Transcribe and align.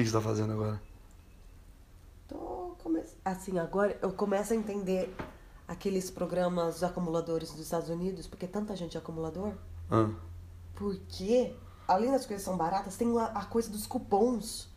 que, 0.00 0.04
que 0.04 0.10
você 0.10 0.16
tá 0.16 0.20
fazendo 0.20 0.52
agora? 0.52 0.80
Tô 2.28 2.74
come... 2.82 3.02
Assim, 3.24 3.58
agora 3.58 3.98
eu 4.02 4.12
começo 4.12 4.52
a 4.52 4.56
entender 4.56 5.14
aqueles 5.68 6.10
programas 6.10 6.74
dos 6.74 6.84
acumuladores 6.84 7.50
dos 7.50 7.60
Estados 7.60 7.88
Unidos, 7.88 8.26
porque 8.26 8.46
tanta 8.46 8.74
gente 8.74 8.96
é 8.96 9.00
acumulador. 9.00 9.52
Ah, 9.90 10.08
Porque, 10.74 11.54
além 11.86 12.10
das 12.10 12.26
coisas 12.26 12.44
são 12.44 12.56
baratas, 12.56 12.96
tem 12.96 13.08
a, 13.18 13.44
coisa 13.44 13.70
dos 13.70 13.86
cupons. 13.86 14.68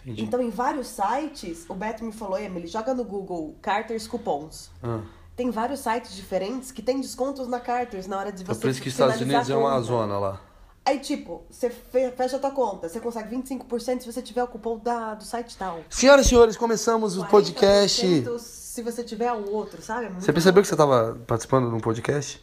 entendi. 0.00 0.22
Então, 0.22 0.40
em 0.40 0.50
vários 0.50 0.88
sites, 0.88 1.64
o 1.68 1.74
Beto 1.74 2.04
me 2.04 2.12
falou, 2.12 2.38
Emily, 2.38 2.66
joga 2.66 2.94
no 2.94 3.04
Google 3.04 3.56
Carters 3.62 4.06
Cupons. 4.06 4.70
Ah. 4.82 5.00
Tem 5.34 5.50
vários 5.50 5.80
sites 5.80 6.14
diferentes 6.14 6.70
que 6.70 6.82
tem 6.82 7.00
descontos 7.00 7.48
na 7.48 7.58
Carters 7.58 8.06
na 8.06 8.18
hora 8.18 8.30
de 8.30 8.42
É 8.42 8.46
você 8.46 8.60
por 8.60 8.70
isso 8.70 8.82
que 8.82 8.88
os 8.88 8.94
Estados 8.94 9.20
Unidos 9.20 9.48
é 9.48 9.56
uma 9.56 9.80
zona 9.80 10.18
lá. 10.18 10.40
Aí, 10.84 10.98
tipo, 10.98 11.42
você 11.48 11.70
fe- 11.70 12.10
fecha 12.10 12.36
a 12.36 12.38
tua 12.40 12.50
conta, 12.50 12.88
você 12.88 12.98
consegue 12.98 13.34
25% 13.36 14.00
se 14.00 14.12
você 14.12 14.20
tiver 14.20 14.42
o 14.42 14.48
cupom 14.48 14.78
da, 14.78 15.14
do 15.14 15.22
site 15.24 15.56
tal. 15.56 15.78
Senhoras 15.88 16.26
e 16.26 16.28
senhores, 16.28 16.56
começamos 16.56 17.16
o 17.16 17.24
podcast. 17.26 18.04
40% 18.04 18.38
se 18.40 18.82
você 18.82 19.04
tiver 19.04 19.30
o 19.32 19.50
outro, 19.52 19.80
sabe? 19.82 20.06
É 20.06 20.08
Você 20.10 20.32
percebeu 20.32 20.60
que 20.62 20.66
você 20.68 20.74
estava 20.74 21.16
participando 21.26 21.68
de 21.68 21.74
um 21.76 21.80
podcast? 21.80 22.42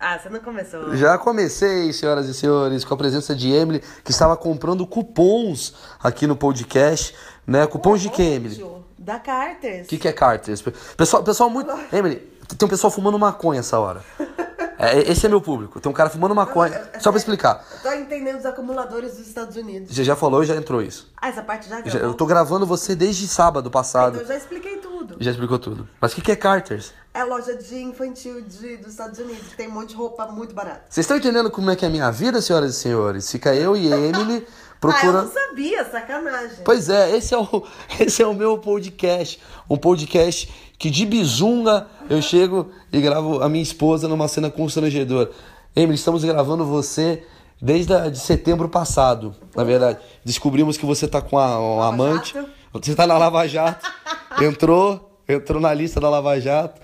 Ah, 0.00 0.18
você 0.18 0.28
não 0.28 0.40
começou. 0.40 0.96
Já 0.96 1.16
comecei, 1.16 1.92
senhoras 1.92 2.26
e 2.28 2.34
senhores, 2.34 2.84
com 2.84 2.92
a 2.92 2.96
presença 2.96 3.34
de 3.36 3.50
Emily, 3.52 3.82
que 4.02 4.10
estava 4.10 4.36
comprando 4.36 4.86
cupons 4.86 5.74
aqui 6.02 6.26
no 6.26 6.34
podcast, 6.36 7.14
né? 7.46 7.66
Cupons 7.66 8.00
de 8.00 8.10
quem, 8.10 8.34
Emily? 8.34 8.66
Da 8.98 9.18
Carters. 9.20 9.86
O 9.86 9.88
que, 9.88 9.96
que 9.98 10.08
é 10.08 10.12
Carters? 10.12 10.62
Pessoal, 10.96 11.22
pessoal 11.22 11.48
muito. 11.48 11.70
Emily, 11.92 12.16
tem 12.58 12.66
um 12.66 12.70
pessoal 12.70 12.90
fumando 12.90 13.18
maconha 13.18 13.60
essa 13.60 13.78
hora. 13.78 14.02
É, 14.78 15.10
esse 15.10 15.24
é 15.26 15.28
meu 15.28 15.40
público. 15.40 15.80
Tem 15.80 15.90
um 15.90 15.94
cara 15.94 16.10
fumando 16.10 16.34
maconha. 16.34 16.90
Só 17.00 17.10
pra 17.10 17.18
explicar. 17.18 17.64
Eu 17.72 17.90
tô 17.90 17.96
entendendo 17.96 18.38
os 18.38 18.46
acumuladores 18.46 19.16
dos 19.16 19.26
Estados 19.26 19.56
Unidos. 19.56 19.94
Você 19.94 20.04
já 20.04 20.14
falou 20.16 20.42
e 20.42 20.46
já 20.46 20.54
entrou 20.56 20.82
isso. 20.82 21.10
Ah, 21.16 21.28
essa 21.28 21.42
parte 21.42 21.68
já 21.68 21.82
Já- 21.84 21.98
eu 22.00 22.14
tô 22.14 22.26
gravando 22.26 22.66
você 22.66 22.94
desde 22.94 23.26
sábado 23.26 23.70
passado. 23.70 24.10
Então 24.16 24.22
eu 24.22 24.28
já 24.28 24.36
expliquei 24.36 24.76
tudo. 24.78 25.16
Já 25.18 25.30
explicou 25.30 25.58
tudo. 25.58 25.88
Mas 26.00 26.12
o 26.12 26.14
que, 26.16 26.20
que 26.22 26.32
é 26.32 26.36
Carters? 26.36 26.92
É 27.14 27.24
loja 27.24 27.56
de 27.56 27.76
infantil 27.78 28.42
de, 28.42 28.76
dos 28.76 28.90
Estados 28.90 29.18
Unidos, 29.18 29.48
que 29.48 29.56
tem 29.56 29.68
um 29.68 29.72
monte 29.72 29.90
de 29.90 29.94
roupa 29.94 30.26
muito 30.26 30.54
barata. 30.54 30.82
Vocês 30.90 31.04
estão 31.04 31.16
entendendo 31.16 31.50
como 31.50 31.70
é 31.70 31.76
que 31.76 31.84
é 31.84 31.88
a 31.88 31.90
minha 31.90 32.10
vida, 32.10 32.42
senhoras 32.42 32.74
e 32.74 32.78
senhores? 32.78 33.30
Fica 33.30 33.54
eu 33.54 33.74
e 33.74 33.90
Emily 33.90 34.46
Ah, 34.82 35.06
eu 35.06 35.12
não 35.12 35.30
sabia, 35.30 35.84
sacanagem. 35.84 36.58
Pois 36.64 36.88
é, 36.88 37.16
esse 37.16 37.34
é, 37.34 37.38
o, 37.38 37.66
esse 37.98 38.22
é 38.22 38.26
o 38.26 38.34
meu 38.34 38.58
podcast. 38.58 39.40
Um 39.68 39.76
podcast 39.76 40.52
que 40.78 40.90
de 40.90 41.06
bizunga 41.06 41.86
eu 42.08 42.20
chego 42.20 42.70
e 42.92 43.00
gravo 43.00 43.42
a 43.42 43.48
minha 43.48 43.62
esposa 43.62 44.06
numa 44.06 44.28
cena 44.28 44.50
constrangedora. 44.50 45.30
Emily, 45.74 45.94
estamos 45.94 46.24
gravando 46.24 46.64
você 46.64 47.24
desde 47.60 47.92
a, 47.94 48.08
de 48.08 48.18
setembro 48.18 48.68
passado, 48.68 49.34
na 49.54 49.64
verdade. 49.64 49.98
Descobrimos 50.24 50.76
que 50.76 50.86
você 50.86 51.08
tá 51.08 51.20
com 51.20 51.38
a, 51.38 51.58
um 51.60 51.82
amante. 51.82 52.34
Jato. 52.34 52.50
Você 52.74 52.94
tá 52.94 53.06
na 53.06 53.16
Lava 53.16 53.46
Jato. 53.48 53.86
Entrou, 54.42 55.18
entrou 55.26 55.60
na 55.60 55.72
lista 55.72 55.98
da 55.98 56.10
Lava 56.10 56.38
Jato. 56.38 56.80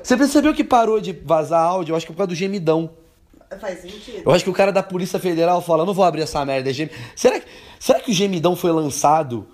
Você 0.00 0.16
percebeu 0.16 0.54
que 0.54 0.62
parou 0.62 1.00
de 1.00 1.12
vazar 1.12 1.60
áudio? 1.60 1.92
Eu 1.92 1.96
acho 1.96 2.06
que 2.06 2.12
é 2.12 2.14
por 2.14 2.18
causa 2.18 2.28
do 2.28 2.34
gemidão. 2.34 2.90
Faz 3.58 3.80
sentido. 3.80 4.22
Eu 4.24 4.32
acho 4.32 4.44
que 4.44 4.50
o 4.50 4.54
cara 4.54 4.70
da 4.72 4.82
Polícia 4.82 5.18
Federal 5.18 5.60
fala, 5.60 5.84
não 5.84 5.92
vou 5.94 6.04
abrir 6.04 6.22
essa 6.22 6.44
merda. 6.44 6.70
é 6.70 6.72
gem- 6.72 6.90
Será, 7.16 7.40
que- 7.40 7.46
será 7.78 7.98
que 8.00 8.10
o 8.10 8.14
gemidão 8.14 8.54
foi 8.54 8.70
lançado 8.70 9.46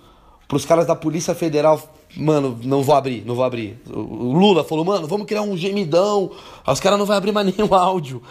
pros 0.47 0.65
caras 0.65 0.85
da 0.85 0.95
Polícia 0.95 1.33
Federal? 1.33 1.81
Mano, 2.15 2.57
não 2.63 2.83
vou 2.83 2.95
abrir, 2.95 3.23
não 3.25 3.35
vou 3.35 3.43
abrir. 3.43 3.79
O 3.89 4.33
Lula 4.33 4.63
falou, 4.63 4.85
mano, 4.85 5.07
vamos 5.07 5.25
criar 5.27 5.41
um 5.41 5.57
gemidão. 5.57 6.31
Os 6.65 6.79
caras 6.79 6.97
não 6.99 7.05
vão 7.05 7.15
abrir 7.15 7.31
mais 7.31 7.47
nenhum 7.55 7.73
áudio. 7.73 8.21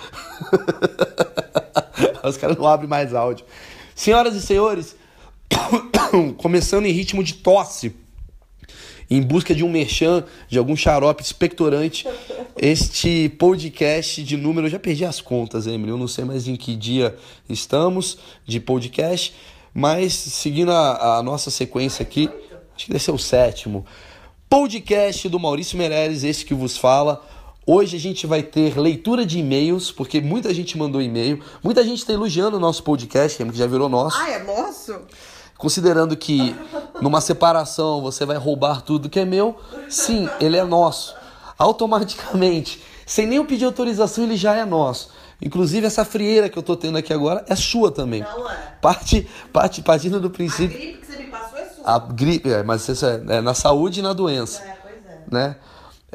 Os 2.25 2.37
caras 2.37 2.57
não 2.57 2.67
abrem 2.67 2.89
mais 2.89 3.15
áudio. 3.15 3.45
Senhoras 3.95 4.35
e 4.35 4.43
senhores, 4.43 4.97
começando 6.39 6.87
em 6.87 6.93
ritmo 6.93 7.23
de 7.25 7.35
tosse 7.35 7.95
em 9.11 9.23
busca 9.23 9.55
de 9.55 9.65
um 9.65 9.71
merchan, 9.71 10.25
de 10.49 10.59
algum 10.59 10.77
xarope 10.77 11.23
expectorante, 11.23 12.07
este 12.57 13.29
podcast 13.39 14.23
de 14.23 14.37
número, 14.37 14.67
eu 14.67 14.71
já 14.71 14.79
perdi 14.79 15.05
as 15.05 15.21
contas, 15.21 15.67
Emily, 15.67 15.91
eu 15.91 15.99
não 15.99 16.09
sei 16.09 16.25
mais 16.25 16.49
em 16.49 16.57
que 16.57 16.75
dia 16.75 17.17
estamos 17.49 18.19
de 18.45 18.59
podcast, 18.59 19.35
mas 19.73 20.13
seguindo 20.13 20.73
a, 20.73 21.19
a 21.19 21.23
nossa 21.23 21.51
sequência 21.51 22.03
aqui, 22.03 22.29
acho 22.75 22.87
que 22.87 22.93
deve 22.93 23.05
ser 23.05 23.13
o 23.13 23.19
sétimo, 23.19 23.85
podcast 24.49 25.29
do 25.29 25.39
Maurício 25.39 25.77
Meirelles, 25.77 26.25
esse 26.25 26.45
que 26.45 26.55
vos 26.55 26.77
fala. 26.77 27.25
Hoje 27.69 27.97
a 27.97 28.01
gente 28.01 28.29
vai 28.29 28.45
ter 28.45 28.79
leitura 28.79 29.27
de 29.27 29.41
e-mails, 29.41 29.91
porque 29.91 30.21
muita 30.21 30.55
gente 30.55 30.79
mandou 30.79 31.03
e-mail, 31.03 31.43
muita 31.65 31.83
gente 31.83 31.99
está 31.99 32.13
elogiando 32.13 32.57
o 32.57 32.61
nosso 32.61 32.83
podcast, 32.85 33.45
que 33.45 33.59
já 33.59 33.67
virou 33.67 33.89
nosso. 33.89 34.17
Ah, 34.17 34.31
é 34.31 34.43
nosso? 34.45 34.95
Considerando 35.59 36.17
que 36.17 36.55
numa 37.01 37.21
separação 37.21 38.01
você 38.01 38.25
vai 38.25 38.37
roubar 38.37 38.83
tudo 38.83 39.09
que 39.09 39.21
é 39.21 39.25
meu, 39.25 39.57
sim, 39.89 40.29
ele 40.41 40.57
é 40.57 40.65
nosso. 40.65 41.15
Automaticamente, 41.59 42.83
sem 43.07 43.27
nem 43.27 43.39
eu 43.39 43.45
pedir 43.45 43.65
autorização, 43.65 44.25
ele 44.25 44.37
já 44.37 44.55
é 44.55 44.65
nosso. 44.65 45.11
Inclusive, 45.41 45.87
essa 45.87 46.05
frieira 46.05 46.49
que 46.49 46.59
eu 46.59 46.63
tô 46.63 46.77
tendo 46.77 46.97
aqui 46.99 47.13
agora 47.13 47.45
é 47.49 47.55
sua 47.55 47.91
também. 47.91 48.23
Não 48.23 48.51
é. 48.51 48.57
Parte, 48.81 49.29
parte, 49.53 49.83
partindo 49.83 50.19
do 50.21 50.29
A 50.29 50.31
princípio. 50.31 50.77
gripe 50.77 50.99
que 50.99 51.07
você 51.07 51.19
me 51.19 51.27
passou 51.27 51.59
é 51.59 51.65
sua. 51.67 51.85
A 51.85 51.99
gripe, 51.99 52.51
é, 52.51 52.63
mas 52.63 52.89
isso 52.89 53.05
é, 53.05 53.23
é 53.29 53.41
na 53.41 53.53
saúde 53.55 54.01
e 54.01 54.03
na 54.03 54.13
doença 54.13 54.63
É, 54.63 54.77
pois 54.83 54.95
é. 55.07 55.23
né? 55.31 55.57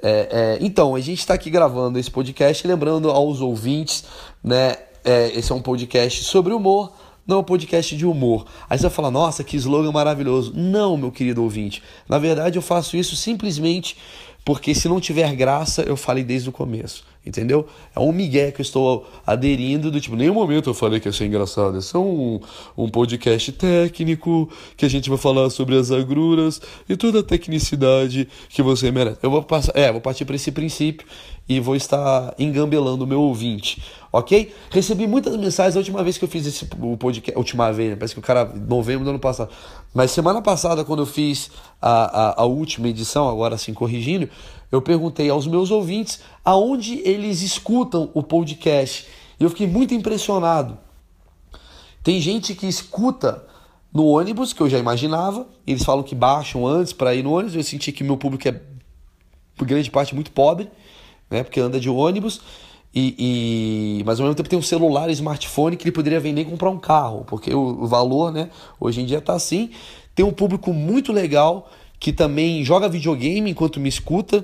É, 0.03 0.27
é, 0.31 0.57
então, 0.61 0.95
a 0.95 0.99
gente 0.99 1.19
está 1.19 1.35
aqui 1.35 1.49
gravando 1.49 1.99
esse 1.99 2.09
podcast, 2.09 2.65
lembrando 2.65 3.11
aos 3.11 3.41
ouvintes, 3.41 4.03
né? 4.43 4.75
é, 5.03 5.31
esse 5.37 5.51
é 5.51 5.55
um 5.55 5.61
podcast 5.61 6.23
sobre 6.23 6.53
humor, 6.53 6.91
não 7.25 7.37
é 7.37 7.39
um 7.39 7.43
podcast 7.43 7.95
de 7.95 8.05
humor. 8.05 8.45
Aí 8.69 8.77
você 8.77 8.83
vai 8.83 8.91
falar, 8.91 9.11
nossa, 9.11 9.43
que 9.43 9.57
slogan 9.57 9.91
maravilhoso. 9.91 10.53
Não, 10.55 10.97
meu 10.97 11.11
querido 11.11 11.43
ouvinte. 11.43 11.81
Na 12.07 12.17
verdade, 12.17 12.57
eu 12.57 12.61
faço 12.61 12.97
isso 12.97 13.15
simplesmente 13.15 13.97
porque 14.43 14.73
se 14.73 14.87
não 14.87 14.99
tiver 14.99 15.33
graça, 15.35 15.83
eu 15.83 15.95
falei 15.95 16.23
desde 16.23 16.49
o 16.49 16.51
começo. 16.51 17.03
Entendeu? 17.23 17.67
É 17.95 17.99
um 17.99 18.11
migué 18.11 18.51
que 18.51 18.61
eu 18.61 18.63
estou 18.63 19.07
aderindo 19.25 19.91
do 19.91 20.01
tipo, 20.01 20.15
nenhum 20.15 20.33
momento 20.33 20.71
eu 20.71 20.73
falei 20.73 20.99
que 20.99 21.07
ia 21.07 21.11
ser 21.11 21.25
engraçado. 21.27 21.77
Esse 21.77 21.95
é 21.95 21.99
um, 21.99 22.39
um 22.75 22.89
podcast 22.89 23.51
técnico 23.51 24.49
que 24.75 24.85
a 24.85 24.89
gente 24.89 25.07
vai 25.07 25.19
falar 25.19 25.51
sobre 25.51 25.77
as 25.77 25.91
agruras 25.91 26.59
e 26.89 26.97
toda 26.97 27.19
a 27.19 27.23
tecnicidade 27.23 28.27
que 28.49 28.63
você 28.63 28.91
merece. 28.91 29.19
Eu 29.21 29.29
vou 29.29 29.43
passar, 29.43 29.71
é, 29.75 29.91
vou 29.91 30.01
partir 30.01 30.25
para 30.25 30.35
esse 30.35 30.51
princípio 30.51 31.05
e 31.47 31.59
vou 31.59 31.75
estar 31.75 32.33
engambelando 32.39 33.03
o 33.03 33.07
meu 33.07 33.21
ouvinte, 33.21 33.83
ok? 34.11 34.53
Recebi 34.69 35.05
muitas 35.05 35.35
mensagens 35.35 35.75
a 35.75 35.79
última 35.79 36.03
vez 36.03 36.17
que 36.17 36.23
eu 36.23 36.29
fiz 36.29 36.45
esse 36.47 36.67
o 36.79 36.97
podcast, 36.97 37.37
última 37.37 37.71
vez, 37.71 37.89
né? 37.91 37.95
parece 37.95 38.13
que 38.13 38.19
o 38.19 38.23
cara 38.23 38.45
novembro 38.45 39.03
do 39.03 39.09
ano 39.09 39.19
passado. 39.19 39.51
Mas 39.93 40.11
semana 40.11 40.41
passada 40.41 40.83
quando 40.85 41.01
eu 41.01 41.05
fiz 41.05 41.51
a, 41.81 42.29
a, 42.29 42.41
a 42.41 42.45
última 42.45 42.87
edição, 42.87 43.27
agora 43.29 43.55
assim 43.55 43.73
corrigindo, 43.73 44.29
eu 44.71 44.81
perguntei 44.81 45.29
aos 45.29 45.45
meus 45.47 45.69
ouvintes 45.71 46.21
aonde 46.45 46.99
eles 47.03 47.41
escutam 47.41 48.09
o 48.13 48.23
podcast. 48.23 49.07
E 49.39 49.43
eu 49.43 49.49
fiquei 49.49 49.67
muito 49.67 49.93
impressionado. 49.93 50.77
Tem 52.03 52.19
gente 52.21 52.55
que 52.55 52.65
escuta 52.67 53.45
no 53.93 54.05
ônibus, 54.07 54.53
que 54.53 54.61
eu 54.61 54.69
já 54.69 54.79
imaginava. 54.79 55.47
Eles 55.67 55.83
falam 55.83 56.03
que 56.03 56.15
baixam 56.15 56.65
antes 56.65 56.93
para 56.93 57.13
ir 57.13 57.23
no 57.23 57.33
ônibus. 57.33 57.55
Eu 57.55 57.63
senti 57.63 57.91
que 57.91 58.03
meu 58.03 58.17
público 58.17 58.47
é, 58.47 58.59
por 59.57 59.67
grande 59.67 59.91
parte, 59.91 60.15
muito 60.15 60.31
pobre, 60.31 60.69
né? 61.29 61.43
Porque 61.43 61.59
anda 61.59 61.79
de 61.79 61.89
ônibus. 61.89 62.41
E, 62.93 63.15
e- 63.99 64.03
mas 64.03 64.19
ao 64.19 64.25
mesmo 64.25 64.35
tempo 64.35 64.49
tem 64.49 64.59
um 64.59 64.61
celular, 64.61 65.09
smartphone 65.11 65.77
que 65.77 65.83
ele 65.83 65.91
poderia 65.93 66.19
vender 66.19 66.41
e 66.41 66.45
comprar 66.45 66.69
um 66.69 66.77
carro, 66.77 67.23
porque 67.25 67.53
o, 67.53 67.83
o 67.83 67.87
valor, 67.87 68.33
né, 68.33 68.49
hoje 68.79 68.99
em 69.01 69.05
dia 69.05 69.21
tá 69.21 69.33
assim. 69.33 69.69
Tem 70.13 70.25
um 70.25 70.33
público 70.33 70.73
muito 70.73 71.13
legal 71.13 71.69
que 72.01 72.11
também 72.11 72.65
joga 72.65 72.89
videogame 72.89 73.51
enquanto 73.51 73.79
me 73.79 73.87
escuta, 73.87 74.43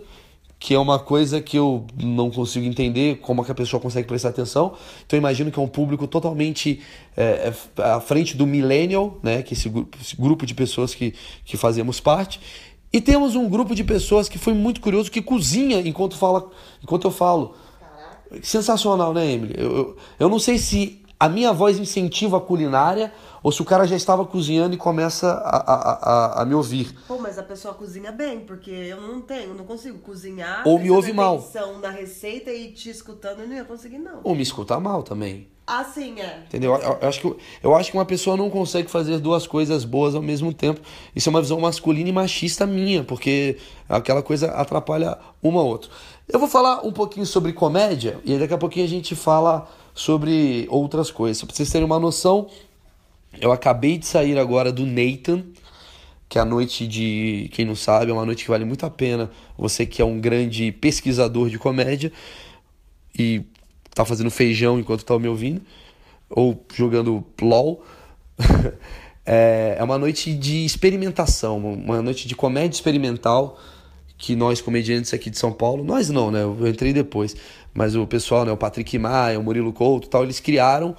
que 0.60 0.76
é 0.76 0.80
uma 0.80 1.00
coisa 1.00 1.42
que 1.42 1.58
eu 1.58 1.88
não 2.00 2.30
consigo 2.30 2.64
entender 2.64 3.18
como 3.18 3.42
é 3.42 3.46
que 3.46 3.52
a 3.52 3.56
pessoa 3.56 3.82
consegue 3.82 4.08
prestar 4.08 4.30
atenção. 4.30 4.76
Então 5.08 5.18
imagino 5.18 5.52
que 5.52 5.58
é 5.60 5.62
um 5.62 5.68
público 5.68 6.06
totalmente 6.06 6.82
é, 7.16 7.52
é, 7.78 7.82
à 7.82 8.00
frente 8.00 8.38
do 8.38 8.46
millennial, 8.46 9.18
né, 9.24 9.42
que 9.42 9.56
esse, 9.56 9.72
esse 10.00 10.16
grupo 10.16 10.46
de 10.46 10.54
pessoas 10.54 10.94
que, 10.94 11.16
que 11.44 11.58
fazemos 11.58 12.00
parte. 12.00 12.40
E 12.94 13.02
temos 13.02 13.34
um 13.36 13.50
grupo 13.50 13.74
de 13.74 13.84
pessoas 13.84 14.30
que 14.30 14.38
foi 14.38 14.54
muito 14.54 14.80
curioso 14.80 15.10
que 15.10 15.20
cozinha 15.22 15.80
enquanto 15.80 16.16
fala, 16.16 16.52
enquanto 16.82 17.06
eu 17.08 17.12
falo. 17.12 17.56
Sensacional, 18.44 19.16
né, 19.16 19.32
Emily? 19.32 19.56
Eu, 19.58 19.76
eu, 19.76 19.98
eu 20.20 20.30
não 20.30 20.38
sei 20.38 20.60
se 20.60 21.02
a 21.20 21.28
minha 21.28 21.52
voz 21.52 21.80
incentiva 21.80 22.38
a 22.38 22.42
culinária 22.42 23.12
ou 23.48 23.52
se 23.54 23.62
o 23.62 23.66
cara 23.66 23.88
já 23.88 23.96
estava 23.96 24.26
cozinhando 24.26 24.76
e 24.76 24.78
começa 24.78 25.26
a, 25.26 25.58
a, 25.58 25.94
a, 26.36 26.42
a 26.42 26.46
me 26.46 26.54
ouvir. 26.54 26.94
Pô, 27.08 27.18
mas 27.18 27.40
a 27.40 27.44
pessoa 27.44 27.74
cozinha 27.74 28.12
bem, 28.12 28.42
porque 28.42 28.70
eu 28.70 29.00
não 29.00 29.22
tenho, 29.22 29.54
não 29.54 29.64
consigo 29.64 30.00
cozinhar. 30.00 30.68
Ou 30.68 30.78
me 30.78 30.92
ouve 30.92 31.14
mal. 31.14 31.42
na 31.82 31.90
receita 31.90 32.52
e 32.52 32.74
te 32.74 32.90
escutando, 32.90 33.40
eu 33.40 33.48
não 33.48 33.56
ia 33.56 33.64
conseguir, 33.64 34.00
não. 34.00 34.20
Ou 34.22 34.36
me 34.36 34.44
escuta 34.44 34.78
mal 34.82 35.02
também. 35.02 35.48
Assim 35.66 36.20
é. 36.20 36.44
Entendeu? 36.46 36.76
Eu, 36.76 36.98
eu 37.02 37.08
acho 37.08 37.22
que, 37.22 37.36
eu 37.64 37.74
acho 37.74 37.92
que 37.92 37.98
uma 37.98 38.04
pessoa 38.04 38.36
não 38.36 38.50
consegue 38.50 38.92
fazer 38.92 39.18
duas 39.20 39.48
coisas 39.48 39.86
boas 39.86 40.14
ao 40.14 40.22
mesmo 40.22 40.54
tempo. 40.54 40.82
Isso 41.16 41.30
é 41.30 41.32
uma 41.32 41.42
visão 41.42 41.58
masculina 41.58 42.10
e 42.10 42.12
machista 42.12 42.68
minha, 42.68 43.02
porque 43.02 43.56
aquela 43.88 44.22
coisa 44.22 44.52
atrapalha 44.52 45.18
uma 45.42 45.62
a 45.62 45.64
outra. 45.64 45.90
Eu 46.28 46.38
vou 46.38 46.50
falar 46.50 46.86
um 46.86 46.92
pouquinho 46.92 47.26
sobre 47.26 47.54
comédia 47.54 48.20
e 48.26 48.38
daqui 48.38 48.54
a 48.54 48.58
pouquinho 48.58 48.86
a 48.86 48.90
gente 48.90 49.16
fala 49.16 49.70
sobre 49.94 50.68
outras 50.70 51.10
coisas. 51.10 51.42
Pra 51.44 51.56
vocês 51.56 51.72
terem 51.72 51.86
uma 51.86 52.00
noção, 52.00 52.48
Eu 53.40 53.52
acabei 53.52 53.98
de 53.98 54.06
sair 54.06 54.38
agora 54.38 54.72
do 54.72 54.86
Nathan, 54.86 55.44
que 56.30 56.38
é 56.38 56.42
a 56.42 56.46
noite 56.46 56.88
de. 56.88 57.50
Quem 57.54 57.66
não 57.66 57.76
sabe, 57.76 58.12
é 58.12 58.14
uma 58.14 58.26
noite 58.26 58.44
que 58.44 58.50
vale 58.50 58.66
muito 58.66 58.86
a 58.86 58.90
pena. 58.90 59.30
Você 59.58 59.86
que 59.86 60.02
é 60.02 60.06
um 60.06 60.20
grande 60.20 60.72
pesquisador 60.72 61.50
de 61.50 61.58
comédia 61.58 62.12
e 63.18 63.44
tá 63.94 64.06
fazendo 64.06 64.30
feijão 64.30 64.80
enquanto 64.80 65.04
tá 65.04 65.18
me 65.18 65.28
ouvindo, 65.28 65.62
ou 66.30 66.66
jogando 66.74 67.24
LOL. 67.42 67.84
é, 69.26 69.76
é 69.80 69.84
uma 69.84 69.98
noite 69.98 70.34
de 70.34 70.66
experimentação, 70.66 71.58
uma 71.58 72.02
noite 72.02 72.28
de 72.28 72.36
comédia 72.36 72.76
experimental 72.76 73.60
que 74.18 74.36
nós 74.36 74.62
comediantes 74.62 75.14
aqui 75.14 75.30
de 75.30 75.38
São 75.38 75.52
Paulo, 75.52 75.84
nós 75.84 76.10
não, 76.10 76.32
né? 76.32 76.42
Eu 76.42 76.68
entrei 76.68 76.92
depois, 76.92 77.36
mas 77.74 77.96
o 77.96 78.06
pessoal, 78.08 78.46
né, 78.46 78.52
o 78.52 78.58
Patrick 78.58 78.98
Maia, 78.98 79.40
o 79.40 79.44
Murilo 79.44 79.72
Couto, 79.72 80.10
tal, 80.10 80.24
eles 80.24 80.40
criaram 80.40 80.96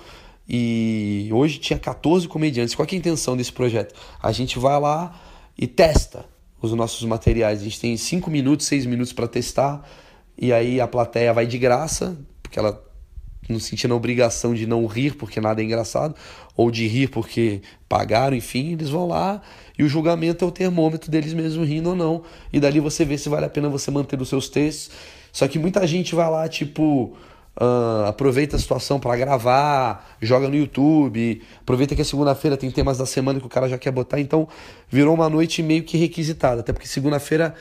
e 0.48 1.28
hoje 1.30 1.58
tinha 1.58 1.78
14 1.78 2.26
comediantes. 2.26 2.74
Qual 2.74 2.86
é 2.90 2.94
a 2.94 2.98
intenção 2.98 3.36
desse 3.36 3.52
projeto? 3.52 3.94
A 4.22 4.32
gente 4.32 4.58
vai 4.58 4.80
lá 4.80 5.20
e 5.58 5.66
testa 5.66 6.24
os 6.62 6.72
nossos 6.72 7.02
materiais. 7.04 7.60
A 7.60 7.64
gente 7.64 7.78
tem 7.78 7.96
5 7.96 8.30
minutos, 8.30 8.66
6 8.66 8.86
minutos 8.86 9.12
para 9.12 9.28
testar. 9.28 9.86
E 10.36 10.52
aí 10.52 10.80
a 10.80 10.86
plateia 10.86 11.34
vai 11.34 11.46
de 11.46 11.58
graça, 11.58 12.16
porque 12.42 12.58
ela 12.58 12.82
não 13.48 13.58
sentia 13.58 13.90
a 13.90 13.94
obrigação 13.94 14.54
de 14.54 14.66
não 14.66 14.86
rir 14.86 15.16
porque 15.16 15.40
nada 15.40 15.60
é 15.62 15.64
engraçado, 15.64 16.14
ou 16.56 16.70
de 16.70 16.86
rir 16.86 17.08
porque 17.08 17.62
pagaram, 17.88 18.36
enfim, 18.36 18.72
eles 18.72 18.90
vão 18.90 19.08
lá 19.08 19.40
e 19.78 19.82
o 19.82 19.88
julgamento 19.88 20.44
é 20.44 20.48
o 20.48 20.50
termômetro 20.50 21.10
deles 21.10 21.32
mesmos 21.32 21.66
rindo 21.66 21.90
ou 21.90 21.96
não. 21.96 22.22
E 22.52 22.60
dali 22.60 22.80
você 22.80 23.04
vê 23.04 23.16
se 23.16 23.28
vale 23.28 23.46
a 23.46 23.48
pena 23.48 23.68
você 23.68 23.90
manter 23.90 24.20
os 24.20 24.28
seus 24.28 24.48
textos. 24.48 24.90
Só 25.32 25.46
que 25.46 25.58
muita 25.58 25.86
gente 25.86 26.14
vai 26.14 26.28
lá, 26.30 26.48
tipo, 26.48 27.16
Uh, 27.60 28.06
aproveita 28.06 28.54
a 28.54 28.58
situação 28.58 29.00
para 29.00 29.16
gravar, 29.16 30.16
joga 30.22 30.48
no 30.48 30.54
YouTube, 30.54 31.42
aproveita 31.60 31.96
que 31.96 32.02
a 32.02 32.04
segunda-feira 32.04 32.56
tem 32.56 32.70
temas 32.70 32.98
da 32.98 33.04
semana 33.04 33.40
que 33.40 33.46
o 33.46 33.48
cara 33.48 33.68
já 33.68 33.76
quer 33.76 33.90
botar, 33.90 34.20
então 34.20 34.46
virou 34.88 35.12
uma 35.12 35.28
noite 35.28 35.60
meio 35.60 35.82
que 35.82 35.98
requisitada, 35.98 36.60
até 36.60 36.72
porque 36.72 36.86
segunda-feira 36.86 37.56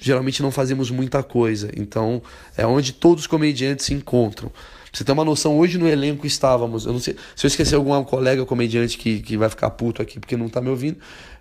geralmente 0.00 0.42
não 0.42 0.50
fazemos 0.50 0.90
muita 0.90 1.22
coisa, 1.22 1.70
então 1.76 2.20
é 2.56 2.66
onde 2.66 2.92
todos 2.92 3.22
os 3.22 3.26
comediantes 3.28 3.86
se 3.86 3.94
encontram. 3.94 4.48
Pra 4.48 4.58
você 4.92 5.04
ter 5.04 5.12
uma 5.12 5.24
noção, 5.24 5.56
hoje 5.56 5.78
no 5.78 5.86
elenco 5.86 6.26
estávamos, 6.26 6.84
eu 6.84 6.92
não 6.92 6.98
sei 6.98 7.14
se 7.36 7.46
eu 7.46 7.48
esqueci 7.48 7.76
algum 7.76 8.02
colega 8.02 8.44
comediante 8.44 8.98
que, 8.98 9.20
que 9.20 9.36
vai 9.36 9.48
ficar 9.48 9.70
puto 9.70 10.02
aqui 10.02 10.18
porque 10.18 10.36
não 10.36 10.48
tá 10.48 10.60
me 10.60 10.70
ouvindo, 10.70 10.98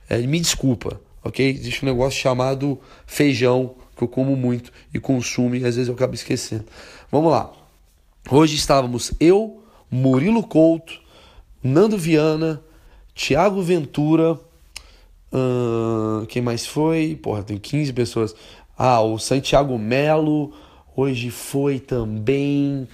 é, 0.07 0.19
me 0.19 0.39
desculpa, 0.39 1.01
ok? 1.23 1.49
Existe 1.49 1.83
um 1.83 1.87
negócio 1.87 2.19
chamado 2.19 2.79
feijão 3.07 3.73
que 3.97 4.03
eu 4.03 4.07
como 4.07 4.35
muito 4.35 4.71
e 4.93 4.99
consumo 4.99 5.55
e 5.55 5.65
às 5.65 5.75
vezes 5.75 5.87
eu 5.87 5.95
acabo 5.95 6.13
esquecendo. 6.13 6.65
Vamos 7.11 7.31
lá. 7.31 7.51
Hoje 8.29 8.55
estávamos 8.55 9.11
eu, 9.19 9.63
Murilo 9.89 10.43
Couto, 10.43 10.99
Nando 11.63 11.97
Viana, 11.97 12.61
Tiago 13.13 13.61
Ventura, 13.61 14.39
quem 16.29 16.41
mais 16.41 16.65
foi? 16.65 17.17
Porra, 17.21 17.43
tem 17.43 17.57
15 17.57 17.93
pessoas. 17.93 18.35
Ah, 18.77 19.01
o 19.01 19.17
Santiago 19.17 19.77
Melo, 19.77 20.53
hoje 20.95 21.29
foi 21.31 21.79
também 21.79 22.87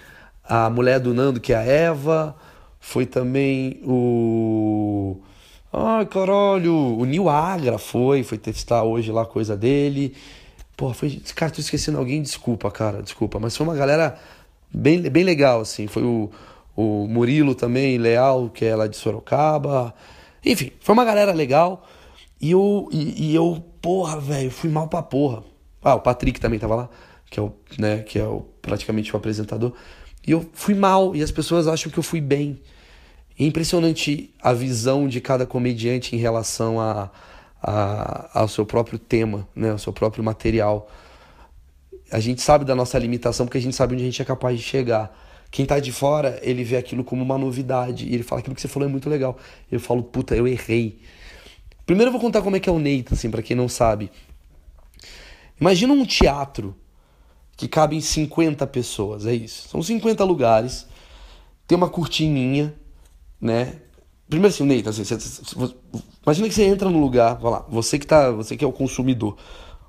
a 0.44 0.70
mulher 0.70 1.00
do 1.00 1.14
Nando, 1.14 1.40
que 1.40 1.54
é 1.54 1.58
a 1.58 1.64
Eva, 1.64 2.36
foi 2.80 3.06
também 3.06 3.82
o. 3.84 5.18
Ai, 5.72 6.06
caralho, 6.06 6.74
o 6.76 7.06
Nil 7.06 7.30
Agra 7.30 7.78
foi, 7.78 8.24
foi 8.24 8.38
testar 8.38 8.84
hoje 8.84 9.12
lá 9.12 9.24
a 9.24 9.26
coisa 9.26 9.58
dele. 9.58 10.14
Pô, 10.75 10.94
foi. 10.94 11.22
Cara, 11.36 11.52
tô 11.52 11.62
esquecendo 11.62 11.98
alguém, 11.98 12.22
desculpa, 12.22 12.70
cara, 12.72 13.02
desculpa. 13.02 13.40
Mas 13.40 13.56
foi 13.56 13.66
uma 13.66 13.75
galera 13.75 14.18
bem, 14.74 15.02
bem 15.02 15.24
legal, 15.24 15.62
assim. 15.62 15.88
Foi 15.88 16.04
o, 16.04 16.31
o 16.75 17.08
Murilo 17.08 17.56
também, 17.56 17.98
Leal, 17.98 18.50
que 18.50 18.66
é 18.66 18.75
lá 18.75 18.88
de 18.88 18.98
Sorocaba. 18.98 19.94
Enfim, 20.46 20.72
foi 20.80 20.94
uma 20.94 21.06
galera 21.06 21.31
legal. 21.31 21.88
E 22.42 22.52
eu, 22.52 22.90
e, 22.92 23.31
e 23.31 23.36
eu 23.36 23.64
porra, 23.81 24.20
velho, 24.20 24.52
fui 24.52 24.70
mal 24.70 24.88
pra 24.88 25.02
porra. 25.02 25.44
Ah, 25.81 25.96
o 25.96 26.00
Patrick 26.02 26.40
também 26.40 26.60
tava 26.60 26.76
lá, 26.76 26.90
que 27.30 27.40
é 27.40 27.44
o, 27.44 27.54
né, 27.78 28.00
que 28.00 28.18
é 28.18 28.26
o, 28.26 28.42
praticamente 28.62 29.14
o 29.14 29.18
apresentador. 29.18 29.74
E 30.26 30.31
eu 30.31 30.50
fui 30.54 30.74
mal, 30.74 31.16
e 31.16 31.22
as 31.22 31.31
pessoas 31.31 31.68
acham 31.68 31.92
que 31.92 32.00
eu 32.00 32.04
fui 32.04 32.22
bem. 32.22 32.60
É 33.38 33.44
impressionante 33.44 34.34
a 34.42 34.54
visão 34.54 35.08
de 35.08 35.19
cada 35.19 35.46
comediante 35.46 36.16
em 36.16 36.19
relação 36.19 36.80
a 36.80 37.10
a, 37.63 38.42
ao 38.42 38.48
seu 38.50 38.65
próprio 38.65 39.00
tema, 39.00 39.48
né, 39.56 39.71
ao 39.71 39.77
seu 39.77 39.94
próprio 39.94 40.24
material. 40.24 40.92
A 42.12 42.19
gente 42.19 42.42
sabe 42.42 42.65
da 42.65 42.75
nossa 42.75 43.00
limitação 43.00 43.45
porque 43.45 43.57
a 43.57 43.62
gente 43.62 43.75
sabe 43.75 43.94
onde 43.94 44.04
a 44.04 44.06
gente 44.06 44.21
é 44.21 44.25
capaz 44.25 44.57
de 44.57 44.63
chegar. 44.63 45.18
Quem 45.50 45.65
tá 45.65 45.80
de 45.80 45.92
fora, 45.92 46.39
ele 46.42 46.63
vê 46.63 46.75
aquilo 46.75 47.04
como 47.04 47.24
uma 47.24 47.38
novidade 47.38 48.06
e 48.06 48.13
ele 48.13 48.24
fala 48.24 48.42
aquilo 48.42 48.56
que 48.56 48.62
você 48.62 48.68
falou 48.68 48.89
é 48.89 48.92
muito 48.92 49.10
legal. 49.10 49.38
Eu 49.71 49.80
falo, 49.80 50.04
puta, 50.04 50.36
eu 50.36 50.48
errei. 50.48 51.00
Primeiro 51.86 52.10
eu 52.10 52.12
vou 52.12 52.19
contar 52.19 52.42
como 52.42 52.56
é 52.56 52.60
que 52.60 52.68
é 52.68 52.71
o 52.71 52.80
Neita, 52.80 53.13
assim, 53.13 53.30
para 53.30 53.42
quem 53.42 53.56
não 53.56 53.69
sabe. 53.69 54.12
Imagina 55.59 55.94
um 55.94 56.06
teatro 56.06 56.75
que 57.56 57.68
cabe 57.68 57.95
em 57.95 58.01
50 58.01 58.66
pessoas, 58.68 59.25
é 59.25 59.33
isso. 59.33 59.69
São 59.69 59.81
50 59.81 60.24
lugares, 60.24 60.88
tem 61.68 61.77
uma 61.77 61.89
cortininha, 61.89 62.74
né? 63.39 63.75
Primeiro 64.30 64.54
assim, 64.54 64.64
Neita, 64.64 64.90
assim, 64.90 65.04
você, 65.04 65.75
imagina 66.24 66.48
que 66.48 66.54
você 66.54 66.64
entra 66.64 66.90
num 66.90 67.02
lugar, 67.02 67.36
vai 67.36 67.52
lá, 67.52 67.66
você 67.70 68.00
que 68.00 68.08
tá, 68.08 68.31
você 68.31 68.58
que 68.58 68.64
é 68.64 68.68
o 68.68 68.72
consumidor. 68.72 69.38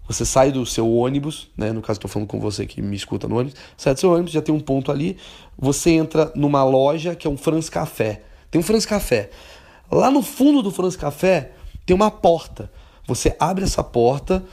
Você 0.06 0.24
sai 0.26 0.52
do 0.52 0.66
seu 0.66 0.92
ônibus, 0.92 1.48
né? 1.56 1.72
No 1.72 1.80
caso, 1.80 1.96
estou 1.96 2.10
falando 2.10 2.28
com 2.28 2.38
você 2.38 2.66
que 2.66 2.82
me 2.82 2.94
escuta 2.94 3.26
no 3.26 3.38
ônibus. 3.38 3.58
Sai 3.74 3.94
do 3.94 4.00
seu 4.00 4.12
ônibus, 4.12 4.32
já 4.32 4.42
tem 4.42 4.54
um 4.54 4.60
ponto 4.60 4.92
ali. 4.92 5.16
Você 5.58 5.92
entra 5.92 6.30
numa 6.34 6.62
loja 6.62 7.14
que 7.14 7.26
é 7.26 7.30
um 7.30 7.38
Franz 7.38 7.70
Café. 7.70 8.22
Tem 8.50 8.60
um 8.60 8.62
Franz 8.62 8.84
Café. 8.84 9.30
Lá 9.90 10.10
no 10.10 10.20
fundo 10.20 10.62
do 10.62 10.70
Franz 10.70 10.94
Café 10.94 11.52
tem 11.86 11.96
uma 11.96 12.10
porta. 12.10 12.70
Você 13.06 13.34
abre 13.40 13.64
essa 13.64 13.82
porta. 13.82 14.44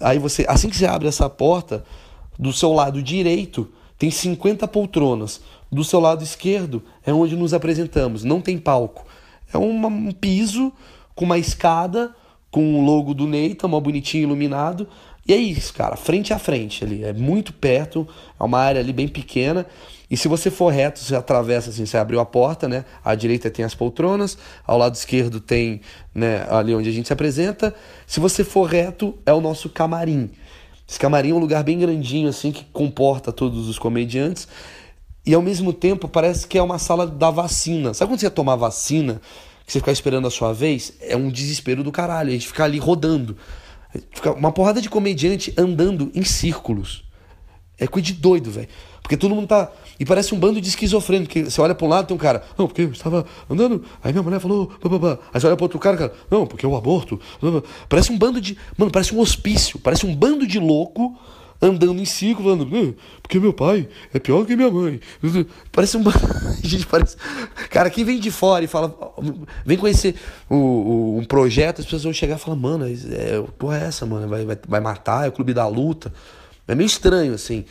Aí 0.00 0.18
você, 0.18 0.44
assim 0.48 0.68
que 0.68 0.76
você 0.76 0.86
abre 0.86 1.06
essa 1.06 1.30
porta, 1.30 1.84
do 2.36 2.52
seu 2.52 2.72
lado 2.72 3.00
direito 3.00 3.70
tem 3.96 4.10
50 4.10 4.66
poltronas. 4.66 5.40
Do 5.72 5.82
seu 5.82 5.98
lado 5.98 6.22
esquerdo 6.22 6.82
é 7.04 7.14
onde 7.14 7.34
nos 7.34 7.54
apresentamos, 7.54 8.22
não 8.24 8.42
tem 8.42 8.58
palco. 8.58 9.06
É 9.52 9.56
um 9.56 10.12
piso 10.12 10.70
com 11.14 11.24
uma 11.24 11.38
escada, 11.38 12.14
com 12.50 12.78
o 12.78 12.84
logo 12.84 13.14
do 13.14 13.26
Neita, 13.26 13.66
uma 13.66 13.80
bonitinho 13.80 14.24
iluminado. 14.24 14.86
E 15.26 15.32
é 15.32 15.36
isso, 15.36 15.72
cara, 15.72 15.96
frente 15.96 16.32
a 16.32 16.38
frente 16.38 16.84
ali. 16.84 17.02
É 17.02 17.12
muito 17.14 17.54
perto, 17.54 18.06
é 18.38 18.44
uma 18.44 18.58
área 18.58 18.80
ali 18.80 18.92
bem 18.92 19.08
pequena. 19.08 19.66
E 20.10 20.16
se 20.16 20.28
você 20.28 20.50
for 20.50 20.70
reto, 20.70 20.98
você 20.98 21.16
atravessa 21.16 21.70
assim, 21.70 21.86
você 21.86 21.96
abriu 21.96 22.20
a 22.20 22.26
porta, 22.26 22.68
né? 22.68 22.84
À 23.02 23.14
direita 23.14 23.50
tem 23.50 23.64
as 23.64 23.74
poltronas, 23.74 24.36
ao 24.66 24.76
lado 24.76 24.94
esquerdo 24.94 25.40
tem, 25.40 25.80
né, 26.14 26.46
ali 26.50 26.74
onde 26.74 26.90
a 26.90 26.92
gente 26.92 27.06
se 27.06 27.12
apresenta. 27.14 27.74
Se 28.06 28.20
você 28.20 28.44
for 28.44 28.64
reto, 28.64 29.18
é 29.24 29.32
o 29.32 29.40
nosso 29.40 29.70
camarim. 29.70 30.30
Esse 30.86 30.98
camarim 30.98 31.30
é 31.30 31.34
um 31.34 31.38
lugar 31.38 31.64
bem 31.64 31.78
grandinho 31.78 32.28
assim 32.28 32.52
que 32.52 32.64
comporta 32.66 33.32
todos 33.32 33.68
os 33.68 33.78
comediantes. 33.78 34.46
E 35.24 35.34
ao 35.34 35.42
mesmo 35.42 35.72
tempo 35.72 36.08
parece 36.08 36.46
que 36.46 36.58
é 36.58 36.62
uma 36.62 36.78
sala 36.78 37.06
da 37.06 37.30
vacina. 37.30 37.94
Sabe 37.94 38.10
quando 38.10 38.20
você 38.20 38.26
ia 38.26 38.30
tomar 38.30 38.56
vacina, 38.56 39.20
que 39.64 39.72
você 39.72 39.78
ficar 39.78 39.92
esperando 39.92 40.26
a 40.26 40.30
sua 40.30 40.52
vez? 40.52 40.94
É 41.00 41.16
um 41.16 41.30
desespero 41.30 41.84
do 41.84 41.92
caralho. 41.92 42.30
A 42.30 42.32
gente 42.32 42.48
fica 42.48 42.64
ali 42.64 42.78
rodando. 42.78 43.36
Fica 44.10 44.32
uma 44.32 44.50
porrada 44.50 44.80
de 44.80 44.90
comediante 44.90 45.54
andando 45.56 46.10
em 46.14 46.24
círculos. 46.24 47.04
É 47.78 47.86
coisa 47.86 48.06
de 48.06 48.14
doido, 48.14 48.50
velho. 48.50 48.68
Porque 49.00 49.16
todo 49.16 49.34
mundo 49.34 49.46
tá. 49.48 49.70
E 49.98 50.04
parece 50.04 50.34
um 50.34 50.38
bando 50.38 50.60
de 50.60 50.68
esquizofrênico. 50.68 51.32
Porque 51.32 51.50
você 51.50 51.60
olha 51.60 51.74
pra 51.74 51.86
um 51.86 51.88
lado 51.88 52.06
tem 52.06 52.16
um 52.16 52.18
cara, 52.18 52.42
não, 52.56 52.66
porque 52.66 52.82
eu 52.82 52.92
estava 52.92 53.26
andando. 53.48 53.84
Aí 54.02 54.12
minha 54.12 54.22
mulher 54.22 54.40
falou, 54.40 54.72
babá. 54.82 55.18
Aí 55.32 55.40
você 55.40 55.46
olha 55.46 55.56
pro 55.56 55.64
outro 55.64 55.78
cara, 55.78 55.96
cara, 55.96 56.12
não, 56.30 56.46
porque 56.46 56.66
o 56.66 56.76
aborto. 56.76 57.20
Parece 57.88 58.12
um 58.12 58.18
bando 58.18 58.40
de. 58.40 58.56
Mano, 58.76 58.90
parece 58.90 59.14
um 59.14 59.20
hospício. 59.20 59.78
Parece 59.78 60.06
um 60.06 60.14
bando 60.14 60.46
de 60.46 60.58
louco 60.58 61.16
andando 61.62 62.00
em 62.00 62.04
ciclo, 62.04 62.42
falando, 62.42 62.96
porque 63.22 63.38
meu 63.38 63.52
pai 63.52 63.88
é 64.12 64.18
pior 64.18 64.44
que 64.44 64.56
minha 64.56 64.70
mãe. 64.70 65.00
Parece 65.70 65.96
um. 65.96 66.02
gente, 66.60 66.86
parece. 66.86 67.16
Cara, 67.70 67.88
quem 67.88 68.04
vem 68.04 68.18
de 68.18 68.32
fora 68.32 68.64
e 68.64 68.68
fala, 68.68 68.92
vem 69.64 69.78
conhecer 69.78 70.16
o, 70.50 70.56
o, 70.56 71.18
um 71.18 71.24
projeto, 71.24 71.78
as 71.78 71.84
pessoas 71.84 72.02
vão 72.02 72.12
chegar 72.12 72.34
e 72.34 72.38
falar, 72.40 72.56
mano, 72.56 72.84
é, 72.86 73.40
porra 73.56 73.78
é 73.78 73.84
essa, 73.84 74.04
mano? 74.04 74.26
Vai, 74.26 74.44
vai, 74.44 74.58
vai 74.66 74.80
matar, 74.80 75.24
é 75.24 75.28
o 75.28 75.32
clube 75.32 75.54
da 75.54 75.66
luta. 75.68 76.12
É 76.66 76.74
meio 76.74 76.86
estranho, 76.86 77.34
assim. 77.34 77.64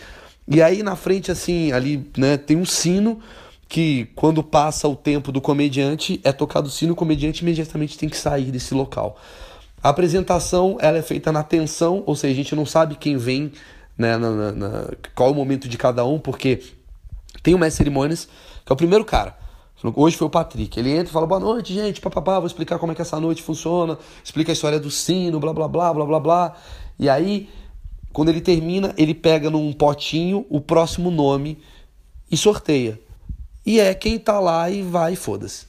E 0.47 0.61
aí 0.61 0.81
na 0.81 0.95
frente, 0.95 1.29
assim, 1.29 1.71
ali, 1.73 2.09
né, 2.17 2.37
tem 2.37 2.55
um 2.55 2.65
sino 2.65 3.19
que 3.67 4.09
quando 4.15 4.43
passa 4.43 4.87
o 4.87 4.95
tempo 4.95 5.31
do 5.31 5.39
comediante, 5.41 6.19
é 6.23 6.31
tocado 6.31 6.67
o 6.67 6.71
sino, 6.71 6.93
o 6.93 6.95
comediante 6.95 7.41
imediatamente 7.41 7.97
tem 7.97 8.09
que 8.09 8.17
sair 8.17 8.51
desse 8.51 8.73
local. 8.73 9.17
A 9.83 9.89
apresentação 9.89 10.77
ela 10.79 10.97
é 10.97 11.01
feita 11.01 11.31
na 11.31 11.41
tensão, 11.41 12.03
ou 12.05 12.15
seja, 12.15 12.33
a 12.33 12.35
gente 12.35 12.55
não 12.55 12.65
sabe 12.65 12.95
quem 12.95 13.17
vem 13.17 13.51
né, 13.97 14.17
na, 14.17 14.31
na, 14.31 14.51
na, 14.51 14.87
qual 15.15 15.29
é 15.29 15.31
o 15.31 15.35
momento 15.35 15.67
de 15.67 15.77
cada 15.77 16.05
um, 16.05 16.19
porque 16.19 16.61
tem 17.43 17.53
o 17.53 17.57
mestre 17.57 17.77
cerimônias, 17.77 18.27
que 18.65 18.71
é 18.71 18.73
o 18.73 18.77
primeiro 18.77 19.05
cara. 19.05 19.37
Hoje 19.95 20.15
foi 20.15 20.27
o 20.27 20.29
Patrick. 20.29 20.79
Ele 20.79 20.91
entra 20.91 21.09
e 21.09 21.11
fala: 21.11 21.25
boa 21.25 21.39
noite, 21.39 21.73
gente, 21.73 21.99
papapá, 21.99 22.37
vou 22.37 22.45
explicar 22.45 22.77
como 22.77 22.91
é 22.91 22.95
que 22.95 23.01
essa 23.01 23.19
noite 23.19 23.41
funciona, 23.41 23.97
explica 24.23 24.51
a 24.51 24.53
história 24.53 24.79
do 24.79 24.91
sino, 24.91 25.39
blá 25.39 25.53
blá 25.53 25.67
blá 25.67 25.93
blá 25.93 26.05
blá 26.05 26.19
blá. 26.19 26.57
E 26.99 27.09
aí, 27.09 27.49
quando 28.13 28.29
ele 28.29 28.41
termina, 28.41 28.93
ele 28.95 29.15
pega 29.15 29.49
num 29.49 29.73
potinho 29.73 30.45
o 30.49 30.61
próximo 30.61 31.09
nome 31.09 31.57
e 32.29 32.37
sorteia. 32.37 32.99
E 33.65 33.79
é 33.79 33.93
quem 33.93 34.19
tá 34.19 34.39
lá 34.39 34.69
e 34.69 34.81
vai, 34.83 35.15
foda-se. 35.15 35.65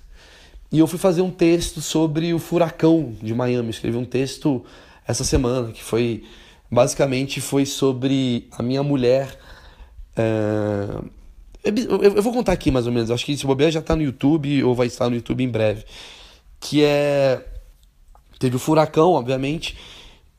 e 0.71 0.79
eu 0.79 0.87
fui 0.87 0.99
fazer 0.99 1.23
um 1.23 1.31
texto 1.31 1.81
sobre 1.81 2.35
o 2.35 2.39
furacão 2.39 3.15
de 3.23 3.35
Miami. 3.35 3.71
Escrevi 3.71 3.97
um 3.97 4.05
texto 4.05 4.65
essa 5.07 5.25
semana 5.25 5.73
que 5.73 5.83
foi 5.83 6.25
basicamente 6.73 7.41
foi 7.41 7.67
sobre 7.67 8.49
a 8.53 8.63
minha 8.63 8.83
mulher. 8.83 9.39
É... 10.17 11.23
Eu 11.63 12.23
vou 12.23 12.33
contar 12.33 12.53
aqui 12.53 12.71
mais 12.71 12.87
ou 12.87 12.93
menos. 12.93 13.11
Acho 13.11 13.25
que 13.25 13.33
esse 13.33 13.47
bobear 13.47 13.71
já 13.71 13.81
está 13.81 13.95
no 13.95 14.03
YouTube 14.03 14.65
ou 14.65 14.75
vai 14.75 14.87
estar 14.87 15.09
no 15.09 15.15
YouTube 15.15 15.45
em 15.45 15.49
breve. 15.49 15.85
Que 16.59 16.83
é 16.83 17.47
teve 18.39 18.57
o 18.57 18.59
furacão, 18.59 19.13
obviamente. 19.13 19.77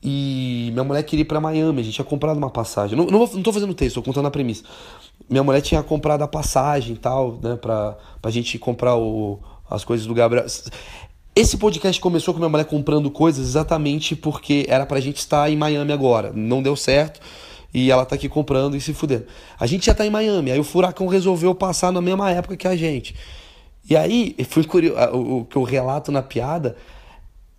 E 0.02 0.68
minha 0.72 0.84
mulher 0.84 1.02
queria 1.04 1.22
ir 1.22 1.24
pra 1.24 1.40
Miami, 1.40 1.80
a 1.80 1.84
gente 1.84 1.94
tinha 1.94 2.04
comprado 2.04 2.36
uma 2.36 2.50
passagem. 2.50 2.94
Não, 2.94 3.06
não, 3.06 3.20
não 3.20 3.42
tô 3.42 3.50
fazendo 3.50 3.72
texto, 3.72 3.94
tô 3.94 4.02
contando 4.02 4.26
a 4.26 4.30
premissa. 4.30 4.64
Minha 5.30 5.42
mulher 5.42 5.62
tinha 5.62 5.82
comprado 5.82 6.20
a 6.20 6.28
passagem 6.28 6.94
e 6.94 6.98
tal, 6.98 7.38
né, 7.42 7.56
pra, 7.56 7.96
pra 8.20 8.30
gente 8.30 8.58
comprar 8.58 8.96
o, 8.96 9.40
as 9.70 9.82
coisas 9.82 10.06
do 10.06 10.12
Gabriel. 10.12 10.44
Esse 11.36 11.56
podcast 11.56 12.00
começou 12.00 12.32
com 12.32 12.38
minha 12.38 12.48
mulher 12.48 12.64
comprando 12.64 13.10
coisas 13.10 13.44
exatamente 13.44 14.14
porque 14.14 14.66
era 14.68 14.86
pra 14.86 15.00
gente 15.00 15.16
estar 15.16 15.50
em 15.50 15.56
Miami 15.56 15.92
agora. 15.92 16.32
Não 16.32 16.62
deu 16.62 16.76
certo 16.76 17.18
e 17.72 17.90
ela 17.90 18.06
tá 18.06 18.14
aqui 18.14 18.28
comprando 18.28 18.76
e 18.76 18.80
se 18.80 18.94
fudendo. 18.94 19.26
A 19.58 19.66
gente 19.66 19.86
já 19.86 19.92
tá 19.92 20.06
em 20.06 20.10
Miami, 20.10 20.52
aí 20.52 20.60
o 20.60 20.64
furacão 20.64 21.08
resolveu 21.08 21.52
passar 21.52 21.90
na 21.90 22.00
mesma 22.00 22.30
época 22.30 22.56
que 22.56 22.68
a 22.68 22.76
gente. 22.76 23.16
E 23.90 23.96
aí, 23.96 24.36
foi 24.48 24.62
curioso, 24.62 24.96
o 25.12 25.44
que 25.44 25.56
eu 25.56 25.64
relato 25.64 26.12
na 26.12 26.22
piada 26.22 26.76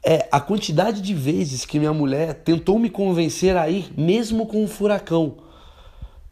é 0.01 0.25
a 0.31 0.39
quantidade 0.39 1.01
de 1.01 1.13
vezes 1.13 1.65
que 1.65 1.77
minha 1.77 1.93
mulher 1.93 2.33
tentou 2.33 2.79
me 2.79 2.89
convencer 2.89 3.57
a 3.57 3.69
ir 3.69 3.91
mesmo 3.97 4.45
com 4.45 4.63
o 4.63 4.69
furacão. 4.69 5.35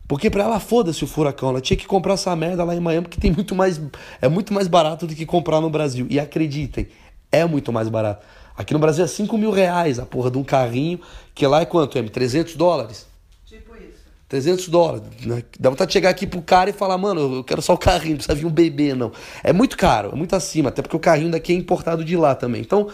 Porque 0.08 0.30
para 0.30 0.46
ela 0.46 0.62
foda-se 0.62 1.04
o 1.04 1.08
furacão, 1.08 1.50
ela 1.50 1.60
tinha 1.60 1.76
que 1.76 1.88
comprar 1.88 2.14
essa 2.14 2.34
merda 2.38 2.64
lá 2.64 2.74
em 2.74 2.80
Miami, 2.80 3.08
que 3.10 3.20
tem 3.20 3.32
muito 3.32 3.54
mais. 3.54 3.82
É 4.22 4.30
muito 4.30 4.54
mais 4.54 4.70
barato 4.70 5.06
do 5.06 5.14
que 5.14 5.26
comprar 5.26 5.60
no 5.60 5.70
Brasil. 5.70 6.08
E 6.10 6.20
acreditem, 6.20 6.88
é 7.34 7.44
muito 7.46 7.74
mais 7.74 7.90
barato. 7.90 8.26
Aqui 8.56 8.72
no 8.72 8.80
Brasil 8.80 9.04
é 9.04 9.08
5 9.08 9.36
mil 9.38 9.52
reais 9.52 9.98
a 9.98 10.06
porra 10.06 10.30
de 10.30 10.38
um 10.38 10.44
carrinho, 10.44 11.00
que 11.34 11.46
lá 11.46 11.62
é 11.62 11.66
quanto, 11.66 11.98
M? 11.98 12.08
300 12.08 12.56
dólares? 12.56 13.08
Tipo 13.46 13.76
isso. 13.76 14.04
300 14.30 14.68
dólares. 14.70 15.04
Né? 15.26 15.44
Dá 15.60 15.72
vontade 15.72 15.90
de 15.90 15.94
chegar 15.94 16.12
aqui 16.12 16.28
pro 16.28 16.42
cara 16.42 16.70
e 16.70 16.74
falar, 16.74 16.98
mano, 16.98 17.38
eu 17.38 17.44
quero 17.44 17.62
só 17.62 17.74
o 17.74 17.78
carrinho, 17.78 18.12
não 18.12 18.18
precisa 18.18 18.36
vir 18.36 18.46
um 18.46 18.52
bebê, 18.52 18.94
não. 18.94 19.12
É 19.44 19.52
muito 19.52 19.76
caro, 19.76 20.12
é 20.14 20.16
muito 20.16 20.36
acima, 20.36 20.70
até 20.70 20.84
porque 20.84 20.96
o 20.96 21.00
carrinho 21.00 21.32
daqui 21.32 21.52
é 21.52 21.56
importado 21.56 22.06
de 22.06 22.16
lá 22.16 22.36
também. 22.36 22.62
Então, 22.62 22.88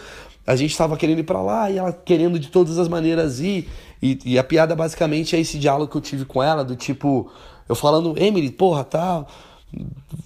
a 0.47 0.55
gente 0.55 0.71
estava 0.71 0.95
querendo 0.95 1.19
ir 1.19 1.23
para 1.23 1.41
lá 1.41 1.69
e 1.69 1.77
ela 1.77 1.91
querendo 1.91 2.39
de 2.39 2.47
todas 2.47 2.79
as 2.79 2.87
maneiras 2.87 3.39
ir. 3.39 3.69
E, 4.01 4.17
e, 4.23 4.39
a 4.39 4.43
piada 4.43 4.73
basicamente 4.75 5.35
é 5.35 5.39
esse 5.39 5.59
diálogo 5.59 5.91
que 5.91 5.97
eu 5.97 6.01
tive 6.01 6.23
com 6.23 6.41
ela, 6.41 6.63
do 6.63 6.75
tipo, 6.75 7.29
eu 7.67 7.75
falando, 7.75 8.17
Emily, 8.17 8.49
porra, 8.49 8.85
tá. 8.85 9.25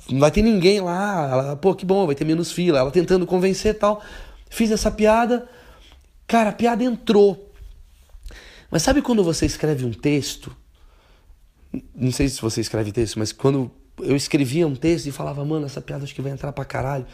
Não 0.09 0.19
vai 0.19 0.31
ter 0.31 0.41
ninguém 0.41 0.81
lá. 0.81 1.29
Ela, 1.29 1.55
pô, 1.55 1.75
que 1.75 1.85
bom, 1.85 2.05
vai 2.05 2.15
ter 2.15 2.25
menos 2.25 2.51
fila. 2.51 2.79
Ela 2.79 2.91
tentando 2.91 3.25
convencer 3.25 3.77
tal. 3.77 4.01
Fiz 4.49 4.71
essa 4.71 4.91
piada. 4.91 5.47
Cara, 6.27 6.49
a 6.49 6.53
piada 6.53 6.83
entrou. 6.83 7.51
Mas 8.71 8.81
sabe 8.81 9.01
quando 9.01 9.23
você 9.23 9.45
escreve 9.45 9.85
um 9.85 9.91
texto? 9.91 10.55
Não 11.95 12.11
sei 12.11 12.29
se 12.29 12.41
você 12.41 12.61
escreve 12.61 12.91
texto, 12.91 13.19
mas 13.19 13.31
quando 13.31 13.69
eu 13.99 14.15
escrevia 14.15 14.67
um 14.67 14.75
texto 14.75 15.07
e 15.07 15.11
falava, 15.11 15.43
mano, 15.45 15.65
essa 15.65 15.81
piada 15.81 16.03
acho 16.03 16.15
que 16.15 16.21
vai 16.21 16.31
entrar 16.31 16.51
pra 16.51 16.65
caralho. 16.65 17.05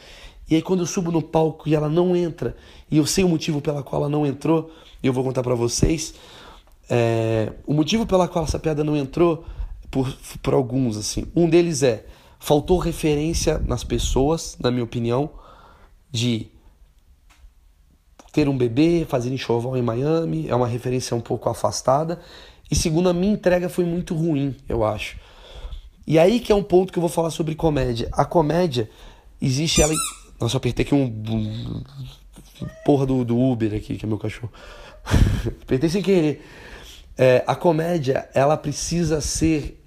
E 0.49 0.55
aí 0.55 0.61
quando 0.61 0.81
eu 0.81 0.85
subo 0.85 1.11
no 1.11 1.21
palco 1.21 1.67
e 1.67 1.75
ela 1.75 1.89
não 1.89 2.15
entra, 2.15 2.55
e 2.89 2.97
eu 2.97 3.05
sei 3.05 3.23
o 3.23 3.29
motivo 3.29 3.61
pela 3.61 3.83
qual 3.83 4.01
ela 4.01 4.09
não 4.09 4.25
entrou, 4.25 4.73
e 5.01 5.07
eu 5.07 5.13
vou 5.13 5.23
contar 5.23 5.43
para 5.43 5.53
vocês, 5.53 6.13
é, 6.89 7.51
o 7.65 7.73
motivo 7.73 8.05
pela 8.05 8.27
qual 8.27 8.45
essa 8.45 8.57
piada 8.57 8.83
não 8.83 8.97
entrou, 8.97 9.45
por, 9.91 10.11
por 10.41 10.53
alguns, 10.53 10.97
assim. 10.97 11.25
Um 11.35 11.49
deles 11.49 11.83
é, 11.83 12.05
faltou 12.39 12.77
referência 12.77 13.59
nas 13.59 13.83
pessoas, 13.83 14.57
na 14.59 14.71
minha 14.71 14.83
opinião, 14.83 15.29
de 16.09 16.47
ter 18.31 18.47
um 18.47 18.57
bebê, 18.57 19.05
fazer 19.07 19.31
enxoval 19.31 19.75
em 19.75 19.81
Miami, 19.81 20.47
é 20.47 20.55
uma 20.55 20.67
referência 20.67 21.15
um 21.15 21.21
pouco 21.21 21.49
afastada. 21.49 22.19
E 22.71 22.75
segundo, 22.75 23.09
a 23.09 23.13
minha 23.13 23.33
entrega 23.33 23.67
foi 23.67 23.83
muito 23.83 24.15
ruim, 24.15 24.55
eu 24.67 24.85
acho. 24.85 25.17
E 26.07 26.17
aí 26.17 26.39
que 26.39 26.51
é 26.51 26.55
um 26.55 26.63
ponto 26.63 26.91
que 26.91 26.97
eu 26.97 27.01
vou 27.01 27.09
falar 27.09 27.29
sobre 27.29 27.53
comédia. 27.55 28.09
A 28.11 28.25
comédia, 28.25 28.89
existe 29.41 29.81
ela. 29.81 29.93
Nossa, 30.39 30.55
eu 30.55 30.57
apertei 30.57 30.85
aqui 30.85 30.95
um. 30.95 31.83
porra 32.85 33.05
do, 33.05 33.25
do 33.25 33.37
Uber 33.37 33.75
aqui, 33.75 33.95
que 33.95 34.05
é 34.05 34.07
meu 34.07 34.17
cachorro. 34.17 34.51
apertei 35.61 35.89
sem 35.89 36.01
querer. 36.01 36.43
É, 37.17 37.43
a 37.45 37.55
comédia, 37.55 38.29
ela 38.33 38.55
precisa 38.55 39.19
ser, 39.19 39.83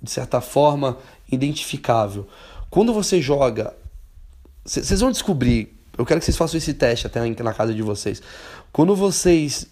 de 0.00 0.10
certa 0.10 0.40
forma, 0.40 0.98
identificável. 1.30 2.26
Quando 2.68 2.92
você 2.92 3.20
joga. 3.20 3.74
Vocês 4.64 5.00
vão 5.00 5.10
descobrir. 5.10 5.76
Eu 5.96 6.06
quero 6.06 6.20
que 6.20 6.26
vocês 6.26 6.36
façam 6.36 6.56
esse 6.58 6.74
teste 6.74 7.06
até 7.06 7.20
na 7.42 7.52
casa 7.52 7.74
de 7.74 7.82
vocês. 7.82 8.22
Quando 8.72 8.94
vocês 8.94 9.66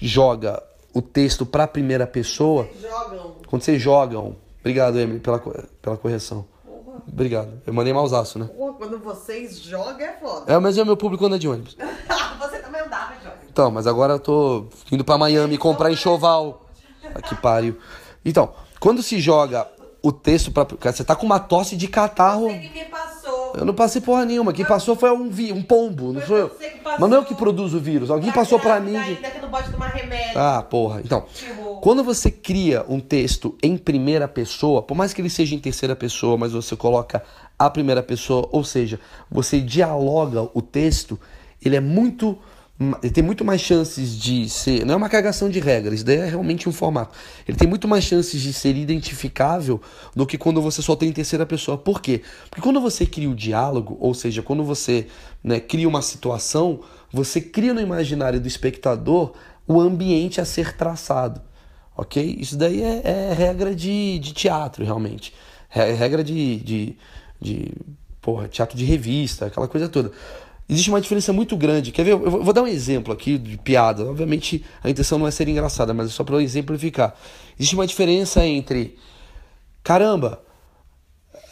joga 0.00 0.62
o 0.92 1.02
texto 1.02 1.46
para 1.46 1.64
a 1.64 1.68
primeira 1.68 2.06
pessoa. 2.06 2.64
Vocês. 2.64 2.92
Quando 3.46 3.62
vocês 3.62 3.80
jogam. 3.80 4.36
Obrigado, 4.60 4.98
Emily, 4.98 5.20
pela, 5.20 5.38
pela 5.38 5.96
correção. 5.96 6.44
Porra. 6.64 7.02
Obrigado. 7.06 7.62
Eu 7.66 7.72
mandei 7.72 7.92
mausaço, 7.92 8.38
né? 8.38 8.46
Porra, 8.46 8.74
quando 8.74 8.98
vocês 8.98 9.58
jogam 9.60 10.00
é 10.00 10.12
foda. 10.18 10.52
É, 10.52 10.58
mas 10.58 10.76
é 10.76 10.82
o 10.82 10.86
meu 10.86 10.96
público 10.96 11.24
anda 11.24 11.38
de 11.38 11.48
ônibus. 11.48 11.76
Você 12.38 12.58
também 12.58 12.80
andava, 12.80 13.14
Jorge. 13.22 13.38
Então, 13.50 13.70
mas 13.70 13.86
agora 13.86 14.14
eu 14.14 14.20
tô 14.20 14.66
indo 14.92 15.04
pra 15.04 15.18
Miami 15.18 15.56
comprar 15.56 15.90
enxoval. 15.90 16.66
Ah, 17.14 17.22
que 17.22 17.34
pariu. 17.36 17.78
Então, 18.24 18.52
quando 18.78 19.02
se 19.02 19.20
joga 19.20 19.66
o 20.02 20.12
texto 20.12 20.50
pra. 20.52 20.64
Cara, 20.64 20.94
Você 20.94 21.04
tá 21.04 21.14
com 21.16 21.26
uma 21.26 21.38
tosse 21.40 21.76
de 21.76 21.88
catarro. 21.88 22.48
Você 22.48 22.58
que 22.58 22.78
me 22.78 22.84
passou. 22.86 23.52
Eu 23.56 23.64
não 23.64 23.74
passei 23.74 24.00
porra 24.02 24.24
nenhuma. 24.24 24.52
Quem 24.52 24.64
passou 24.64 24.94
foi 24.94 25.10
um, 25.10 25.28
vi... 25.30 25.52
um 25.52 25.62
pombo, 25.62 26.12
não 26.12 26.20
Foi 26.20 26.26
sou 26.26 26.36
eu. 26.36 26.48
passou. 26.50 26.68
Mas 27.00 27.10
não 27.10 27.16
é 27.16 27.20
eu 27.20 27.24
que 27.24 27.34
produzo 27.34 27.78
o 27.78 27.80
vírus. 27.80 28.10
Alguém 28.10 28.30
Tá 28.30 28.34
passou 28.40 28.58
pra 28.60 28.78
grávida 28.78 28.98
mim. 28.98 29.04
de- 29.04 29.14
Ainda 29.16 29.30
que 29.30 29.40
não 29.40 29.48
pode 29.50 29.70
tomar 29.70 29.88
remédio. 29.88 30.38
Ah, 30.38 30.62
porra. 30.62 31.00
Então, 31.04 31.24
quando 31.80 32.04
você 32.04 32.30
cria 32.30 32.84
um 32.88 33.00
texto 33.00 33.56
em 33.62 33.76
primeira 33.76 34.28
pessoa, 34.28 34.82
por 34.82 34.94
mais 34.96 35.12
que 35.12 35.20
ele 35.20 35.30
seja 35.30 35.54
em 35.54 35.58
terceira 35.58 35.96
pessoa, 35.96 36.36
mas 36.36 36.52
você 36.52 36.76
coloca 36.76 37.22
a 37.58 37.68
primeira 37.70 38.02
pessoa, 38.02 38.48
ou 38.52 38.62
seja, 38.64 39.00
você 39.30 39.60
dialoga 39.60 40.48
o 40.54 40.60
texto, 40.62 41.18
ele 41.64 41.74
é 41.76 41.80
muito. 41.80 42.38
Ele 43.02 43.12
tem 43.12 43.24
muito 43.24 43.44
mais 43.44 43.60
chances 43.60 44.16
de 44.16 44.48
ser. 44.48 44.86
Não 44.86 44.94
é 44.94 44.96
uma 44.96 45.08
cagação 45.08 45.50
de 45.50 45.58
regras, 45.58 46.04
daí 46.04 46.18
é 46.18 46.26
realmente 46.26 46.68
um 46.68 46.72
formato. 46.72 47.16
Ele 47.46 47.58
tem 47.58 47.66
muito 47.66 47.88
mais 47.88 48.04
chances 48.04 48.40
de 48.40 48.52
ser 48.52 48.76
identificável 48.76 49.82
do 50.14 50.24
que 50.24 50.38
quando 50.38 50.62
você 50.62 50.80
só 50.80 50.94
tem 50.94 51.08
em 51.08 51.12
terceira 51.12 51.44
pessoa. 51.44 51.76
Por 51.76 52.00
quê? 52.00 52.22
Porque 52.48 52.62
quando 52.62 52.80
você 52.80 53.04
cria 53.04 53.28
o 53.28 53.34
diálogo, 53.34 53.96
ou 53.98 54.14
seja, 54.14 54.42
quando 54.42 54.62
você 54.62 55.08
né, 55.42 55.58
cria 55.58 55.88
uma 55.88 56.00
situação, 56.00 56.80
você 57.12 57.40
cria 57.40 57.74
no 57.74 57.80
imaginário 57.80 58.40
do 58.40 58.46
espectador 58.46 59.32
o 59.66 59.80
ambiente 59.80 60.40
a 60.40 60.44
ser 60.44 60.76
traçado. 60.76 61.42
Ok? 61.96 62.36
Isso 62.38 62.56
daí 62.56 62.80
é, 62.80 63.02
é 63.04 63.32
regra 63.32 63.74
de, 63.74 64.20
de 64.20 64.32
teatro, 64.32 64.84
realmente. 64.84 65.34
É 65.68 65.92
regra 65.92 66.22
de, 66.22 66.56
de, 66.58 66.96
de 67.40 67.72
porra, 68.22 68.46
teatro 68.46 68.78
de 68.78 68.84
revista, 68.84 69.46
aquela 69.46 69.66
coisa 69.66 69.88
toda. 69.88 70.12
Existe 70.68 70.90
uma 70.90 71.00
diferença 71.00 71.32
muito 71.32 71.56
grande. 71.56 71.90
Quer 71.92 72.04
ver? 72.04 72.10
Eu 72.12 72.30
vou- 72.30 72.52
dar 72.52 72.62
um 72.62 72.66
exemplo 72.66 73.12
aqui 73.12 73.38
de 73.38 73.56
piada. 73.56 74.04
Obviamente, 74.04 74.62
a 74.82 74.90
intenção 74.90 75.18
não 75.18 75.26
é 75.26 75.30
ser 75.30 75.48
engraçada, 75.48 75.94
mas 75.94 76.08
é 76.08 76.10
só 76.10 76.22
para 76.22 76.42
exemplificar. 76.42 77.14
Existe 77.58 77.74
uma 77.74 77.86
diferença 77.86 78.44
entre. 78.46 78.98
Caramba, 79.82 80.42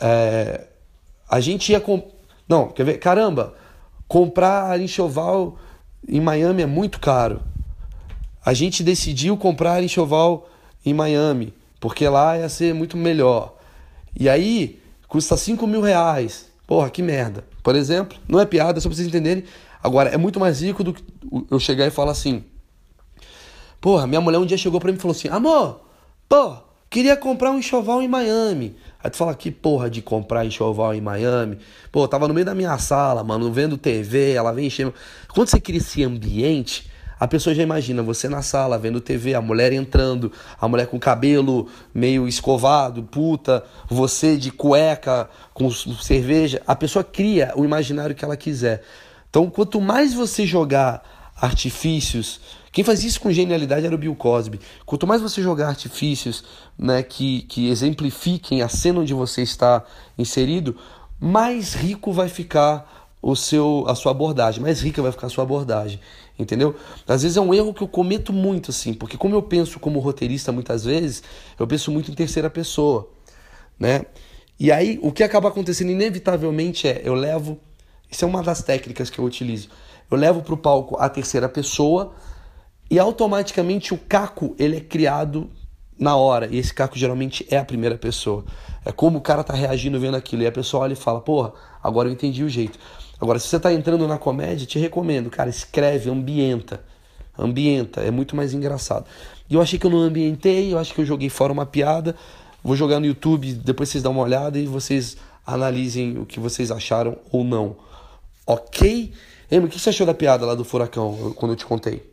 é, 0.01 0.67
a 1.29 1.41
gente 1.41 1.73
ia. 1.73 1.81
Com... 1.81 2.11
Não, 2.47 2.69
quer 2.69 2.85
ver? 2.85 2.99
Caramba, 2.99 3.55
comprar 4.07 4.79
enxoval 4.81 5.59
em 6.07 6.21
Miami 6.21 6.63
é 6.63 6.67
muito 6.67 7.01
caro. 7.01 7.41
A 8.45 8.53
gente 8.53 8.83
decidiu 8.85 9.37
comprar 9.37 9.83
enxoval 9.83 10.49
em 10.85 10.93
Miami, 10.95 11.55
porque 11.81 12.07
lá 12.07 12.39
ia 12.39 12.49
ser 12.49 12.75
muito 12.75 12.97
melhor. 12.97 13.57
E 14.15 14.29
aí, 14.29 14.81
custa 15.09 15.37
5 15.37 15.67
mil 15.67 15.81
reais. 15.81 16.47
Porra, 16.67 16.91
que 16.91 17.03
merda. 17.03 17.45
Por 17.67 17.75
exemplo, 17.75 18.17
não 18.29 18.39
é 18.39 18.47
piada, 18.47 18.81
só 18.81 18.89
pra 18.89 18.95
vocês 18.95 19.09
entenderem. 19.09 19.43
Agora, 19.83 20.11
é 20.11 20.17
muito 20.17 20.39
mais 20.39 20.63
rico 20.63 20.85
do 20.85 20.95
que 20.95 21.03
eu 21.51 21.59
chegar 21.59 21.85
e 21.85 21.91
falar 21.91 22.13
assim. 22.13 22.45
Porra, 23.81 24.07
minha 24.07 24.21
mulher 24.21 24.39
um 24.39 24.47
dia 24.47 24.57
chegou 24.57 24.79
pra 24.79 24.93
mim 24.93 24.97
e 24.97 25.01
falou 25.01 25.17
assim: 25.17 25.27
Amor, 25.27 25.81
pô, 26.29 26.59
queria 26.89 27.17
comprar 27.17 27.51
um 27.51 27.59
enxoval 27.59 28.01
em 28.01 28.07
Miami. 28.07 28.77
Aí 29.03 29.11
tu 29.11 29.17
fala: 29.17 29.35
Que 29.35 29.51
porra 29.51 29.91
de 29.91 30.01
comprar 30.01 30.47
enxoval 30.47 30.95
em 30.95 31.01
Miami? 31.01 31.59
Pô, 31.91 32.07
tava 32.07 32.29
no 32.29 32.35
meio 32.35 32.47
da 32.47 32.55
minha 32.55 32.79
sala, 32.79 33.25
mano, 33.25 33.53
vendo 33.53 33.77
TV, 33.77 34.35
ela 34.35 34.53
vem 34.53 34.69
enchendo. 34.69 34.95
Quando 35.35 35.49
você 35.49 35.59
cria 35.59 35.79
esse 35.79 36.05
ambiente, 36.05 36.89
a 37.19 37.27
pessoa 37.27 37.55
já 37.55 37.63
imagina 37.63 38.03
você 38.03 38.29
na 38.29 38.43
sala 38.43 38.79
vendo 38.79 39.01
TV, 39.01 39.35
a 39.35 39.41
mulher 39.41 39.73
entrando, 39.73 40.31
a 40.61 40.69
mulher 40.69 40.87
com 40.87 40.99
cabelo 40.99 41.67
meio 41.95 42.29
escovado, 42.29 43.03
puta, 43.03 43.65
você 43.89 44.37
de 44.37 44.51
cueca, 44.51 45.29
com 45.55 45.71
cerveja. 45.71 46.63
A 46.67 46.77
pessoa 46.77 47.03
cria 47.03 47.53
o 47.57 47.65
imaginário 47.65 48.15
que 48.15 48.25
ela 48.25 48.37
quiser. 48.37 48.83
Então, 49.31 49.49
quanto 49.49 49.81
mais 49.81 50.13
você 50.13 50.47
jogar 50.47 51.03
artifícios, 51.41 52.41
quem 52.71 52.85
faz 52.85 53.03
isso 53.05 53.21
com 53.21 53.33
genialidade 53.33 53.87
era 53.87 53.95
o 53.95 53.99
Bill 53.99 54.15
Cosby. 54.15 54.61
Quanto 54.85 55.07
mais 55.07 55.23
você 55.23 55.43
jogar 55.43 55.69
artifícios 55.69 56.45
né, 56.79 57.03
que, 57.03 57.43
que 57.43 57.71
exemplifiquem 57.71 58.61
a 58.61 58.69
cena 58.69 59.01
onde 59.01 59.15
você 59.15 59.41
está 59.43 59.83
inserido, 60.19 60.77
mais 61.19 61.73
rico 61.73 62.13
vai 62.13 62.29
ficar 62.29 63.09
o 63.23 63.35
seu 63.35 63.85
a 63.89 63.95
sua 63.95 64.13
abordagem, 64.13 64.63
mais 64.63 64.81
rica 64.81 65.03
vai 65.03 65.11
ficar 65.11 65.27
a 65.27 65.31
sua 65.31 65.43
abordagem, 65.43 65.99
entendeu? 66.39 66.75
Às 67.07 67.23
vezes 67.23 67.37
é 67.37 67.41
um 67.41 67.53
erro 67.53 67.73
que 67.73 67.83
eu 67.83 67.89
cometo 67.89 68.33
muito 68.33 68.71
assim, 68.71 68.93
porque 68.93 69.17
como 69.17 69.35
eu 69.35 69.43
penso 69.43 69.81
como 69.81 69.99
roteirista 69.99 70.53
muitas 70.53 70.85
vezes, 70.85 71.23
eu 71.59 71.67
penso 71.67 71.91
muito 71.91 72.11
em 72.11 72.15
terceira 72.15 72.51
pessoa, 72.51 73.11
né? 73.79 74.03
E 74.59 74.73
aí 74.73 74.99
o 75.03 75.13
que 75.13 75.23
acaba 75.23 75.49
acontecendo 75.49 75.91
inevitavelmente 75.91 76.89
é 76.89 77.03
eu 77.05 77.15
levo, 77.15 77.59
isso 78.11 78.25
é 78.25 78.29
uma 78.29 78.43
das 78.43 78.63
técnicas 78.63 79.11
que 79.11 79.19
eu 79.19 79.25
utilizo. 79.25 79.69
Eu 80.11 80.17
levo 80.17 80.43
para 80.43 80.55
o 80.55 80.57
palco 80.57 80.97
a 80.99 81.09
terceira 81.09 81.49
pessoa 81.49 82.15
e 82.91 82.99
automaticamente 82.99 83.93
o 83.93 83.99
caco 83.99 84.55
ele 84.59 84.77
é 84.77 84.81
criado 84.81 85.51
na 85.99 86.17
hora. 86.17 86.47
E 86.51 86.59
esse 86.59 86.73
caco 86.73 86.97
geralmente 86.97 87.47
é 87.51 87.59
a 87.59 87.65
primeira 87.65 87.97
pessoa. 87.97 88.45
É 88.85 88.93
como 88.93 89.19
o 89.19 89.21
cara 89.21 89.43
tá 89.43 89.55
reagindo 89.55 89.99
vendo 89.99 90.17
aquilo. 90.17 90.43
E 90.43 90.47
a 90.47 90.53
pessoa 90.53 90.85
olha 90.85 90.93
e 90.93 90.97
fala, 90.97 91.21
porra, 91.21 91.53
agora 91.83 92.09
eu 92.09 92.13
entendi 92.13 92.45
o 92.45 92.49
jeito. 92.49 92.79
Agora, 93.21 93.39
se 93.39 93.49
você 93.49 93.59
tá 93.59 93.73
entrando 93.73 94.07
na 94.07 94.19
comédia, 94.19 94.67
te 94.67 94.79
recomendo, 94.79 95.31
cara, 95.31 95.49
escreve, 95.49 96.11
ambienta. 96.11 96.85
Ambienta, 97.39 98.01
é 98.03 98.11
muito 98.11 98.37
mais 98.37 98.53
engraçado. 98.53 99.07
E 99.49 99.55
eu 99.55 99.61
achei 99.61 99.79
que 99.79 99.87
eu 99.87 99.91
não 99.91 99.99
ambientei, 99.99 100.73
eu 100.73 100.79
acho 100.79 100.93
que 100.95 101.01
eu 101.01 101.07
joguei 101.07 101.29
fora 101.29 101.53
uma 101.53 101.65
piada. 101.65 102.15
Vou 102.63 102.77
jogar 102.77 102.99
no 103.01 103.07
YouTube, 103.07 103.55
depois 103.55 103.89
vocês 103.89 104.03
dão 104.03 104.13
uma 104.13 104.23
olhada 104.23 104.59
e 104.59 104.67
vocês 104.67 105.17
analisem 105.47 106.19
o 106.19 106.27
que 106.27 106.41
vocês 106.41 106.71
acharam 106.71 107.17
ou 107.31 107.45
não. 107.45 107.77
Ok? 108.47 109.13
Emma, 109.51 109.67
o 109.67 109.69
que 109.69 109.79
você 109.79 109.91
achou 109.91 110.07
da 110.07 110.15
piada 110.15 110.45
lá 110.45 110.55
do 110.55 110.65
furacão, 110.65 111.33
quando 111.37 111.53
eu 111.53 111.57
te 111.57 111.65
contei? 111.65 112.13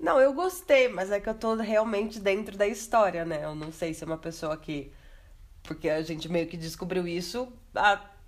Não, 0.00 0.18
eu 0.18 0.32
gostei, 0.32 0.88
mas 0.88 1.10
é 1.12 1.20
que 1.20 1.28
eu 1.28 1.34
tô 1.34 1.54
realmente 1.54 2.18
dentro 2.18 2.56
da 2.56 2.66
história, 2.66 3.24
né? 3.24 3.44
Eu 3.44 3.54
não 3.54 3.70
sei 3.70 3.94
se 3.94 4.02
é 4.02 4.06
uma 4.06 4.18
pessoa 4.18 4.56
que. 4.56 4.90
Porque 5.62 5.88
a 5.88 6.02
gente 6.02 6.28
meio 6.28 6.48
que 6.48 6.56
descobriu 6.56 7.06
isso 7.06 7.46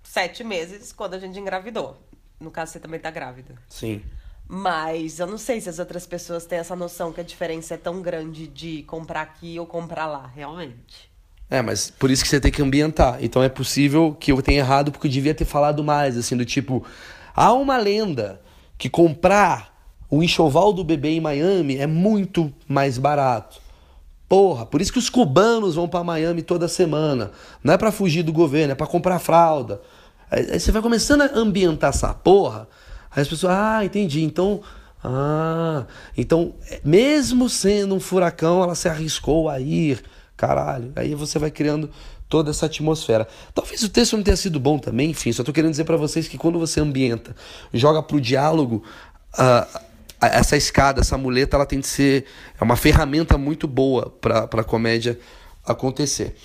sete 0.05 0.43
meses, 0.43 0.93
quando 0.93 1.15
a 1.15 1.19
gente 1.19 1.37
engravidou. 1.37 1.97
No 2.39 2.51
caso, 2.51 2.73
você 2.73 2.79
também 2.79 2.99
tá 2.99 3.09
grávida. 3.11 3.55
Sim. 3.67 4.01
Mas 4.47 5.19
eu 5.19 5.25
não 5.25 5.37
sei 5.37 5.59
se 5.59 5.67
as 5.67 5.79
outras 5.79 6.05
pessoas 6.05 6.45
têm 6.45 6.59
essa 6.59 6.75
noção 6.75 7.11
que 7.11 7.19
a 7.19 7.23
diferença 7.23 7.73
é 7.73 7.77
tão 7.77 8.01
grande 8.01 8.47
de 8.47 8.83
comprar 8.83 9.21
aqui 9.21 9.59
ou 9.59 9.65
comprar 9.65 10.05
lá, 10.05 10.27
realmente. 10.27 11.09
É, 11.49 11.61
mas 11.61 11.89
por 11.89 12.11
isso 12.11 12.23
que 12.23 12.29
você 12.29 12.39
tem 12.39 12.51
que 12.51 12.61
ambientar. 12.61 13.17
Então 13.21 13.41
é 13.41 13.49
possível 13.49 14.15
que 14.19 14.31
eu 14.31 14.41
tenha 14.41 14.59
errado 14.59 14.91
porque 14.91 15.07
eu 15.07 15.11
devia 15.11 15.33
ter 15.33 15.45
falado 15.45 15.83
mais, 15.83 16.17
assim, 16.17 16.37
do 16.37 16.45
tipo, 16.45 16.85
há 17.35 17.53
uma 17.53 17.77
lenda 17.77 18.41
que 18.77 18.89
comprar 18.89 19.75
o 20.09 20.21
enxoval 20.21 20.71
do 20.71 20.83
bebê 20.83 21.09
em 21.09 21.21
Miami 21.21 21.77
é 21.77 21.87
muito 21.87 22.53
mais 22.67 22.97
barato. 22.97 23.59
Porra, 24.27 24.65
por 24.65 24.81
isso 24.81 24.91
que 24.91 24.99
os 24.99 25.09
cubanos 25.09 25.75
vão 25.75 25.87
para 25.87 26.03
Miami 26.03 26.41
toda 26.41 26.67
semana. 26.67 27.31
Não 27.63 27.73
é 27.73 27.77
para 27.77 27.91
fugir 27.91 28.23
do 28.23 28.33
governo, 28.33 28.73
é 28.73 28.75
para 28.75 28.87
comprar 28.87 29.19
fralda. 29.19 29.81
Aí 30.29 30.59
você 30.59 30.71
vai 30.71 30.81
começando 30.81 31.21
a 31.21 31.31
ambientar 31.37 31.89
essa 31.89 32.13
porra. 32.13 32.67
Aí 33.11 33.21
as 33.21 33.27
pessoas, 33.27 33.53
ah, 33.53 33.85
entendi. 33.85 34.23
Então, 34.23 34.61
ah, 35.03 35.85
então, 36.17 36.55
mesmo 36.83 37.49
sendo 37.49 37.95
um 37.95 37.99
furacão, 37.99 38.63
ela 38.63 38.75
se 38.75 38.89
arriscou 38.89 39.49
a 39.49 39.59
ir. 39.59 40.03
Caralho. 40.35 40.91
Aí 40.95 41.15
você 41.15 41.39
vai 41.39 41.51
criando 41.51 41.89
toda 42.27 42.51
essa 42.51 42.65
atmosfera. 42.65 43.27
Talvez 43.53 43.83
o 43.83 43.89
texto 43.89 44.17
não 44.17 44.23
tenha 44.23 44.35
sido 44.35 44.59
bom 44.59 44.77
também, 44.77 45.11
enfim, 45.11 45.31
só 45.31 45.43
tô 45.43 45.53
querendo 45.53 45.71
dizer 45.71 45.83
para 45.83 45.97
vocês 45.97 46.27
que 46.27 46.37
quando 46.37 46.57
você 46.59 46.81
ambienta, 46.81 47.35
joga 47.73 48.01
pro 48.01 48.19
diálogo, 48.19 48.83
uh, 49.37 49.79
essa 50.21 50.57
escada, 50.57 51.01
essa 51.01 51.17
muleta, 51.17 51.55
ela 51.55 51.65
tem 51.65 51.79
que 51.79 51.87
ser 51.87 52.25
é 52.59 52.63
uma 52.63 52.75
ferramenta 52.75 53.37
muito 53.37 53.67
boa 53.67 54.09
para 54.09 54.43
a 54.43 54.63
comédia 54.63 55.19
acontecer. 55.65 56.35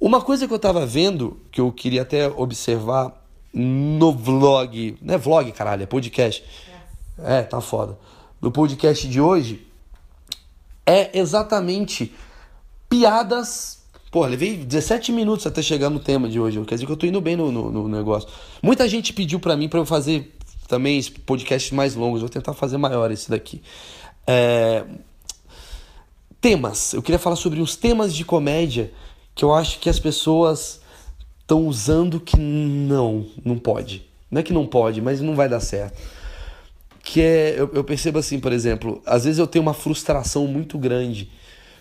Uma 0.00 0.22
coisa 0.22 0.46
que 0.46 0.52
eu 0.52 0.56
estava 0.56 0.86
vendo, 0.86 1.38
que 1.52 1.60
eu 1.60 1.70
queria 1.70 2.00
até 2.00 2.26
observar 2.26 3.22
no 3.52 4.12
vlog, 4.12 4.96
não 5.02 5.14
é 5.14 5.18
vlog, 5.18 5.52
caralho, 5.52 5.82
é 5.82 5.86
podcast. 5.86 6.42
É, 7.18 7.38
é 7.38 7.42
tá 7.42 7.60
foda. 7.60 7.98
No 8.40 8.50
podcast 8.50 9.06
de 9.06 9.20
hoje 9.20 9.66
é 10.86 11.18
exatamente 11.18 12.14
piadas. 12.88 13.82
Pô, 14.10 14.24
levei 14.24 14.56
17 14.56 15.12
minutos 15.12 15.46
até 15.46 15.60
chegar 15.60 15.90
no 15.90 16.00
tema 16.00 16.30
de 16.30 16.40
hoje. 16.40 16.58
Quer 16.64 16.76
dizer 16.76 16.86
que 16.86 16.92
eu 16.92 16.96
tô 16.96 17.04
indo 17.04 17.20
bem 17.20 17.36
no, 17.36 17.52
no, 17.52 17.70
no 17.70 17.88
negócio. 17.88 18.26
Muita 18.62 18.88
gente 18.88 19.12
pediu 19.12 19.38
para 19.38 19.54
mim 19.54 19.68
para 19.68 19.80
eu 19.80 19.84
fazer 19.84 20.34
também 20.66 21.02
podcasts 21.26 21.72
mais 21.72 21.94
longos. 21.94 22.20
Vou 22.20 22.30
tentar 22.30 22.54
fazer 22.54 22.78
maior 22.78 23.10
esse 23.10 23.28
daqui. 23.28 23.60
É... 24.26 24.84
Temas. 26.40 26.94
Eu 26.94 27.02
queria 27.02 27.18
falar 27.18 27.36
sobre 27.36 27.60
uns 27.60 27.76
temas 27.76 28.14
de 28.14 28.24
comédia 28.24 28.90
que 29.40 29.44
eu 29.44 29.54
acho 29.54 29.78
que 29.78 29.88
as 29.88 29.98
pessoas 29.98 30.82
estão 31.40 31.66
usando 31.66 32.20
que 32.20 32.36
não, 32.38 33.24
não 33.42 33.58
pode. 33.58 34.06
Não 34.30 34.38
é 34.38 34.42
que 34.42 34.52
não 34.52 34.66
pode, 34.66 35.00
mas 35.00 35.22
não 35.22 35.34
vai 35.34 35.48
dar 35.48 35.60
certo. 35.60 35.98
Que 37.02 37.22
é, 37.22 37.54
eu, 37.58 37.70
eu 37.72 37.82
percebo 37.82 38.18
assim, 38.18 38.38
por 38.38 38.52
exemplo, 38.52 39.00
às 39.06 39.24
vezes 39.24 39.38
eu 39.38 39.46
tenho 39.46 39.62
uma 39.62 39.72
frustração 39.72 40.46
muito 40.46 40.76
grande. 40.76 41.32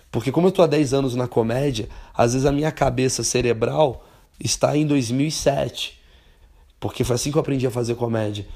Porque 0.10 0.32
como 0.32 0.48
eu 0.48 0.54
tô 0.54 0.62
há 0.62 0.68
10 0.68 0.94
anos 0.94 1.16
na 1.16 1.28
comédia, 1.28 1.90
às 2.14 2.32
vezes 2.32 2.46
a 2.46 2.52
minha 2.54 2.72
cabeça 2.72 3.26
cerebral 3.26 4.06
está 4.40 4.78
em 4.78 4.88
2007. 4.88 6.00
Porque 6.80 7.04
foi 7.04 7.18
assim 7.18 7.30
que 7.30 7.36
eu 7.36 7.42
aprendi 7.42 7.68
a 7.68 7.72
fazer 7.72 7.96
comédia. 7.96 8.48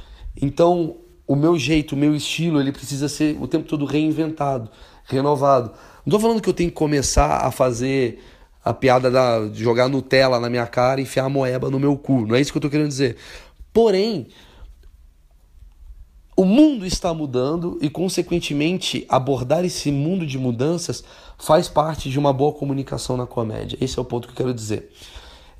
Então, 0.41 0.95
o 1.27 1.35
meu 1.35 1.59
jeito, 1.59 1.91
o 1.91 1.97
meu 1.97 2.15
estilo, 2.15 2.57
ele 2.57 2.71
precisa 2.71 3.09
ser 3.09 3.37
o 3.41 3.49
tempo 3.49 3.67
todo 3.67 3.83
reinventado, 3.83 4.69
renovado. 5.03 5.71
Não 6.05 6.11
estou 6.15 6.21
falando 6.21 6.41
que 6.41 6.47
eu 6.47 6.53
tenho 6.53 6.69
que 6.69 6.75
começar 6.77 7.45
a 7.45 7.51
fazer 7.51 8.23
a 8.63 8.73
piada 8.73 9.11
da, 9.11 9.45
de 9.47 9.63
jogar 9.63 9.89
Nutella 9.89 10.39
na 10.39 10.49
minha 10.49 10.65
cara 10.65 10.99
e 10.99 11.03
enfiar 11.03 11.25
a 11.25 11.29
moeba 11.29 11.69
no 11.69 11.79
meu 11.79 11.97
cu. 11.97 12.25
Não 12.25 12.35
é 12.35 12.41
isso 12.41 12.51
que 12.51 12.57
eu 12.57 12.59
estou 12.59 12.71
querendo 12.71 12.87
dizer. 12.87 13.17
Porém, 13.73 14.27
o 16.35 16.45
mundo 16.45 16.85
está 16.85 17.13
mudando 17.13 17.77
e, 17.81 17.89
consequentemente, 17.89 19.05
abordar 19.09 19.63
esse 19.63 19.91
mundo 19.91 20.25
de 20.25 20.37
mudanças 20.37 21.03
faz 21.37 21.67
parte 21.67 22.09
de 22.09 22.17
uma 22.17 22.31
boa 22.31 22.53
comunicação 22.53 23.17
na 23.17 23.27
comédia. 23.27 23.77
Esse 23.81 23.99
é 23.99 24.01
o 24.01 24.05
ponto 24.05 24.27
que 24.27 24.33
eu 24.33 24.37
quero 24.37 24.53
dizer. 24.53 24.91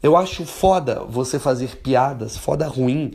Eu 0.02 0.18
acho 0.18 0.46
foda 0.46 1.04
você 1.08 1.38
fazer 1.38 1.78
piadas, 1.78 2.38
foda 2.38 2.68
ruim, 2.68 3.14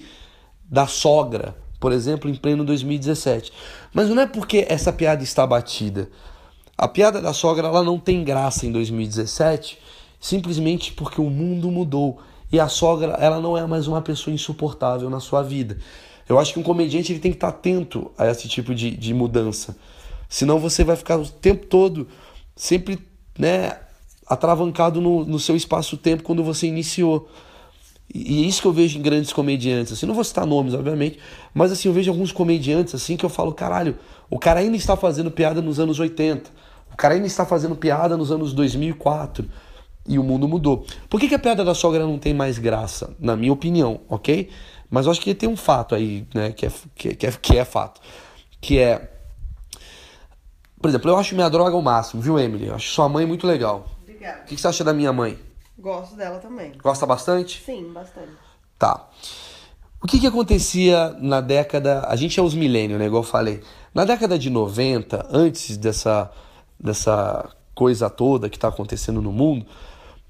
da 0.71 0.87
sogra, 0.87 1.57
por 1.81 1.93
exemplo, 1.93 2.31
em 2.31 2.35
pleno 2.35 2.65
2017. 2.65 3.53
Mas 3.93 4.09
não 4.09 4.23
é 4.23 4.27
porque 4.27 4.67
essa 4.69 4.93
piada 4.93 5.23
está 5.23 5.47
batida. 5.47 6.09
A 6.79 6.87
piada 6.87 7.21
da 7.21 7.33
sogra 7.33 7.67
ela 7.67 7.83
não 7.83 7.99
tem 7.99 8.23
graça 8.23 8.65
em 8.65 8.71
2017, 8.71 9.77
simplesmente 10.21 10.93
porque 10.93 11.21
o 11.21 11.29
mundo 11.29 11.73
mudou 11.73 12.21
e 12.53 12.61
a 12.61 12.69
sogra 12.69 13.17
ela 13.19 13.41
não 13.41 13.59
é 13.59 13.67
mais 13.67 13.89
uma 13.89 14.01
pessoa 14.01 14.33
insuportável 14.33 15.11
na 15.11 15.19
sua 15.19 15.43
vida. 15.43 15.77
Eu 16.29 16.39
acho 16.39 16.53
que 16.53 16.61
um 16.61 16.63
comediante 16.63 17.11
ele 17.11 17.19
tem 17.19 17.33
que 17.33 17.37
estar 17.37 17.49
atento 17.49 18.13
a 18.17 18.29
esse 18.29 18.47
tipo 18.47 18.73
de, 18.77 18.93
de 18.93 19.13
mudança. 19.13 19.77
Senão 20.29 20.61
você 20.61 20.85
vai 20.85 20.95
ficar 20.95 21.17
o 21.17 21.27
tempo 21.27 21.67
todo 21.67 22.07
sempre 22.55 22.97
né, 23.37 23.77
atravancado 24.25 25.01
no, 25.01 25.25
no 25.25 25.41
seu 25.41 25.57
espaço-tempo 25.57 26.23
quando 26.23 26.45
você 26.45 26.69
iniciou. 26.69 27.29
E 28.13 28.43
é 28.43 28.47
isso 28.47 28.63
que 28.63 28.69
eu 28.69 28.73
vejo 28.73 28.99
em 28.99 29.03
grandes 29.03 29.33
comediantes, 29.33 29.93
assim, 29.93 30.07
não 30.07 30.15
vou 30.15 30.25
citar 30.25 30.47
nomes, 30.47 30.73
obviamente, 30.73 31.19
mas 31.53 31.71
assim, 31.71 31.89
eu 31.89 31.95
vejo 31.95 32.11
alguns 32.11 32.33
comediantes 32.33 32.95
assim 32.95 33.19
que 33.19 33.25
eu 33.25 33.29
falo, 33.29 33.53
caralho, 33.53 33.99
o 34.31 34.39
cara 34.39 34.61
ainda 34.61 34.77
está 34.77 34.97
fazendo 34.97 35.31
piada 35.31 35.61
nos 35.61 35.79
anos 35.79 36.01
80, 36.01 36.51
o 36.91 36.97
cara 36.97 37.15
ainda 37.15 37.27
está 37.27 37.45
fazendo 37.45 37.77
piada 37.77 38.17
nos 38.17 38.33
anos 38.33 38.55
2004, 38.55 39.45
e 40.09 40.19
o 40.19 40.23
mundo 40.23 40.49
mudou. 40.49 40.87
Por 41.11 41.21
que, 41.21 41.29
que 41.29 41.35
a 41.35 41.39
piada 41.39 41.63
da 41.63 41.75
sogra 41.75 42.07
não 42.07 42.19
tem 42.19 42.33
mais 42.33 42.59
graça? 42.59 43.15
Na 43.21 43.37
minha 43.37 43.53
opinião, 43.53 44.01
ok? 44.09 44.49
Mas 44.89 45.05
eu 45.05 45.13
acho 45.13 45.21
que 45.21 45.35
tem 45.35 45.47
um 45.47 45.57
fato 45.57 45.95
aí, 45.95 46.27
né, 46.35 46.51
que 46.53 46.65
é, 46.65 46.73
que, 46.95 47.27
é, 47.27 47.33
que 47.33 47.59
é 47.59 47.65
fato, 47.65 48.01
que 48.59 48.79
é... 48.79 49.13
Por 50.81 50.89
exemplo, 50.89 51.11
eu 51.11 51.17
acho 51.19 51.35
minha 51.35 51.51
droga 51.51 51.77
o 51.77 51.83
máximo, 51.83 52.23
viu, 52.23 52.39
Emily? 52.39 52.69
Eu 52.69 52.75
acho 52.75 52.89
sua 52.89 53.09
mãe 53.09 53.27
muito 53.27 53.47
legal. 53.47 53.87
Obrigada. 54.03 54.41
O 54.41 54.45
que, 54.47 54.55
que 54.55 54.61
você 54.61 54.69
acha 54.69 54.83
da 54.83 54.95
minha 54.95 55.13
mãe? 55.13 55.37
Gosto 55.79 56.17
dela 56.17 56.39
também. 56.39 56.73
Gosta 56.83 57.07
bastante? 57.07 57.63
Sim, 57.65 57.93
bastante. 57.93 58.33
Tá. 58.79 59.09
O 60.03 60.07
que, 60.07 60.19
que 60.19 60.27
acontecia 60.27 61.17
na 61.21 61.41
década. 61.41 62.05
A 62.09 62.17
gente 62.17 62.39
é 62.39 62.43
os 62.43 62.55
milênios, 62.55 62.99
né? 62.99 63.07
Igual 63.07 63.23
eu 63.23 63.29
falei. 63.29 63.63
Na 63.95 64.05
década 64.05 64.39
de 64.39 64.51
90, 64.51 65.29
antes 65.31 65.77
dessa, 65.77 66.31
dessa 66.79 67.49
coisa 67.75 68.11
toda 68.11 68.49
que 68.49 68.57
está 68.57 68.69
acontecendo 68.69 69.23
no 69.23 69.33
mundo, 69.33 69.67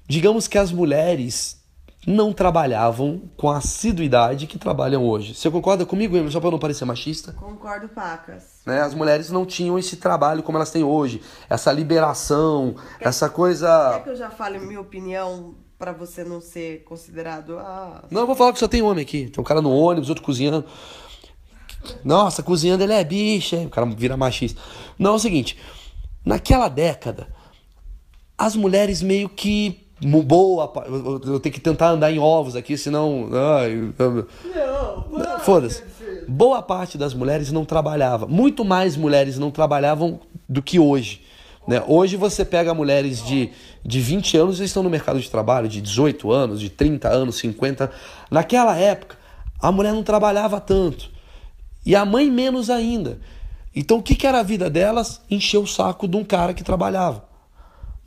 digamos 0.07 0.47
que 0.47 0.57
as 0.57 0.71
mulheres 0.71 1.58
não 2.07 2.31
trabalhavam 2.31 3.21
com 3.35 3.49
a 3.49 3.57
assiduidade 3.57 4.47
que 4.47 4.57
trabalham 4.57 5.05
hoje. 5.05 5.35
Você 5.35 5.49
concorda 5.51 5.85
comigo, 5.85 6.15
Emily? 6.15 6.31
Só 6.31 6.39
para 6.39 6.51
não 6.51 6.59
parecer 6.59 6.85
machista? 6.85 7.33
Concordo, 7.33 7.89
pacas. 7.89 8.61
Né? 8.65 8.81
As 8.81 8.93
mulheres 8.93 9.29
não 9.29 9.45
tinham 9.45 9.77
esse 9.77 9.97
trabalho 9.97 10.41
como 10.41 10.57
elas 10.57 10.71
têm 10.71 10.83
hoje. 10.83 11.21
Essa 11.49 11.71
liberação, 11.71 12.75
essa 12.99 13.29
coisa... 13.29 13.91
Quer 13.95 14.03
que 14.03 14.09
eu 14.11 14.15
já 14.15 14.29
fale 14.29 14.59
minha 14.59 14.79
opinião 14.79 15.55
para 15.77 15.91
você 15.91 16.23
não 16.23 16.39
ser 16.39 16.83
considerado... 16.83 17.57
Ah... 17.59 18.03
Não, 18.09 18.21
eu 18.21 18.27
vou 18.27 18.35
falar 18.35 18.53
que 18.53 18.59
só 18.59 18.67
tem 18.67 18.81
homem 18.81 19.03
aqui. 19.03 19.29
Tem 19.29 19.41
um 19.41 19.45
cara 19.45 19.61
no 19.61 19.71
ônibus, 19.71 20.09
outro 20.09 20.23
cozinhando. 20.23 20.65
Nossa, 22.03 22.41
cozinhando 22.41 22.83
ele 22.83 22.93
é 22.93 23.03
bicha. 23.03 23.57
O 23.57 23.69
cara 23.69 23.85
vira 23.85 24.15
machista. 24.15 24.61
Não, 24.97 25.11
é 25.11 25.15
o 25.15 25.19
seguinte. 25.19 25.57
Naquela 26.25 26.69
década, 26.69 27.27
as 28.37 28.55
mulheres 28.55 29.01
meio 29.01 29.27
que 29.27 29.88
boa. 30.01 30.71
Eu 31.25 31.39
tenho 31.39 31.53
que 31.53 31.59
tentar 31.59 31.89
andar 31.89 32.11
em 32.11 32.19
ovos 32.19 32.55
aqui, 32.55 32.77
senão. 32.77 33.29
Ai, 33.33 33.91
Não, 34.55 35.39
Foda-se. 35.39 35.83
Boa 36.27 36.61
parte 36.61 36.97
das 36.97 37.13
mulheres 37.13 37.51
não 37.51 37.65
trabalhava. 37.65 38.27
Muito 38.27 38.63
mais 38.63 38.95
mulheres 38.95 39.37
não 39.37 39.51
trabalhavam 39.51 40.19
do 40.47 40.61
que 40.61 40.79
hoje. 40.79 41.21
Né? 41.67 41.83
Hoje 41.87 42.15
você 42.15 42.43
pega 42.43 42.73
mulheres 42.73 43.23
de, 43.23 43.51
de 43.85 43.99
20 43.99 44.37
anos 44.37 44.59
e 44.59 44.63
estão 44.63 44.81
no 44.81 44.89
mercado 44.89 45.19
de 45.19 45.29
trabalho, 45.29 45.67
de 45.67 45.81
18 45.81 46.31
anos, 46.31 46.59
de 46.59 46.69
30 46.69 47.07
anos, 47.09 47.37
50. 47.37 47.91
Naquela 48.31 48.75
época, 48.75 49.17
a 49.61 49.71
mulher 49.71 49.93
não 49.93 50.03
trabalhava 50.03 50.59
tanto. 50.59 51.09
E 51.85 51.95
a 51.95 52.05
mãe 52.05 52.29
menos 52.29 52.69
ainda. 52.69 53.19
Então 53.75 53.97
o 53.97 54.03
que, 54.03 54.15
que 54.15 54.25
era 54.25 54.39
a 54.39 54.43
vida 54.43 54.69
delas? 54.69 55.21
Encher 55.29 55.59
o 55.59 55.67
saco 55.67 56.07
de 56.07 56.17
um 56.17 56.23
cara 56.23 56.53
que 56.53 56.63
trabalhava. 56.63 57.28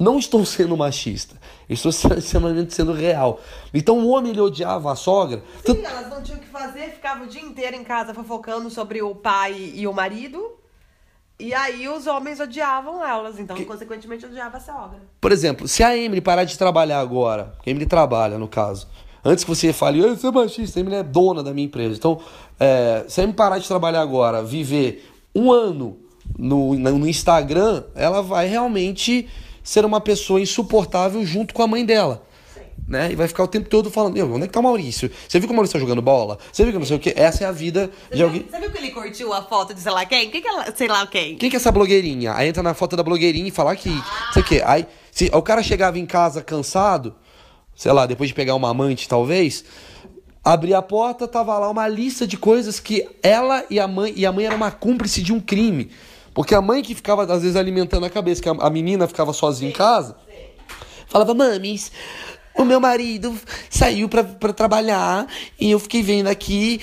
Não 0.02 0.18
estou 0.18 0.44
sendo 0.44 0.76
machista, 0.76 1.36
estou 1.68 1.92
sendo, 2.20 2.70
sendo 2.70 2.92
real. 2.92 3.40
Então 3.72 4.00
o 4.00 4.08
homem 4.08 4.32
ele 4.32 4.40
odiava 4.40 4.90
a 4.90 4.96
sogra. 4.96 5.42
Sim, 5.64 5.84
elas 5.84 6.10
não 6.10 6.20
tinham 6.20 6.38
o 6.38 6.42
que 6.42 6.48
fazer, 6.48 6.90
ficavam 6.90 7.24
o 7.24 7.28
dia 7.28 7.40
inteiro 7.40 7.76
em 7.76 7.84
casa 7.84 8.12
fofocando 8.12 8.68
sobre 8.68 9.00
o 9.00 9.14
pai 9.14 9.72
e 9.74 9.86
o 9.86 9.92
marido. 9.92 10.58
E 11.38 11.54
aí 11.54 11.88
os 11.88 12.06
homens 12.06 12.40
odiavam 12.40 13.04
elas, 13.04 13.38
então 13.38 13.56
que... 13.56 13.64
consequentemente 13.64 14.26
odiava 14.26 14.56
a 14.56 14.60
sogra. 14.60 14.98
Por 15.20 15.30
exemplo, 15.30 15.68
se 15.68 15.82
a 15.84 15.96
Emily 15.96 16.20
parar 16.20 16.44
de 16.44 16.58
trabalhar 16.58 16.98
agora, 16.98 17.54
a 17.64 17.70
Emily 17.70 17.86
trabalha 17.86 18.38
no 18.38 18.48
caso, 18.48 18.88
antes 19.24 19.44
que 19.44 19.50
você 19.50 19.72
fale, 19.72 20.00
eu 20.00 20.16
sou 20.16 20.32
machista, 20.32 20.78
a 20.78 20.80
Emily 20.80 20.96
é 20.96 21.02
dona 21.02 21.42
da 21.42 21.52
minha 21.52 21.66
empresa. 21.66 21.96
Então, 21.96 22.20
é, 22.58 23.04
se 23.08 23.20
a 23.20 23.24
Emily 23.24 23.36
parar 23.36 23.58
de 23.58 23.68
trabalhar 23.68 24.00
agora, 24.00 24.42
viver 24.42 25.08
um 25.34 25.50
ano 25.50 25.98
no, 26.38 26.74
no 26.74 27.08
Instagram, 27.08 27.84
ela 27.94 28.22
vai 28.22 28.46
realmente 28.46 29.28
ser 29.62 29.84
uma 29.84 30.00
pessoa 30.00 30.40
insuportável 30.40 31.24
junto 31.24 31.54
com 31.54 31.62
a 31.62 31.66
mãe 31.66 31.84
dela. 31.84 32.24
Né? 32.86 33.12
E 33.12 33.14
vai 33.14 33.28
ficar 33.28 33.44
o 33.44 33.48
tempo 33.48 33.68
todo 33.68 33.90
falando, 33.90 34.14
meu, 34.14 34.30
onde 34.32 34.44
é 34.44 34.46
que 34.46 34.52
tá 34.52 34.60
o 34.60 34.62
Maurício? 34.62 35.10
Você 35.28 35.38
viu 35.38 35.48
que 35.48 35.52
o 35.52 35.56
Maurício 35.56 35.74
tá 35.74 35.80
jogando 35.80 36.02
bola? 36.02 36.38
Você 36.52 36.64
viu 36.64 36.72
que 36.72 36.78
não 36.78 36.86
sei 36.86 36.96
o 36.96 37.00
que? 37.00 37.12
Essa 37.16 37.44
é 37.44 37.46
a 37.46 37.52
vida 37.52 37.90
você 38.08 38.16
de 38.16 38.22
alguém. 38.22 38.46
Você 38.50 38.58
viu 38.58 38.70
que 38.70 38.78
ele 38.78 38.90
curtiu 38.90 39.32
a 39.32 39.42
foto 39.42 39.72
de 39.72 39.80
sei 39.80 39.92
lá 39.92 40.04
quem? 40.04 40.30
Quem 40.30 40.42
que 40.42 40.48
é 40.48 40.72
sei 40.74 40.88
lá 40.88 41.06
quem? 41.06 41.36
Quem 41.36 41.48
que 41.48 41.56
é 41.56 41.58
essa 41.58 41.70
blogueirinha? 41.70 42.34
Aí 42.34 42.48
entra 42.48 42.62
na 42.62 42.74
foto 42.74 42.96
da 42.96 43.02
blogueirinha 43.02 43.48
e 43.48 43.50
fala 43.50 43.74
que. 43.76 43.88
Ah. 43.88 44.32
Sei 44.32 44.42
o 44.42 44.44
quê. 44.44 44.62
Aí 44.64 44.86
se 45.10 45.30
o 45.32 45.42
cara 45.42 45.62
chegava 45.62 45.98
em 45.98 46.06
casa 46.06 46.42
cansado, 46.42 47.14
sei 47.74 47.92
lá, 47.92 48.04
depois 48.04 48.28
de 48.28 48.34
pegar 48.34 48.54
uma 48.54 48.70
amante, 48.70 49.08
talvez. 49.08 49.64
Abria 50.44 50.78
a 50.78 50.82
porta, 50.82 51.28
tava 51.28 51.56
lá 51.56 51.70
uma 51.70 51.86
lista 51.86 52.26
de 52.26 52.36
coisas 52.36 52.80
que 52.80 53.08
ela 53.22 53.64
e 53.70 53.78
a 53.78 53.86
mãe. 53.86 54.12
E 54.16 54.26
a 54.26 54.32
mãe 54.32 54.44
era 54.44 54.56
uma 54.56 54.72
cúmplice 54.72 55.22
de 55.22 55.32
um 55.32 55.40
crime. 55.40 55.90
Porque 56.34 56.54
a 56.54 56.62
mãe 56.62 56.82
que 56.82 56.94
ficava, 56.94 57.24
às 57.24 57.42
vezes, 57.42 57.56
alimentando 57.56 58.06
a 58.06 58.10
cabeça, 58.10 58.42
que 58.42 58.48
a, 58.48 58.70
menina 58.70 59.06
ficava 59.06 59.32
sozinha 59.32 59.70
em 59.70 59.74
casa, 59.74 60.16
falava, 61.08 61.34
mames, 61.34 61.92
o 62.54 62.64
meu 62.64 62.80
marido 62.80 63.34
saiu 63.70 64.08
pra 64.08 64.24
trabalhar 64.52 65.26
e 65.58 65.70
eu 65.70 65.78
fiquei 65.78 66.02
vendo 66.02 66.28
aqui. 66.28 66.80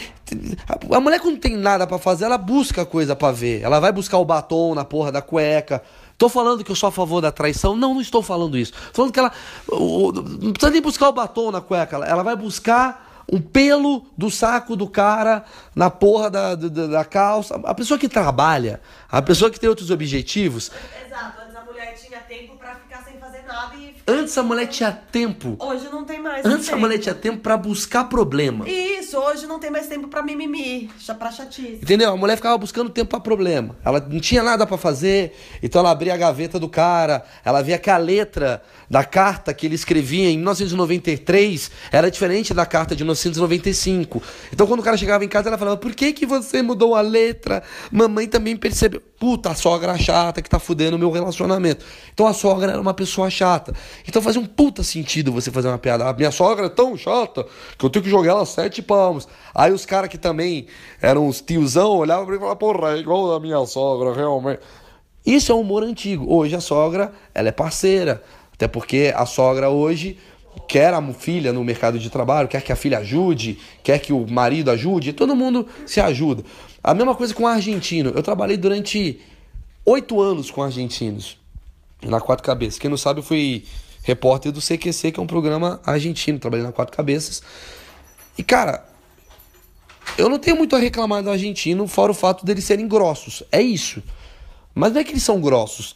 A 0.91 0.99
mulher, 0.99 1.19
quando 1.19 1.39
tem 1.39 1.55
nada 1.55 1.87
para 1.87 1.97
fazer, 1.97 2.25
ela 2.25 2.37
busca 2.37 2.85
coisa 2.85 3.15
para 3.15 3.31
ver. 3.31 3.61
Ela 3.61 3.79
vai 3.79 3.91
buscar 3.91 4.17
o 4.17 4.25
batom 4.25 4.75
na 4.75 4.85
porra 4.85 5.11
da 5.11 5.21
cueca. 5.21 5.81
Tô 6.17 6.27
falando 6.27 6.63
que 6.63 6.71
eu 6.71 6.75
sou 6.75 6.89
a 6.89 6.91
favor 6.91 7.21
da 7.21 7.31
traição? 7.31 7.75
Não, 7.75 7.93
não 7.93 8.01
estou 8.01 8.21
falando 8.21 8.57
isso. 8.57 8.73
Tô 8.91 8.93
falando 8.93 9.13
que 9.13 9.19
ela. 9.19 9.31
Não 9.71 10.51
precisa 10.51 10.71
nem 10.71 10.81
buscar 10.81 11.09
o 11.09 11.13
batom 11.13 11.51
na 11.51 11.61
cueca. 11.61 11.97
Ela 11.97 12.23
vai 12.23 12.35
buscar 12.35 13.08
um 13.31 13.39
pelo 13.39 14.05
do 14.17 14.29
saco 14.29 14.75
do 14.75 14.87
cara 14.87 15.45
na 15.75 15.89
porra 15.89 16.29
da, 16.29 16.55
da, 16.55 16.87
da, 16.87 17.05
calça. 17.05 17.55
A 17.63 17.73
pessoa 17.73 17.99
que 17.99 18.09
trabalha, 18.09 18.81
a 19.09 19.21
pessoa 19.21 19.51
que 19.51 19.59
tem 19.59 19.69
outros 19.69 19.91
objetivos. 19.91 20.71
Exato, 21.05 21.41
antes 21.41 21.55
a 21.55 21.61
mulher 21.61 21.95
tinha 21.95 22.19
tempo 22.19 22.57
para 22.57 22.75
ficar 22.75 23.03
sem 23.03 23.19
fazer 23.19 23.43
nada 23.43 23.75
e. 23.75 23.95
Antes 24.07 24.37
a 24.37 24.43
mulher 24.43 24.67
tinha 24.67 24.91
tempo. 24.91 25.55
Hoje 25.59 25.87
não 25.89 26.03
tem 26.03 26.19
mais. 26.19 26.45
Antes 26.45 26.71
a 26.71 26.75
mulher 26.75 26.97
tinha 26.97 27.15
tempo 27.15 27.39
para 27.39 27.55
buscar 27.57 28.05
problema. 28.05 28.67
Isso, 28.67 28.88
hoje 29.29 29.45
não 29.45 29.59
tem 29.59 29.69
mais 29.69 29.87
tempo 29.87 30.07
para 30.07 30.21
mimimi, 30.21 30.89
pra 31.17 31.31
chatice. 31.31 31.79
Entendeu? 31.81 32.11
A 32.11 32.17
mulher 32.17 32.35
ficava 32.35 32.57
buscando 32.57 32.89
tempo 32.89 33.09
para 33.09 33.19
problema. 33.19 33.75
Ela 33.83 33.99
não 33.99 34.19
tinha 34.19 34.43
nada 34.43 34.65
para 34.65 34.77
fazer, 34.77 35.35
então 35.61 35.79
ela 35.79 35.91
abria 35.91 36.13
a 36.13 36.17
gaveta 36.17 36.59
do 36.59 36.69
cara, 36.69 37.23
ela 37.43 37.61
via 37.61 37.77
que 37.77 37.89
a 37.89 37.97
letra 37.97 38.61
da 38.89 39.03
carta 39.03 39.53
que 39.53 39.65
ele 39.65 39.75
escrevia 39.75 40.29
em 40.29 40.37
1993 40.37 41.71
era 41.91 42.09
diferente 42.09 42.53
da 42.53 42.65
carta 42.65 42.95
de 42.95 43.03
1995. 43.03 44.21
Então 44.51 44.67
quando 44.67 44.79
o 44.79 44.83
cara 44.83 44.97
chegava 44.97 45.23
em 45.23 45.27
casa, 45.29 45.49
ela 45.49 45.57
falava: 45.57 45.77
Por 45.77 45.93
que, 45.93 46.13
que 46.13 46.25
você 46.25 46.61
mudou 46.61 46.95
a 46.95 47.01
letra? 47.01 47.63
Mamãe 47.91 48.27
também 48.27 48.55
percebeu. 48.57 49.08
Puta, 49.19 49.49
a 49.49 49.55
sogra 49.55 49.97
chata 49.97 50.41
que 50.41 50.49
tá 50.49 50.59
fudendo 50.59 50.95
o 50.95 50.99
meu 50.99 51.11
relacionamento. 51.11 51.85
Então 52.13 52.25
a 52.25 52.33
sogra 52.33 52.71
era 52.71 52.79
uma 52.79 52.93
pessoa 52.93 53.29
chata. 53.29 53.73
Então 54.07 54.21
fazia 54.21 54.39
um 54.39 54.45
puta 54.45 54.81
sentido 54.81 55.29
você 55.29 55.51
fazer 55.51 55.67
uma 55.67 55.77
piada. 55.77 56.07
A 56.07 56.13
minha 56.13 56.31
sogra 56.31 56.67
é 56.67 56.69
tão 56.69 56.95
chata 56.95 57.45
que 57.77 57.85
eu 57.85 57.89
tenho 57.89 58.03
que 58.03 58.09
jogar 58.09 58.31
ela 58.31 58.45
sete 58.45 58.81
palmos. 58.81 59.27
Aí 59.53 59.73
os 59.73 59.85
caras 59.85 60.09
que 60.09 60.17
também 60.17 60.67
eram 61.01 61.27
os 61.27 61.41
tiozão 61.41 61.97
olhavam 61.97 62.25
pra 62.25 62.31
mim 62.31 62.37
e 62.37 62.39
falavam: 62.39 62.57
Porra, 62.57 62.95
é 62.95 62.97
igual 62.97 63.33
a 63.33 63.39
minha 63.41 63.65
sogra, 63.65 64.13
realmente. 64.13 64.61
Isso 65.25 65.51
é 65.51 65.55
um 65.55 65.59
humor 65.59 65.83
antigo. 65.83 66.25
Hoje 66.33 66.55
a 66.55 66.61
sogra, 66.61 67.11
ela 67.35 67.49
é 67.49 67.51
parceira. 67.51 68.23
Até 68.53 68.69
porque 68.69 69.13
a 69.13 69.25
sogra 69.25 69.69
hoje 69.69 70.17
quer 70.67 70.93
a 70.93 71.13
filha 71.13 71.51
no 71.51 71.63
mercado 71.63 71.99
de 71.99 72.09
trabalho, 72.09 72.47
quer 72.47 72.61
que 72.61 72.71
a 72.71 72.75
filha 72.75 72.99
ajude, 72.99 73.59
quer 73.83 73.99
que 73.99 74.13
o 74.13 74.25
marido 74.27 74.71
ajude, 74.71 75.13
todo 75.13 75.35
mundo 75.35 75.67
se 75.85 75.99
ajuda. 75.99 76.43
A 76.83 76.93
mesma 76.93 77.15
coisa 77.15 77.33
com 77.33 77.43
o 77.43 77.47
argentino. 77.47 78.11
Eu 78.15 78.23
trabalhei 78.23 78.57
durante 78.57 79.19
oito 79.85 80.21
anos 80.21 80.49
com 80.49 80.63
argentinos 80.63 81.37
na 82.01 82.21
Quatro 82.21 82.45
Cabeças. 82.45 82.79
Quem 82.79 82.89
não 82.89 82.97
sabe, 82.97 83.19
eu 83.19 83.23
fui 83.23 83.65
repórter 84.03 84.51
do 84.51 84.61
CQC, 84.61 85.11
que 85.11 85.19
é 85.19 85.23
um 85.23 85.27
programa 85.27 85.81
argentino. 85.85 86.39
Trabalhei 86.39 86.65
na 86.65 86.71
Quatro 86.71 86.95
Cabeças. 86.95 87.41
E, 88.37 88.43
cara, 88.43 88.85
eu 90.17 90.29
não 90.29 90.39
tenho 90.39 90.55
muito 90.55 90.75
a 90.75 90.79
reclamar 90.79 91.21
do 91.21 91.29
argentino, 91.29 91.87
fora 91.87 92.11
o 92.11 92.15
fato 92.15 92.45
deles 92.45 92.63
serem 92.63 92.87
grossos. 92.87 93.43
É 93.51 93.61
isso. 93.61 94.01
Mas 94.73 94.93
não 94.93 95.01
é 95.01 95.03
que 95.03 95.11
eles 95.11 95.23
são 95.23 95.41
grossos. 95.41 95.95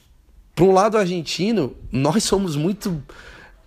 Para 0.56 0.66
um 0.66 0.74
lado 0.74 0.98
argentino, 0.98 1.76
nós 1.92 2.24
somos 2.24 2.56
muito 2.56 3.02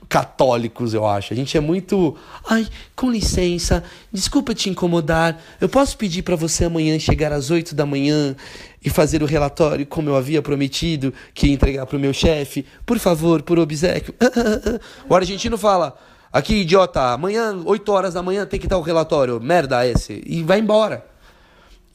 católicos, 0.09 0.95
eu 0.95 1.07
acho. 1.07 1.33
A 1.33 1.37
gente 1.37 1.57
é 1.57 1.61
muito. 1.61 2.16
Ai, 2.49 2.66
com 2.95 3.11
licença, 3.11 3.83
desculpa 4.12 4.55
te 4.55 4.71
incomodar. 4.71 5.40
Eu 5.61 5.69
posso 5.69 5.97
pedir 5.97 6.23
para 6.23 6.37
você 6.37 6.64
amanhã 6.64 6.99
chegar 6.99 7.33
às 7.33 7.51
8 7.51 7.75
da 7.75 7.85
manhã 7.85 8.37
e 8.85 8.90
fazer 8.90 9.23
o 9.23 9.27
relatório 9.27 9.85
como 9.85 10.09
eu 10.09 10.16
havia 10.16 10.40
prometido 10.40 11.12
que 11.35 11.49
ia 11.49 11.53
entregar 11.53 11.87
para 11.87 11.97
o 11.97 12.01
meu 12.01 12.12
chefe? 12.12 12.64
Por 12.85 12.99
favor, 12.99 13.42
por 13.42 13.59
obsequio. 13.59 14.14
o 15.09 15.14
argentino 15.14 15.59
fala. 15.59 15.97
Aqui, 16.33 16.57
idiota, 16.57 17.12
amanhã, 17.12 17.57
8 17.64 17.92
horas 17.92 18.14
da 18.14 18.23
manhã, 18.23 18.45
tem 18.45 18.61
que 18.61 18.66
estar 18.66 18.77
o 18.77 18.83
relatório. 18.83 19.40
Merda 19.40 19.87
esse. 19.87 20.23
E 20.27 20.42
vai 20.42 20.59
embora. 20.59 21.05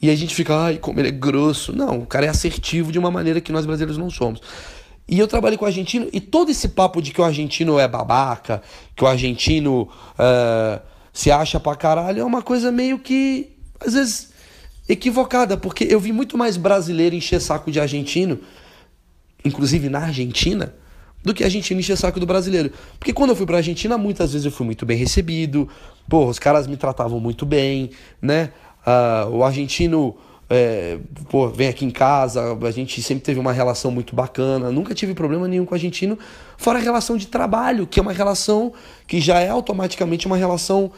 E 0.00 0.10
a 0.10 0.16
gente 0.16 0.34
fica, 0.34 0.56
ai, 0.56 0.78
como 0.78 0.98
ele 0.98 1.08
é 1.08 1.12
grosso. 1.12 1.72
Não, 1.72 2.00
o 2.00 2.06
cara 2.06 2.26
é 2.26 2.28
assertivo 2.28 2.90
de 2.90 2.98
uma 2.98 3.10
maneira 3.10 3.40
que 3.40 3.52
nós 3.52 3.64
brasileiros 3.64 3.96
não 3.96 4.10
somos. 4.10 4.40
E 5.08 5.18
eu 5.18 5.26
trabalhei 5.26 5.58
com 5.58 5.66
argentino 5.66 6.08
e 6.12 6.20
todo 6.20 6.50
esse 6.50 6.68
papo 6.68 7.02
de 7.02 7.12
que 7.12 7.20
o 7.20 7.24
argentino 7.24 7.78
é 7.78 7.88
babaca, 7.88 8.62
que 8.94 9.04
o 9.04 9.06
argentino 9.06 9.82
uh, 9.82 10.80
se 11.12 11.30
acha 11.30 11.58
pra 11.60 11.74
caralho, 11.74 12.20
é 12.20 12.24
uma 12.24 12.42
coisa 12.42 12.72
meio 12.72 12.98
que, 12.98 13.50
às 13.80 13.94
vezes, 13.94 14.30
equivocada, 14.88 15.56
porque 15.56 15.84
eu 15.84 16.00
vi 16.00 16.12
muito 16.12 16.38
mais 16.38 16.56
brasileiro 16.56 17.14
encher 17.14 17.40
saco 17.40 17.70
de 17.70 17.80
argentino, 17.80 18.38
inclusive 19.44 19.88
na 19.88 20.00
Argentina, 20.00 20.74
do 21.22 21.34
que 21.34 21.44
argentino 21.44 21.80
encher 21.80 21.96
saco 21.96 22.18
do 22.18 22.26
brasileiro. 22.26 22.72
Porque 22.98 23.12
quando 23.12 23.30
eu 23.30 23.36
fui 23.36 23.46
pra 23.46 23.58
Argentina, 23.58 23.98
muitas 23.98 24.32
vezes 24.32 24.46
eu 24.46 24.52
fui 24.52 24.64
muito 24.64 24.86
bem 24.86 24.96
recebido, 24.96 25.68
pô, 26.08 26.26
os 26.26 26.38
caras 26.38 26.66
me 26.66 26.76
tratavam 26.76 27.20
muito 27.20 27.44
bem, 27.44 27.90
né? 28.20 28.52
Uh, 28.86 29.36
o 29.36 29.44
argentino 29.44 30.16
é, 30.54 30.98
pô, 31.30 31.48
vem 31.48 31.68
aqui 31.68 31.84
em 31.84 31.90
casa, 31.90 32.58
a 32.60 32.70
gente 32.70 33.02
sempre 33.02 33.24
teve 33.24 33.40
uma 33.40 33.54
relação 33.54 33.90
muito 33.90 34.14
bacana, 34.14 34.70
nunca 34.70 34.94
tive 34.94 35.14
problema 35.14 35.48
nenhum 35.48 35.64
com 35.64 35.72
o 35.72 35.74
argentino, 35.74 36.18
fora 36.58 36.78
a 36.78 36.82
relação 36.82 37.16
de 37.16 37.26
trabalho, 37.26 37.86
que 37.86 37.98
é 37.98 38.02
uma 38.02 38.12
relação 38.12 38.74
que 39.06 39.18
já 39.18 39.40
é 39.40 39.48
automaticamente 39.48 40.26
uma 40.26 40.36
relação 40.36 40.92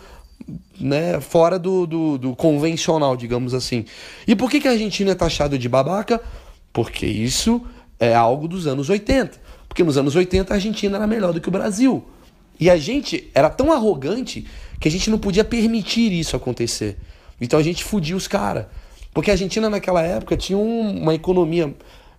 né, 0.79 1.21
fora 1.21 1.57
do, 1.57 1.87
do, 1.87 2.19
do 2.19 2.35
convencional, 2.35 3.17
digamos 3.17 3.55
assim. 3.55 3.85
E 4.27 4.35
por 4.35 4.51
que, 4.51 4.61
que 4.61 4.67
a 4.67 4.73
Argentina 4.73 5.12
é 5.12 5.14
taxado 5.14 5.57
de 5.57 5.69
babaca? 5.69 6.21
Porque 6.73 7.07
isso 7.07 7.64
é 8.01 8.12
algo 8.12 8.49
dos 8.49 8.67
anos 8.67 8.90
80. 8.90 9.40
Porque 9.69 9.85
nos 9.85 9.97
anos 9.97 10.17
80 10.17 10.53
a 10.53 10.57
Argentina 10.57 10.97
era 10.97 11.07
melhor 11.07 11.33
do 11.33 11.40
que 11.40 11.49
o 11.49 11.53
Brasil. 11.53 12.05
E 12.59 12.69
a 12.69 12.77
gente 12.77 13.31
era 13.33 13.49
tão 13.49 13.73
arrogante 13.73 14.47
que 14.81 14.88
a 14.88 14.90
gente 14.90 15.09
não 15.11 15.19
podia 15.19 15.45
permitir 15.45 16.12
isso 16.12 16.35
acontecer. 16.35 16.97
Então 17.40 17.59
a 17.59 17.62
gente 17.62 17.85
fudia 17.85 18.17
os 18.17 18.27
caras. 18.27 18.67
Porque 19.14 19.31
a 19.31 19.35
Argentina 19.35 19.70
naquela 19.70 20.03
época 20.03 20.37
tinha 20.37 20.59
uma 20.59 21.14
economia 21.14 21.72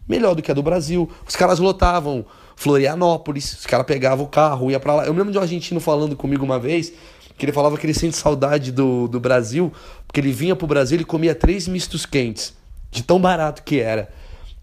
melhor 0.08 0.34
do 0.34 0.42
que 0.42 0.50
a 0.50 0.54
do 0.54 0.64
Brasil. 0.64 1.10
Os 1.28 1.36
caras 1.36 1.60
lotavam 1.60 2.26
Florianópolis, 2.56 3.60
os 3.60 3.66
caras 3.66 3.86
pegavam 3.86 4.26
o 4.26 4.30
carro, 4.30 4.72
ia 4.72 4.80
para 4.80 4.96
lá. 4.96 5.06
Eu 5.06 5.14
me 5.14 5.20
lembro 5.20 5.34
de 5.34 5.38
um 5.38 5.42
argentino 5.42 5.82
falando 5.82 6.16
comigo 6.16 6.46
uma 6.46 6.58
vez, 6.58 6.94
que 7.38 7.46
ele 7.46 7.52
falava 7.52 7.78
que 7.78 7.86
ele 7.86 7.94
sente 7.94 8.16
saudade 8.16 8.72
do, 8.72 9.10
do 9.10 9.20
Brasil, 9.20 9.74
porque 10.08 10.22
ele 10.22 10.32
vinha 10.32 10.56
pro 10.56 10.66
Brasil 10.66 11.00
e 11.02 11.04
comia 11.04 11.36
três 11.36 11.68
mistos 11.68 12.06
quentes, 12.06 12.54
de 12.90 13.04
tão 13.04 13.20
barato 13.20 13.62
que 13.62 13.82
era. 13.82 14.10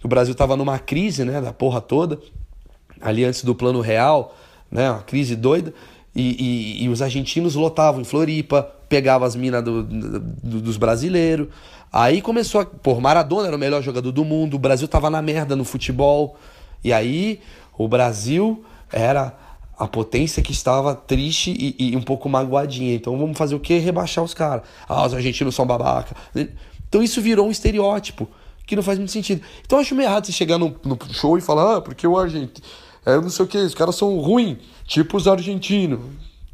O 0.02 0.08
Brasil 0.08 0.34
tava 0.34 0.56
numa 0.56 0.78
crise, 0.78 1.24
né, 1.24 1.40
da 1.40 1.52
porra 1.52 1.82
toda, 1.82 2.18
ali 3.00 3.24
antes 3.24 3.44
do 3.44 3.54
plano 3.54 3.80
real, 3.80 4.34
né? 4.70 4.90
Uma 4.90 5.02
crise 5.02 5.36
doida. 5.36 5.74
E, 6.14 6.80
e, 6.80 6.84
e 6.84 6.88
os 6.88 7.00
argentinos 7.00 7.54
lotavam 7.54 8.00
em 8.00 8.04
Floripa, 8.04 8.62
pegavam 8.88 9.26
as 9.26 9.34
minas 9.36 9.62
do, 9.62 9.82
do, 9.82 10.60
dos 10.60 10.76
brasileiros. 10.76 11.48
Aí 11.92 12.22
começou 12.22 12.60
a. 12.62 12.64
Pô, 12.64 12.98
Maradona 13.00 13.48
era 13.48 13.56
o 13.56 13.58
melhor 13.58 13.82
jogador 13.82 14.10
do 14.10 14.24
mundo, 14.24 14.54
o 14.54 14.58
Brasil 14.58 14.88
tava 14.88 15.10
na 15.10 15.20
merda 15.20 15.54
no 15.54 15.64
futebol. 15.64 16.36
E 16.82 16.92
aí 16.92 17.40
o 17.76 17.86
Brasil 17.86 18.64
era 18.90 19.36
a 19.78 19.86
potência 19.86 20.42
que 20.42 20.52
estava 20.52 20.94
triste 20.94 21.50
e, 21.50 21.90
e, 21.90 21.96
um 21.96 22.02
pouco 22.02 22.28
magoadinha. 22.28 22.94
Então 22.94 23.18
vamos 23.18 23.36
fazer 23.36 23.54
o 23.54 23.60
quê? 23.60 23.78
Rebaixar 23.78 24.24
os 24.24 24.32
caras. 24.32 24.62
Ah, 24.88 25.06
os 25.06 25.12
argentinos 25.12 25.54
são 25.54 25.66
babaca. 25.66 26.16
Então 26.88 27.02
isso 27.02 27.20
virou 27.20 27.46
um 27.46 27.50
estereótipo 27.50 28.28
que 28.66 28.76
não 28.76 28.82
faz 28.82 28.98
muito 28.98 29.12
sentido. 29.12 29.42
Então 29.64 29.78
eu 29.78 29.82
acho 29.82 29.94
meio 29.94 30.08
errado 30.08 30.26
você 30.26 30.32
chegar 30.32 30.56
no, 30.56 30.74
no 30.84 30.98
show 31.12 31.36
e 31.36 31.40
falar, 31.40 31.76
ah, 31.76 31.80
porque 31.80 32.06
o 32.06 32.18
argentino. 32.18 32.66
É, 33.04 33.16
não 33.16 33.28
sei 33.28 33.44
o 33.44 33.48
que, 33.48 33.58
os 33.58 33.74
caras 33.74 33.96
são 33.96 34.18
ruins, 34.18 34.58
tipo 34.86 35.16
os 35.16 35.26
argentinos. 35.26 36.00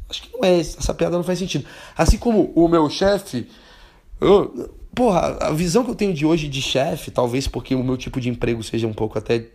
Acho 0.09 0.23
que 0.23 0.33
não 0.33 0.43
é, 0.43 0.59
essa 0.59 0.93
piada 0.93 1.15
não 1.15 1.23
faz 1.23 1.37
sentido. 1.37 1.65
Assim 1.95 2.17
como 2.17 2.51
o 2.55 2.67
meu 2.67 2.89
chefe. 2.89 3.47
Porra, 4.99 5.37
a 5.39 5.51
visão 5.51 5.85
que 5.85 5.91
eu 5.91 5.95
tenho 5.95 6.13
de 6.13 6.25
hoje 6.25 6.49
de 6.49 6.61
chefe, 6.61 7.09
talvez 7.09 7.47
porque 7.47 7.73
o 7.73 7.81
meu 7.81 7.95
tipo 7.95 8.19
de 8.19 8.27
emprego 8.27 8.61
seja 8.61 8.85
um 8.85 8.91
pouco 8.91 9.17
até 9.17 9.45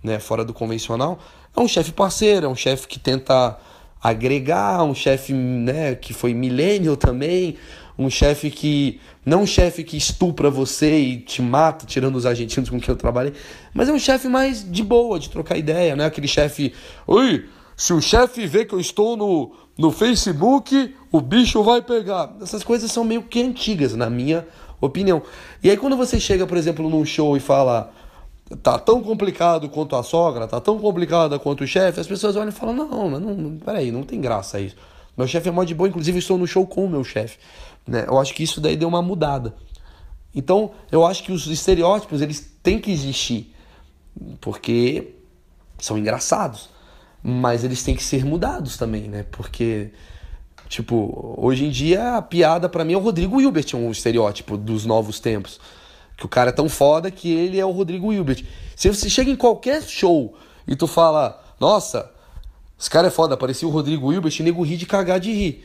né, 0.00 0.20
fora 0.20 0.44
do 0.44 0.54
convencional, 0.54 1.18
é 1.56 1.58
um 1.58 1.66
chefe 1.66 1.90
parceiro, 1.90 2.46
é 2.46 2.48
um 2.48 2.54
chefe 2.54 2.86
que 2.86 3.00
tenta 3.00 3.58
agregar, 4.00 4.84
um 4.84 4.94
chefe 4.94 5.32
né, 5.32 5.96
que 5.96 6.14
foi 6.14 6.32
millennial 6.32 6.96
também, 6.96 7.56
um 7.98 8.08
chefe 8.08 8.52
que. 8.52 9.00
Não 9.26 9.42
um 9.42 9.46
chefe 9.46 9.82
que 9.82 9.96
estupra 9.96 10.48
você 10.48 10.96
e 10.96 11.16
te 11.16 11.42
mata, 11.42 11.84
tirando 11.86 12.14
os 12.14 12.24
argentinos 12.24 12.70
com 12.70 12.78
quem 12.78 12.90
eu 12.90 12.96
trabalhei, 12.96 13.32
mas 13.72 13.88
é 13.88 13.92
um 13.92 13.98
chefe 13.98 14.28
mais 14.28 14.70
de 14.70 14.84
boa, 14.84 15.18
de 15.18 15.28
trocar 15.28 15.56
ideia, 15.56 15.96
né? 15.96 16.04
Aquele 16.04 16.28
chefe. 16.28 16.72
Oi, 17.04 17.46
se 17.76 17.92
o 17.92 18.00
chefe 18.00 18.46
vê 18.46 18.64
que 18.64 18.74
eu 18.74 18.80
estou 18.80 19.16
no, 19.16 19.52
no 19.76 19.90
Facebook, 19.90 20.94
o 21.10 21.20
bicho 21.20 21.64
vai 21.64 21.82
pegar. 21.82 22.32
Essas 22.40 22.62
coisas 22.62 22.92
são 22.92 23.02
meio 23.02 23.22
que 23.22 23.42
antigas, 23.42 23.96
na 23.96 24.08
minha 24.08 24.46
opinião. 24.86 25.22
E 25.62 25.70
aí, 25.70 25.76
quando 25.76 25.96
você 25.96 26.18
chega, 26.18 26.46
por 26.46 26.56
exemplo, 26.56 26.88
num 26.88 27.04
show 27.04 27.36
e 27.36 27.40
fala 27.40 27.92
tá 28.62 28.78
tão 28.78 29.02
complicado 29.02 29.68
quanto 29.68 29.96
a 29.96 30.02
sogra, 30.02 30.46
tá 30.46 30.60
tão 30.60 30.78
complicada 30.78 31.38
quanto 31.38 31.64
o 31.64 31.66
chefe, 31.66 32.00
as 32.00 32.06
pessoas 32.06 32.36
olham 32.36 32.48
e 32.48 32.52
falam: 32.52 32.74
não, 32.74 33.10
não, 33.10 33.20
não 33.20 33.58
peraí, 33.58 33.90
não 33.90 34.02
tem 34.02 34.20
graça 34.20 34.60
isso. 34.60 34.76
Meu 35.16 35.26
chefe 35.26 35.48
é 35.48 35.52
mó 35.52 35.62
de 35.64 35.74
boa, 35.74 35.88
inclusive 35.88 36.18
estou 36.18 36.36
no 36.36 36.46
show 36.46 36.66
com 36.66 36.84
o 36.84 36.90
meu 36.90 37.04
chefe. 37.04 37.38
Né? 37.86 38.04
Eu 38.06 38.18
acho 38.18 38.34
que 38.34 38.42
isso 38.42 38.60
daí 38.60 38.76
deu 38.76 38.88
uma 38.88 39.00
mudada. 39.00 39.54
Então, 40.34 40.72
eu 40.90 41.06
acho 41.06 41.22
que 41.22 41.30
os 41.30 41.46
estereótipos 41.46 42.20
eles 42.20 42.52
têm 42.62 42.80
que 42.80 42.90
existir, 42.90 43.54
porque 44.40 45.14
são 45.78 45.96
engraçados, 45.96 46.68
mas 47.22 47.62
eles 47.62 47.82
têm 47.84 47.94
que 47.94 48.02
ser 48.02 48.24
mudados 48.24 48.76
também, 48.76 49.02
né? 49.02 49.24
Porque 49.30 49.92
tipo, 50.74 51.36
hoje 51.38 51.64
em 51.64 51.70
dia 51.70 52.16
a 52.16 52.22
piada 52.22 52.68
para 52.68 52.84
mim 52.84 52.94
é 52.94 52.96
o 52.96 53.00
Rodrigo 53.00 53.40
Hilbert, 53.40 53.74
um 53.74 53.90
estereótipo 53.90 54.56
dos 54.56 54.84
novos 54.84 55.20
tempos. 55.20 55.60
Que 56.16 56.26
o 56.26 56.28
cara 56.28 56.50
é 56.50 56.52
tão 56.52 56.68
foda 56.68 57.10
que 57.10 57.30
ele 57.32 57.58
é 57.58 57.64
o 57.64 57.70
Rodrigo 57.70 58.12
Hilbert. 58.12 58.44
Se 58.74 58.88
você 58.88 59.08
chega 59.08 59.30
em 59.30 59.36
qualquer 59.36 59.82
show 59.82 60.34
e 60.66 60.74
tu 60.74 60.86
fala, 60.86 61.42
nossa, 61.60 62.10
esse 62.78 62.90
cara 62.90 63.08
é 63.08 63.10
foda, 63.10 63.36
parecia 63.36 63.68
o 63.68 63.70
Rodrigo 63.70 64.12
Hilbert, 64.12 64.34
e 64.38 64.42
nego 64.42 64.62
ri 64.62 64.76
de 64.76 64.86
cagar 64.86 65.20
de 65.20 65.32
rir. 65.32 65.64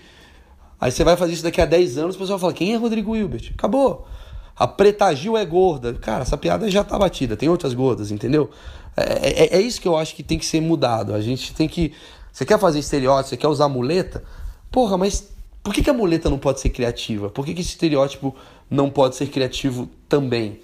Aí 0.80 0.92
você 0.92 1.04
vai 1.04 1.18
fazer 1.18 1.34
isso 1.34 1.44
daqui 1.44 1.60
a 1.60 1.66
10 1.66 1.98
anos, 1.98 2.16
o 2.16 2.20
pessoal 2.20 2.38
fala, 2.38 2.54
quem 2.54 2.74
é 2.74 2.78
Rodrigo 2.78 3.16
Hilbert? 3.16 3.52
Acabou. 3.54 4.08
A 4.56 4.68
Preta 4.68 5.14
Gil 5.16 5.38
é 5.38 5.46
gorda. 5.46 5.94
Cara, 5.94 6.22
essa 6.22 6.38
piada 6.38 6.70
já 6.70 6.84
tá 6.84 6.98
batida, 7.00 7.36
tem 7.36 7.50
outras 7.50 7.74
gordas, 7.74 8.12
entendeu? 8.12 8.50
É, 8.96 9.56
é, 9.56 9.58
é 9.58 9.62
isso 9.62 9.82
que 9.82 9.88
eu 9.88 9.98
acho 9.98 10.16
que 10.16 10.22
tem 10.22 10.38
que 10.38 10.46
ser 10.46 10.62
mudado. 10.62 11.14
A 11.14 11.22
gente 11.22 11.54
tem 11.54 11.68
que. 11.68 11.94
Você 12.32 12.46
quer 12.46 12.60
fazer 12.60 12.80
estereótipo, 12.80 13.30
você 13.30 13.38
quer 13.38 13.48
usar 13.48 13.68
muleta? 13.70 14.24
Porra, 14.72 14.98
mas 14.98 15.30
por 15.64 15.74
que, 15.74 15.84
que 15.84 15.90
a 15.90 15.94
muleta 15.94 16.30
não 16.30 16.38
pode 16.38 16.60
ser 16.60 16.70
criativa? 16.70 17.30
Por 17.30 17.46
que, 17.46 17.54
que 17.54 17.62
esse 17.62 17.72
estereótipo 17.72 18.36
não 18.70 18.90
pode 18.90 19.16
ser 19.16 19.28
criativo 19.28 19.90
também? 20.08 20.62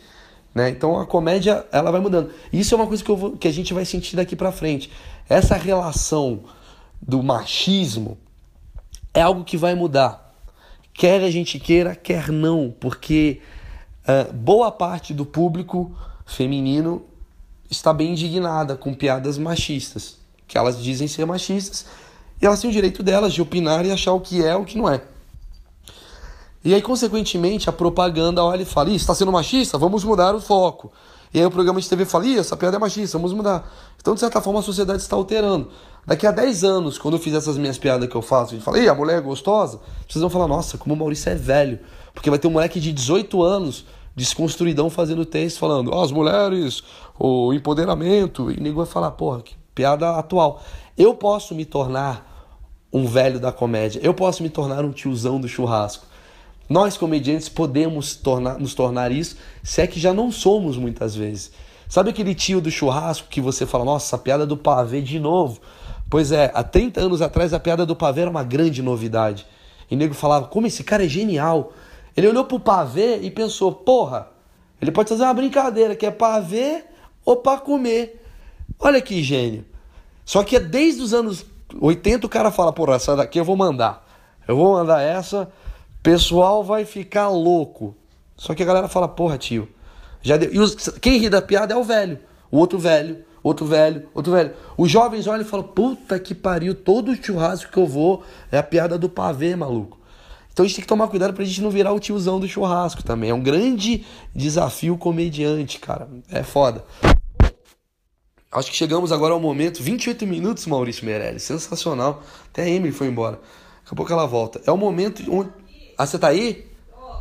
Né? 0.54 0.70
Então 0.70 1.00
a 1.00 1.06
comédia 1.06 1.66
ela 1.72 1.92
vai 1.92 2.00
mudando. 2.00 2.32
Isso 2.52 2.74
é 2.74 2.78
uma 2.78 2.88
coisa 2.88 3.04
que, 3.04 3.12
vou, 3.12 3.36
que 3.36 3.48
a 3.48 3.52
gente 3.52 3.74
vai 3.74 3.84
sentir 3.84 4.16
daqui 4.16 4.36
para 4.36 4.52
frente. 4.52 4.90
Essa 5.28 5.56
relação 5.56 6.44
do 7.02 7.22
machismo 7.22 8.18
é 9.14 9.22
algo 9.22 9.44
que 9.44 9.58
vai 9.58 9.76
mudar. 9.76 10.34
Quer 10.94 11.22
a 11.24 11.30
gente 11.30 11.60
queira, 11.60 11.94
quer 11.94 12.32
não, 12.32 12.74
porque 12.80 13.42
uh, 14.08 14.32
boa 14.32 14.72
parte 14.72 15.14
do 15.14 15.26
público 15.26 15.92
feminino 16.26 17.06
está 17.70 17.94
bem 17.94 18.12
indignada 18.12 18.78
com 18.78 18.94
piadas 18.94 19.38
machistas, 19.38 20.18
que 20.48 20.58
elas 20.58 20.82
dizem 20.82 21.08
ser 21.08 21.26
machistas 21.26 21.86
e 22.42 22.46
elas 22.46 22.60
têm 22.60 22.70
o 22.70 22.74
direito 22.74 23.02
delas 23.02 23.34
de 23.34 23.42
opinar 23.42 23.86
e 23.86 23.92
achar 23.92 24.14
o 24.14 24.20
que 24.20 24.44
é 24.44 24.56
o 24.56 24.66
que 24.66 24.78
não 24.78 24.90
é. 24.90 25.02
E 26.64 26.74
aí, 26.74 26.82
consequentemente, 26.82 27.70
a 27.70 27.74
propaganda 27.74 28.44
olha 28.44 28.64
e 28.64 28.66
fala: 28.66 28.90
está 28.90 29.14
sendo 29.14 29.32
machista? 29.32 29.78
Vamos 29.78 30.04
mudar 30.04 30.34
o 30.34 30.42
foco. 30.42 30.92
E 31.32 31.40
aí 31.40 31.46
o 31.46 31.52
programa 31.52 31.80
de 31.80 31.88
TV 31.88 32.06
fala: 32.06 32.28
essa 32.28 32.58
piada 32.58 32.78
é 32.78 32.80
machista, 32.80 33.18
vamos 33.18 33.34
mudar. 33.34 33.72
Então, 34.02 34.16
de 34.16 34.20
certa 34.20 34.42
forma, 34.42 34.62
a 34.62 34.64
sociedade 34.64 35.02
está 35.02 35.16
alterando. 35.16 35.70
Daqui 36.08 36.26
a 36.26 36.32
10 36.32 36.64
anos, 36.64 36.98
quando 36.98 37.16
eu 37.16 37.20
fizer 37.20 37.38
essas 37.38 37.58
minhas 37.58 37.78
piadas 37.78 38.08
que 38.08 38.16
eu 38.16 38.22
faço, 38.22 38.54
gente 38.54 38.64
fala, 38.64 38.80
e 38.80 38.88
a 38.88 38.94
mulher 38.94 39.18
é 39.18 39.22
gostosa, 39.22 39.80
vocês 40.08 40.22
vão 40.22 40.30
falar, 40.30 40.48
nossa, 40.48 40.78
como 40.78 40.94
o 40.94 40.98
Maurício 40.98 41.32
é 41.32 41.36
velho. 41.36 41.80
Porque 42.14 42.30
vai 42.30 42.40
ter 42.40 42.48
um 42.48 42.52
moleque 42.52 42.80
de 42.80 42.92
18 42.94 43.44
anos, 43.44 43.86
desconstruidão, 44.16 44.90
fazendo 44.90 45.26
texto, 45.26 45.60
falando, 45.60 45.92
oh, 45.94 46.02
as 46.02 46.12
mulheres, 46.12 46.84
o 47.20 47.54
empoderamento. 47.54 48.50
E 48.52 48.60
nego 48.60 48.78
vai 48.78 48.86
falar, 48.86 49.12
porra, 49.12 49.42
que 49.42 49.56
piada 49.76 50.12
atual. 50.12 50.64
Eu 50.98 51.14
posso 51.14 51.54
me 51.54 51.66
tornar 51.66 52.34
um 52.92 53.06
velho 53.06 53.40
da 53.40 53.52
comédia. 53.52 54.00
Eu 54.02 54.14
posso 54.14 54.42
me 54.42 54.50
tornar 54.50 54.86
um 54.86 54.92
tiozão 54.92 55.40
do 55.40 55.50
churrasco. 55.50 56.06
Nós, 56.68 56.98
comediantes, 56.98 57.50
podemos 57.50 58.16
tornar, 58.16 58.58
nos 58.58 58.74
tornar 58.74 59.12
isso, 59.12 59.36
se 59.62 59.82
é 59.82 59.88
que 59.88 60.00
já 60.00 60.14
não 60.14 60.32
somos 60.32 60.78
muitas 60.78 61.14
vezes. 61.14 61.52
Sabe 61.88 62.10
aquele 62.10 62.34
tio 62.34 62.60
do 62.60 62.72
churrasco 62.72 63.28
que 63.30 63.40
você 63.40 63.66
fala, 63.66 63.86
nossa, 63.86 64.18
piada 64.18 64.46
do 64.46 64.58
pavê 64.58 65.02
de 65.02 65.20
novo? 65.20 65.60
Pois 66.10 66.32
é, 66.32 66.50
há 66.54 66.64
30 66.64 67.02
anos 67.02 67.22
atrás 67.22 67.54
a 67.54 67.60
piada 67.60 67.86
do 67.86 67.96
pavê 67.96 68.22
era 68.22 68.30
uma 68.30 68.44
grande 68.44 68.82
novidade. 68.82 69.46
E 69.92 69.96
o 69.96 69.98
nego 69.98 70.14
falava, 70.14 70.48
como 70.48 70.66
esse 70.66 70.84
cara 70.84 71.06
é 71.06 71.08
genial. 71.08 71.74
Ele 72.18 72.28
olhou 72.28 72.46
pro 72.46 72.60
pavê 72.60 73.18
e 73.18 73.30
pensou, 73.30 73.72
porra, 73.72 74.30
ele 74.82 74.92
pode 74.92 75.10
fazer 75.10 75.24
uma 75.24 75.34
brincadeira 75.34 75.96
que 75.96 76.06
é 76.06 76.12
pavê 76.12 76.84
ou 77.24 77.36
para 77.36 77.60
comer. 77.60 78.25
Olha 78.80 79.02
que 79.02 79.24
gênio. 79.24 79.66
Só 80.24 80.44
que 80.44 80.56
é 80.56 80.60
desde 80.60 81.02
os 81.02 81.14
anos 81.14 81.46
80 81.80 82.26
o 82.26 82.30
cara 82.30 82.52
fala, 82.52 82.74
porra, 82.74 82.96
essa 82.96 83.16
daqui 83.16 83.40
eu 83.40 83.46
vou 83.46 83.56
mandar. 83.56 84.06
Eu 84.48 84.56
vou 84.56 84.74
mandar 84.74 85.02
essa, 85.02 85.50
pessoal 86.04 86.64
vai 86.64 86.86
ficar 86.86 87.30
louco. 87.30 87.96
Só 88.38 88.54
que 88.54 88.62
a 88.62 88.66
galera 88.66 88.88
fala, 88.88 89.08
porra, 89.08 89.38
tio. 89.38 89.68
Já 90.22 90.38
deu. 90.38 90.54
E 90.54 90.60
os, 90.60 90.76
quem 91.02 91.18
ri 91.18 91.30
da 91.30 91.42
piada 91.42 91.74
é 91.74 91.78
o 91.78 91.84
velho. 91.84 92.20
O 92.52 92.58
outro 92.58 92.78
velho, 92.78 93.24
outro 93.42 93.66
velho, 93.66 94.08
outro 94.14 94.32
velho. 94.32 94.54
Os 94.78 94.90
jovens 94.90 95.28
olham 95.28 95.42
e 95.42 95.46
falam, 95.46 95.66
puta 95.66 96.20
que 96.20 96.36
pariu, 96.36 96.76
todo 96.76 97.16
churrasco 97.16 97.72
que 97.72 97.78
eu 97.78 97.88
vou 97.88 98.24
é 98.52 98.58
a 98.58 98.64
piada 98.64 98.98
do 98.98 99.10
pavê, 99.10 99.56
maluco. 99.56 100.00
Então 100.52 100.64
a 100.64 100.68
gente 100.68 100.78
tem 100.78 100.84
que 100.84 100.88
tomar 100.88 101.08
cuidado 101.08 101.34
pra 101.34 101.44
gente 101.44 101.62
não 101.62 101.70
virar 101.70 101.92
o 101.92 102.00
tiozão 102.00 102.40
do 102.40 102.48
churrasco 102.48 103.04
também. 103.04 103.30
É 103.30 103.34
um 103.34 103.42
grande 103.42 104.06
desafio 104.34 104.98
comediante, 104.98 105.80
cara. 105.80 106.08
É 106.30 106.44
foda. 106.44 106.84
Acho 108.56 108.72
que 108.72 108.78
chegamos 108.78 109.12
agora 109.12 109.34
ao 109.34 109.40
momento. 109.40 109.84
28 109.84 110.26
minutos, 110.26 110.66
Maurício 110.66 111.06
Meirelles. 111.06 111.44
Sensacional. 111.44 112.24
Até 112.52 112.64
a 112.64 112.70
Emily 112.70 112.94
foi 112.94 113.08
embora. 113.08 113.36
Daqui 113.36 113.92
a 113.92 113.96
pouco 113.96 114.12
ela 114.14 114.26
volta. 114.26 114.62
É 114.66 114.72
o 114.72 114.78
momento 114.78 115.22
onde. 115.30 115.52
Ah, 115.98 116.06
você 116.06 116.18
tá 116.18 116.30
aí? 116.30 116.66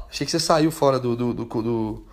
Achei 0.08 0.24
que 0.24 0.30
você 0.30 0.38
saiu 0.38 0.70
fora 0.70 0.98
do. 0.98 1.16
do, 1.16 1.34
do, 1.34 1.44
do, 1.44 2.06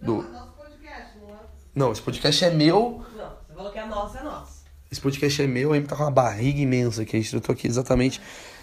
do... 0.00 0.22
Não, 0.22 0.48
podcast, 0.52 1.18
não 1.18 1.28
é? 1.28 1.38
Não, 1.74 1.92
esse 1.92 2.00
podcast 2.00 2.44
é 2.46 2.50
meu. 2.50 3.04
Não, 3.14 3.30
você 3.46 3.54
falou 3.54 3.70
que 3.70 3.78
é 3.78 3.86
nosso, 3.86 4.16
é 4.16 4.22
nosso. 4.22 4.62
Esse 4.90 5.00
podcast 5.00 5.42
é 5.42 5.46
meu, 5.46 5.72
a 5.72 5.76
Emily 5.76 5.88
tá 5.88 5.96
com 5.96 6.02
uma 6.02 6.10
barriga 6.10 6.60
imensa 6.60 7.02
aqui. 7.02 7.22
Eu 7.30 7.40
tô 7.42 7.52
aqui 7.52 7.66
exatamente. 7.66 8.22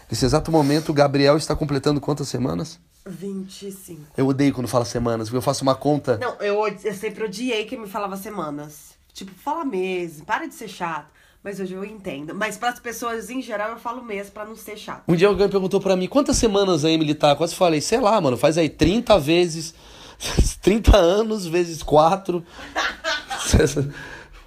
Nesse 0.10 0.26
exato 0.26 0.52
momento, 0.52 0.90
o 0.90 0.94
Gabriel 0.94 1.38
está 1.38 1.56
completando 1.56 2.02
quantas 2.02 2.28
semanas? 2.28 2.80
25. 3.08 4.02
Eu 4.18 4.28
odeio 4.28 4.54
quando 4.54 4.68
fala 4.68 4.86
semanas, 4.86 5.28
porque 5.28 5.38
eu 5.38 5.42
faço 5.42 5.62
uma 5.62 5.76
conta. 5.76 6.18
Não, 6.18 6.36
eu, 6.42 6.68
eu 6.68 6.94
sempre 6.96 7.26
odiei 7.26 7.66
que 7.66 7.78
me 7.78 7.88
falava 7.88 8.18
semanas. 8.18 8.99
Tipo, 9.14 9.32
fala 9.32 9.66
meses, 9.66 10.22
para 10.22 10.48
de 10.48 10.54
ser 10.54 10.68
chato. 10.68 11.08
Mas 11.44 11.60
hoje 11.60 11.74
eu 11.74 11.86
entendo. 11.86 12.36
Mas 12.36 12.58
para 12.58 12.70
as 12.70 12.80
pessoas 12.80 13.30
em 13.30 13.42
geral 13.42 13.72
eu 13.72 13.78
falo 13.78 14.04
mês 14.04 14.30
para 14.30 14.46
não 14.46 14.56
ser 14.56 14.78
chato. 14.78 15.04
Um 15.08 15.16
dia 15.16 15.28
alguém 15.28 15.48
perguntou 15.48 15.80
para 15.80 15.96
mim 15.96 16.08
quantas 16.08 16.38
semanas 16.38 16.84
a 16.84 16.92
Emily 16.92 17.16
tá. 17.16 17.36
Quase 17.36 17.56
falei, 17.56 17.80
sei 17.80 18.00
lá, 18.00 18.20
mano, 18.20 18.36
faz 18.36 18.58
aí 18.58 18.70
30 18.70 19.18
vezes. 19.20 19.74
30 20.62 20.98
anos 20.98 21.48
vezes 21.48 21.82
4. 21.82 22.44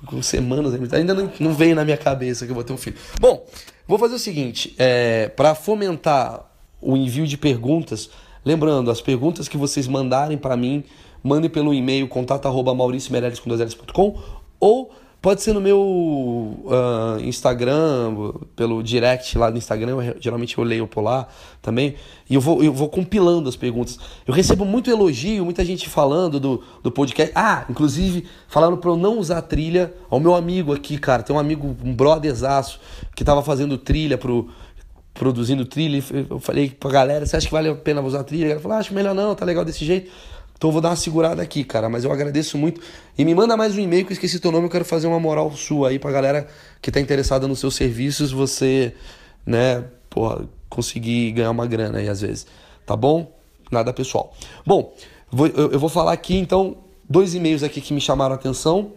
Com 0.04 0.20
semanas, 0.20 0.74
ainda 0.92 1.14
não, 1.14 1.32
não 1.38 1.54
veio 1.54 1.76
na 1.76 1.84
minha 1.84 1.96
cabeça 1.96 2.44
que 2.44 2.50
eu 2.50 2.54
vou 2.56 2.64
ter 2.64 2.72
um 2.72 2.76
filho. 2.76 2.96
Bom, 3.20 3.46
vou 3.86 3.96
fazer 3.98 4.16
o 4.16 4.18
seguinte: 4.18 4.74
é, 4.76 5.28
para 5.28 5.54
fomentar 5.54 6.44
o 6.80 6.96
envio 6.96 7.24
de 7.24 7.38
perguntas, 7.38 8.10
lembrando, 8.44 8.90
as 8.90 9.00
perguntas 9.00 9.46
que 9.46 9.56
vocês 9.56 9.86
mandarem 9.86 10.36
para 10.36 10.56
mim, 10.56 10.82
mandem 11.22 11.48
pelo 11.48 11.72
e-mail 11.72 12.08
contato 12.08 12.46
arroba 12.46 12.74
mauriciomeirelles 12.74 13.38
com 13.38 14.20
ou 14.62 14.90
Pode 15.22 15.40
ser 15.40 15.52
no 15.52 15.60
meu 15.60 15.78
uh, 15.78 17.20
Instagram, 17.20 18.32
pelo 18.56 18.82
direct 18.82 19.38
lá 19.38 19.52
no 19.52 19.56
Instagram, 19.56 20.02
eu, 20.02 20.16
geralmente 20.18 20.58
eu 20.58 20.64
leio 20.64 20.88
por 20.88 21.00
lá 21.00 21.28
também, 21.62 21.94
e 22.28 22.34
eu 22.34 22.40
vou, 22.40 22.60
eu 22.60 22.72
vou 22.72 22.88
compilando 22.88 23.48
as 23.48 23.54
perguntas. 23.54 24.00
Eu 24.26 24.34
recebo 24.34 24.64
muito 24.64 24.90
elogio, 24.90 25.44
muita 25.44 25.64
gente 25.64 25.88
falando 25.88 26.40
do, 26.40 26.64
do 26.82 26.90
podcast. 26.90 27.30
Ah, 27.36 27.64
inclusive, 27.70 28.26
falando 28.48 28.78
para 28.78 28.90
eu 28.90 28.96
não 28.96 29.16
usar 29.16 29.42
trilha 29.42 29.94
ao 30.10 30.18
meu 30.18 30.34
amigo 30.34 30.74
aqui, 30.74 30.98
cara. 30.98 31.22
Tem 31.22 31.34
um 31.34 31.38
amigo, 31.38 31.76
um 31.84 31.94
brotherzaço, 31.94 32.80
que 33.14 33.22
tava 33.22 33.44
fazendo 33.44 33.78
trilha 33.78 34.18
pro. 34.18 34.50
Produzindo 35.14 35.66
trilha, 35.66 36.02
eu 36.30 36.40
falei 36.40 36.70
pra 36.70 36.90
galera: 36.90 37.26
você 37.26 37.36
acha 37.36 37.46
que 37.46 37.52
vale 37.52 37.68
a 37.68 37.74
pena 37.74 38.00
usar 38.00 38.24
trilha? 38.24 38.44
A 38.44 38.48
galera 38.48 38.60
falou: 38.62 38.76
ah, 38.78 38.80
acho 38.80 38.94
melhor 38.94 39.14
não, 39.14 39.34
tá 39.34 39.44
legal 39.44 39.62
desse 39.62 39.84
jeito. 39.84 40.10
Então 40.62 40.68
eu 40.68 40.72
vou 40.74 40.80
dar 40.80 40.90
uma 40.90 40.96
segurada 40.96 41.42
aqui, 41.42 41.64
cara. 41.64 41.88
Mas 41.88 42.04
eu 42.04 42.12
agradeço 42.12 42.56
muito. 42.56 42.80
E 43.18 43.24
me 43.24 43.34
manda 43.34 43.56
mais 43.56 43.76
um 43.76 43.80
e-mail 43.80 44.04
que 44.06 44.12
eu 44.12 44.14
esqueci 44.14 44.38
teu 44.38 44.52
nome. 44.52 44.66
Eu 44.66 44.70
quero 44.70 44.84
fazer 44.84 45.08
uma 45.08 45.18
moral 45.18 45.50
sua 45.56 45.88
aí 45.88 45.98
pra 45.98 46.12
galera 46.12 46.46
que 46.80 46.88
tá 46.88 47.00
interessada 47.00 47.48
nos 47.48 47.58
seus 47.58 47.74
serviços. 47.74 48.30
Você, 48.30 48.94
né, 49.44 49.84
porra, 50.08 50.48
conseguir 50.68 51.32
ganhar 51.32 51.50
uma 51.50 51.66
grana 51.66 51.98
aí 51.98 52.08
às 52.08 52.20
vezes. 52.20 52.46
Tá 52.86 52.94
bom? 52.94 53.36
Nada 53.72 53.92
pessoal. 53.92 54.32
Bom, 54.64 54.94
vou, 55.32 55.48
eu, 55.48 55.72
eu 55.72 55.80
vou 55.80 55.88
falar 55.88 56.12
aqui 56.12 56.36
então 56.36 56.76
dois 57.10 57.34
e-mails 57.34 57.64
aqui 57.64 57.80
que 57.80 57.92
me 57.92 58.00
chamaram 58.00 58.34
a 58.34 58.36
atenção. 58.36 58.92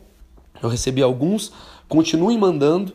Eu 0.62 0.70
recebi 0.70 1.02
alguns. 1.02 1.52
Continuem 1.90 2.38
mandando. 2.38 2.94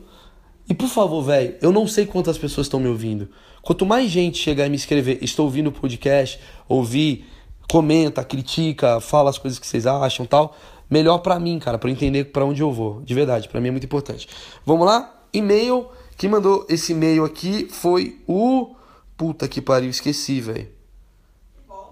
E 0.68 0.74
por 0.74 0.88
favor, 0.88 1.22
velho, 1.22 1.56
eu 1.60 1.72
não 1.72 1.88
sei 1.88 2.06
quantas 2.06 2.38
pessoas 2.38 2.68
estão 2.68 2.78
me 2.78 2.86
ouvindo. 2.86 3.30
Quanto 3.62 3.84
mais 3.84 4.08
gente 4.08 4.38
chegar 4.38 4.68
e 4.68 4.70
me 4.70 4.76
escrever, 4.76 5.18
estou 5.20 5.46
ouvindo 5.46 5.70
o 5.70 5.72
podcast, 5.72 6.38
ouvir 6.68 7.26
comenta, 7.70 8.24
critica, 8.24 9.00
fala 9.00 9.30
as 9.30 9.38
coisas 9.38 9.58
que 9.58 9.66
vocês 9.66 9.86
acham 9.86 10.26
tal. 10.26 10.56
Melhor 10.90 11.18
para 11.18 11.38
mim, 11.38 11.58
cara, 11.60 11.78
para 11.78 11.88
entender 11.88 12.24
para 12.24 12.44
onde 12.44 12.60
eu 12.60 12.72
vou. 12.72 13.00
De 13.02 13.14
verdade, 13.14 13.48
para 13.48 13.60
mim 13.60 13.68
é 13.68 13.70
muito 13.70 13.84
importante. 13.84 14.28
Vamos 14.66 14.84
lá? 14.84 15.22
E-mail. 15.32 15.86
Quem 16.16 16.28
mandou 16.28 16.66
esse 16.68 16.92
e-mail 16.92 17.24
aqui 17.24 17.68
foi 17.70 18.20
o. 18.26 18.74
Puta 19.16 19.46
que 19.46 19.60
pariu, 19.60 19.88
esqueci, 19.88 20.40
velho. 20.40 20.68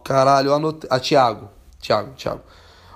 Caralho, 0.03 0.49
eu 0.49 0.55
anotei. 0.55 0.89
Ah, 0.91 0.99
Thiago. 0.99 1.49
Thiago, 1.81 2.13
Thiago. 2.15 2.41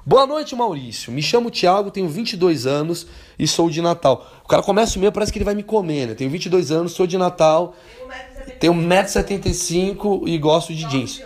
Boa 0.05 0.27
noite, 0.27 0.57
Maurício. 0.57 1.13
Me 1.13 1.23
chamo 1.23 1.51
Thiago, 1.51 1.91
tenho 1.91 2.09
22 2.09 2.67
anos 2.67 3.07
e 3.39 3.47
sou 3.47 3.71
de 3.71 3.81
Natal. 3.81 4.27
O 4.45 4.49
cara 4.49 4.63
começa 4.63 4.97
o 4.97 4.99
e-mail, 4.99 5.13
parece 5.13 5.31
que 5.31 5.39
ele 5.39 5.45
vai 5.45 5.55
me 5.55 5.63
comer, 5.63 6.09
né? 6.09 6.15
Tenho 6.15 6.29
22 6.29 6.73
anos, 6.73 6.93
sou 6.93 7.07
de 7.07 7.17
Natal, 7.17 7.77
tenho 8.59 8.75
1,75m 8.75 10.27
e 10.27 10.37
gosto 10.39 10.75
de 10.75 10.85
jeans. 10.89 11.13
De 11.13 11.25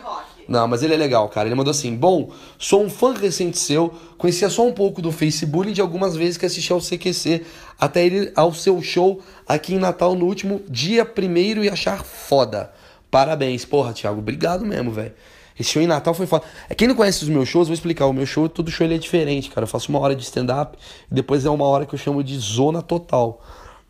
não, 0.48 0.68
mas 0.68 0.82
ele 0.82 0.94
é 0.94 0.96
legal, 0.96 1.28
cara. 1.28 1.48
Ele 1.48 1.54
mandou 1.54 1.70
assim: 1.70 1.94
Bom, 1.94 2.30
sou 2.59 2.85
um 2.85 2.90
fã 2.90 3.12
recente 3.12 3.59
seu, 3.59 3.92
conhecia 4.16 4.48
só 4.48 4.66
um 4.66 4.72
pouco 4.72 5.02
do 5.02 5.11
Facebook 5.11 5.72
de 5.72 5.80
algumas 5.80 6.14
vezes 6.14 6.37
que 6.37 6.46
assisti 6.46 6.72
ao 6.72 6.80
CQC, 6.80 7.44
até 7.78 8.06
ir 8.06 8.32
ao 8.37 8.54
seu 8.54 8.80
show 8.80 9.20
aqui 9.46 9.74
em 9.74 9.78
Natal 9.78 10.14
no 10.14 10.26
último 10.26 10.62
dia 10.68 11.04
primeiro 11.04 11.64
e 11.64 11.68
achar 11.68 12.04
foda. 12.04 12.72
Parabéns, 13.11 13.64
porra, 13.64 13.92
Thiago. 13.92 14.18
Obrigado 14.18 14.64
mesmo, 14.64 14.92
velho. 14.92 15.12
Esse 15.59 15.70
show 15.70 15.82
em 15.82 15.87
Natal 15.87 16.12
foi 16.12 16.26
foda. 16.26 16.44
Quem 16.76 16.87
não 16.87 16.94
conhece 16.94 17.22
os 17.22 17.28
meus 17.28 17.48
shows, 17.48 17.66
vou 17.66 17.74
explicar. 17.74 18.06
O 18.06 18.12
meu 18.12 18.26
show, 18.26 18.48
todo 18.48 18.70
show 18.70 18.87
ele 18.87 18.94
é 18.94 18.98
diferente, 18.98 19.50
cara. 19.50 19.64
Eu 19.64 19.68
faço 19.68 19.88
uma 19.88 19.98
hora 19.98 20.14
de 20.14 20.22
stand-up 20.22 20.76
e 21.11 21.14
depois 21.14 21.44
é 21.44 21.50
uma 21.50 21.64
hora 21.64 21.87
que 21.87 21.94
eu 21.94 21.98
chamo 21.98 22.22
de 22.22 22.38
zona 22.38 22.82
total. 22.82 23.42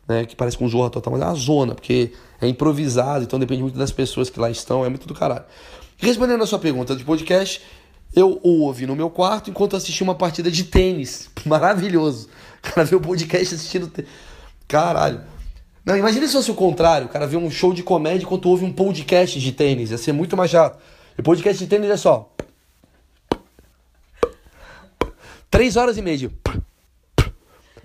Né, 0.08 0.24
que 0.24 0.36
parece 0.36 0.56
com 0.56 0.68
zorra 0.68 0.88
total, 0.88 1.14
mas 1.14 1.20
é 1.20 1.24
uma 1.24 1.34
zona, 1.34 1.74
porque 1.74 2.12
é 2.40 2.46
improvisado, 2.46 3.24
então 3.24 3.40
depende 3.40 3.62
muito 3.62 3.76
das 3.76 3.90
pessoas 3.90 4.30
que 4.30 4.38
lá 4.38 4.48
estão, 4.48 4.84
é 4.84 4.88
muito 4.88 5.04
do 5.08 5.12
caralho. 5.12 5.44
Respondendo 5.98 6.42
a 6.42 6.46
sua 6.46 6.58
pergunta 6.58 6.94
de 6.94 7.04
podcast, 7.04 7.62
eu 8.14 8.40
o 8.42 8.62
ouvi 8.62 8.86
no 8.86 8.94
meu 8.94 9.10
quarto 9.10 9.50
enquanto 9.50 9.76
assisti 9.76 10.02
uma 10.02 10.14
partida 10.14 10.50
de 10.50 10.64
tênis. 10.64 11.30
Maravilhoso. 11.44 12.28
O 12.58 12.62
cara 12.62 12.84
vê 12.84 12.96
o 12.96 13.00
podcast 13.00 13.54
assistindo. 13.54 13.88
Te... 13.88 14.06
Caralho. 14.68 15.22
Não, 15.84 15.96
imagina 15.96 16.26
se 16.26 16.32
fosse 16.32 16.50
o 16.50 16.54
contrário. 16.54 17.06
O 17.06 17.10
cara 17.10 17.26
vê 17.26 17.36
um 17.36 17.50
show 17.50 17.72
de 17.72 17.82
comédia 17.82 18.24
enquanto 18.24 18.48
ouve 18.48 18.64
um 18.64 18.72
podcast 18.72 19.38
de 19.38 19.52
tênis. 19.52 19.90
Ia 19.90 19.98
ser 19.98 20.12
muito 20.12 20.36
mais 20.36 20.50
chato. 20.50 20.78
E 21.16 21.22
podcast 21.22 21.62
de 21.62 21.68
tênis 21.68 21.90
é 21.90 21.96
só. 21.96 22.32
Três 25.50 25.76
horas 25.76 25.96
e 25.96 26.02
meia. 26.02 26.30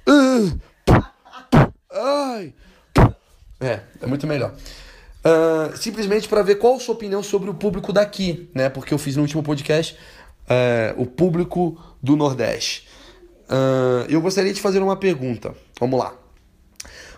Ai. 1.94 2.54
É, 3.60 3.82
é 4.02 4.08
muito 4.08 4.26
melhor. 4.26 4.56
Uh, 5.24 5.78
simplesmente 5.78 6.28
para 6.28 6.42
ver 6.42 6.56
qual 6.56 6.76
a 6.76 6.80
sua 6.80 6.96
opinião 6.96 7.22
sobre 7.22 7.50
o 7.50 7.54
público 7.54 7.94
daqui, 7.94 8.50
né? 8.56 8.70
Porque 8.70 8.94
eu 8.94 8.98
fiz 8.98 9.16
no 9.16 9.22
último 9.22 9.44
podcast 9.44 9.96
uh, 10.46 11.00
o 11.02 11.06
público 11.06 11.80
do 12.02 12.16
Nordeste. 12.16 12.88
Uh, 13.44 14.10
eu 14.10 14.20
gostaria 14.20 14.54
de 14.54 14.60
fazer 14.60 14.80
uma 14.80 14.96
pergunta. 14.96 15.54
Vamos 15.80 16.00
lá. 16.00 16.16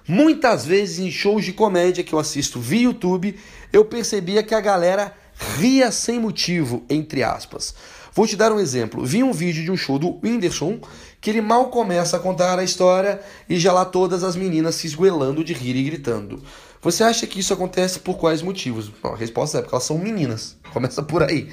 Muitas 0.05 0.65
vezes 0.65 0.99
em 0.99 1.09
shows 1.09 1.45
de 1.45 1.53
comédia 1.53 2.03
que 2.03 2.13
eu 2.13 2.19
assisto 2.19 2.59
via 2.59 2.83
YouTube, 2.83 3.39
eu 3.71 3.85
percebia 3.85 4.43
que 4.43 4.53
a 4.53 4.59
galera 4.59 5.15
ria 5.57 5.91
sem 5.91 6.19
motivo, 6.19 6.83
entre 6.89 7.23
aspas. 7.23 7.73
Vou 8.11 8.27
te 8.27 8.35
dar 8.35 8.51
um 8.51 8.59
exemplo. 8.59 9.05
Vi 9.05 9.23
um 9.23 9.31
vídeo 9.31 9.63
de 9.63 9.71
um 9.71 9.77
show 9.77 9.97
do 9.97 10.19
Whindersson 10.23 10.79
que 11.19 11.29
ele 11.29 11.41
mal 11.41 11.69
começa 11.69 12.17
a 12.17 12.19
contar 12.19 12.59
a 12.59 12.63
história 12.63 13.21
e 13.49 13.57
já 13.57 13.71
lá 13.71 13.85
todas 13.85 14.23
as 14.23 14.35
meninas 14.35 14.75
se 14.75 14.87
esguelando 14.87 15.43
de 15.43 15.53
rir 15.53 15.75
e 15.75 15.83
gritando. 15.83 16.43
Você 16.83 17.01
acha 17.01 17.25
que 17.25 17.39
isso 17.39 17.53
acontece 17.53 17.99
por 17.99 18.17
quais 18.17 18.41
motivos? 18.41 18.89
Bom, 19.01 19.13
a 19.13 19.15
resposta 19.15 19.57
é 19.57 19.61
porque 19.61 19.73
elas 19.73 19.85
são 19.85 19.97
meninas. 19.97 20.57
Começa 20.73 21.01
por 21.01 21.23
aí. 21.23 21.49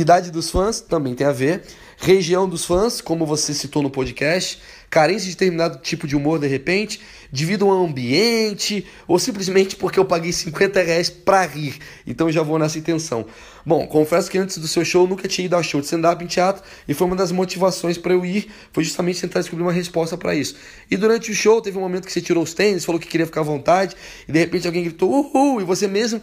Idade 0.00 0.30
dos 0.30 0.50
fãs 0.50 0.80
também 0.80 1.14
tem 1.14 1.26
a 1.26 1.32
ver. 1.32 1.62
Região 1.96 2.48
dos 2.48 2.64
fãs, 2.64 3.00
como 3.00 3.26
você 3.26 3.52
citou 3.52 3.82
no 3.82 3.90
podcast. 3.90 4.60
Carência 4.88 5.26
de 5.26 5.32
determinado 5.32 5.78
tipo 5.78 6.06
de 6.06 6.16
humor 6.16 6.38
de 6.38 6.46
repente. 6.46 7.00
Devido 7.30 7.66
ao 7.66 7.84
ambiente. 7.84 8.86
Ou 9.06 9.18
simplesmente 9.18 9.76
porque 9.76 9.98
eu 9.98 10.04
paguei 10.04 10.32
50 10.32 10.82
reais 10.82 11.10
pra 11.10 11.44
rir. 11.44 11.78
Então 12.06 12.32
já 12.32 12.42
vou 12.42 12.58
nessa 12.58 12.78
intenção. 12.78 13.26
Bom, 13.64 13.86
confesso 13.86 14.30
que 14.30 14.38
antes 14.38 14.56
do 14.56 14.66
seu 14.66 14.84
show 14.84 15.04
eu 15.04 15.08
nunca 15.08 15.28
tinha 15.28 15.44
ido 15.44 15.54
ao 15.54 15.62
show 15.62 15.80
de 15.80 15.86
stand-up 15.86 16.24
em 16.24 16.26
teatro 16.26 16.62
e 16.88 16.94
foi 16.94 17.06
uma 17.06 17.16
das 17.16 17.30
motivações 17.30 17.98
para 17.98 18.12
eu 18.12 18.24
ir, 18.24 18.50
foi 18.72 18.82
justamente 18.82 19.20
tentar 19.20 19.40
descobrir 19.40 19.62
uma 19.62 19.72
resposta 19.72 20.16
para 20.16 20.34
isso. 20.34 20.56
E 20.90 20.96
durante 20.96 21.30
o 21.30 21.34
show 21.34 21.60
teve 21.60 21.76
um 21.76 21.82
momento 21.82 22.06
que 22.06 22.12
você 22.12 22.22
tirou 22.22 22.42
os 22.42 22.54
tênis, 22.54 22.84
falou 22.84 23.00
que 23.00 23.06
queria 23.06 23.26
ficar 23.26 23.42
à 23.42 23.44
vontade 23.44 23.94
e 24.26 24.32
de 24.32 24.38
repente 24.38 24.66
alguém 24.66 24.82
gritou 24.82 25.10
uhul 25.10 25.60
e 25.60 25.64
você 25.64 25.86
mesmo 25.86 26.22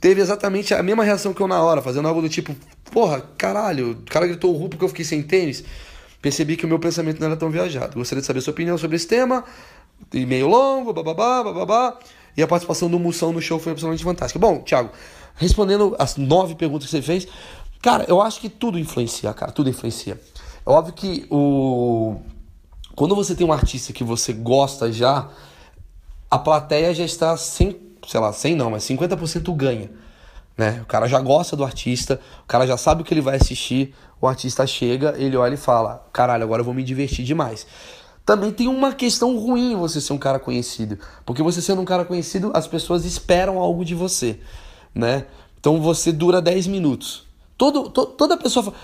teve 0.00 0.20
exatamente 0.20 0.74
a 0.74 0.82
mesma 0.82 1.04
reação 1.04 1.32
que 1.32 1.40
eu 1.40 1.48
na 1.48 1.62
hora, 1.62 1.82
fazendo 1.82 2.08
algo 2.08 2.20
do 2.20 2.28
tipo, 2.28 2.54
porra, 2.92 3.20
caralho, 3.36 3.92
o 3.92 4.10
cara 4.10 4.26
gritou 4.26 4.54
uhul 4.54 4.68
porque 4.68 4.84
eu 4.84 4.88
fiquei 4.88 5.04
sem 5.04 5.22
tênis. 5.22 5.64
Percebi 6.20 6.56
que 6.56 6.64
o 6.64 6.68
meu 6.68 6.78
pensamento 6.78 7.20
não 7.20 7.28
era 7.28 7.36
tão 7.36 7.50
viajado. 7.50 7.96
Gostaria 7.96 8.20
de 8.20 8.26
saber 8.26 8.40
sua 8.40 8.52
opinião 8.52 8.76
sobre 8.76 8.96
esse 8.96 9.06
tema. 9.06 9.44
E-mail 10.12 10.48
longo, 10.48 10.92
bababá, 10.92 11.44
bababá. 11.44 11.98
E 12.36 12.42
a 12.42 12.46
participação 12.46 12.88
do 12.88 12.98
Moção 12.98 13.32
no 13.32 13.40
show 13.40 13.58
foi 13.58 13.72
absolutamente 13.72 14.04
fantástica. 14.04 14.38
Bom, 14.38 14.60
Thiago, 14.60 14.90
respondendo 15.36 15.94
as 15.98 16.16
nove 16.16 16.54
perguntas 16.54 16.86
que 16.86 16.90
você 16.90 17.02
fez, 17.02 17.26
cara, 17.80 18.04
eu 18.08 18.20
acho 18.20 18.40
que 18.40 18.48
tudo 18.48 18.78
influencia, 18.78 19.32
cara, 19.32 19.52
tudo 19.52 19.70
influencia. 19.70 20.20
É 20.66 20.70
óbvio 20.70 20.92
que 20.92 21.26
o 21.30 22.16
quando 22.98 23.14
você 23.14 23.32
tem 23.32 23.46
um 23.46 23.52
artista 23.52 23.92
que 23.92 24.02
você 24.02 24.32
gosta 24.32 24.90
já, 24.92 25.28
a 26.28 26.36
plateia 26.36 26.92
já 26.92 27.04
está 27.04 27.36
sem, 27.36 27.76
sei 28.08 28.18
lá, 28.18 28.32
sem 28.32 28.56
não, 28.56 28.70
mas 28.70 28.82
50% 28.82 29.54
ganha. 29.54 29.88
Né? 30.56 30.80
O 30.82 30.86
cara 30.86 31.06
já 31.06 31.20
gosta 31.20 31.54
do 31.54 31.62
artista, 31.62 32.20
o 32.42 32.46
cara 32.48 32.66
já 32.66 32.76
sabe 32.76 33.02
o 33.02 33.04
que 33.04 33.14
ele 33.14 33.20
vai 33.20 33.36
assistir, 33.36 33.94
o 34.20 34.26
artista 34.26 34.66
chega, 34.66 35.14
ele 35.16 35.36
olha 35.36 35.54
e 35.54 35.56
fala: 35.56 36.04
caralho, 36.12 36.42
agora 36.42 36.62
eu 36.62 36.64
vou 36.64 36.74
me 36.74 36.82
divertir 36.82 37.24
demais. 37.24 37.64
Também 38.26 38.50
tem 38.50 38.66
uma 38.66 38.92
questão 38.92 39.38
ruim 39.38 39.76
você 39.76 40.00
ser 40.00 40.12
um 40.12 40.18
cara 40.18 40.40
conhecido, 40.40 40.98
porque 41.24 41.42
você 41.42 41.62
sendo 41.62 41.80
um 41.80 41.84
cara 41.84 42.04
conhecido, 42.04 42.50
as 42.52 42.66
pessoas 42.66 43.04
esperam 43.04 43.58
algo 43.58 43.84
de 43.84 43.94
você 43.94 44.40
né? 44.94 45.26
Então 45.60 45.80
você 45.80 46.12
dura 46.12 46.40
10 46.40 46.66
minutos. 46.66 47.26
Todo, 47.56 47.88
to, 47.90 48.06
toda 48.06 48.36
pessoa 48.36 48.64
fala, 48.64 48.76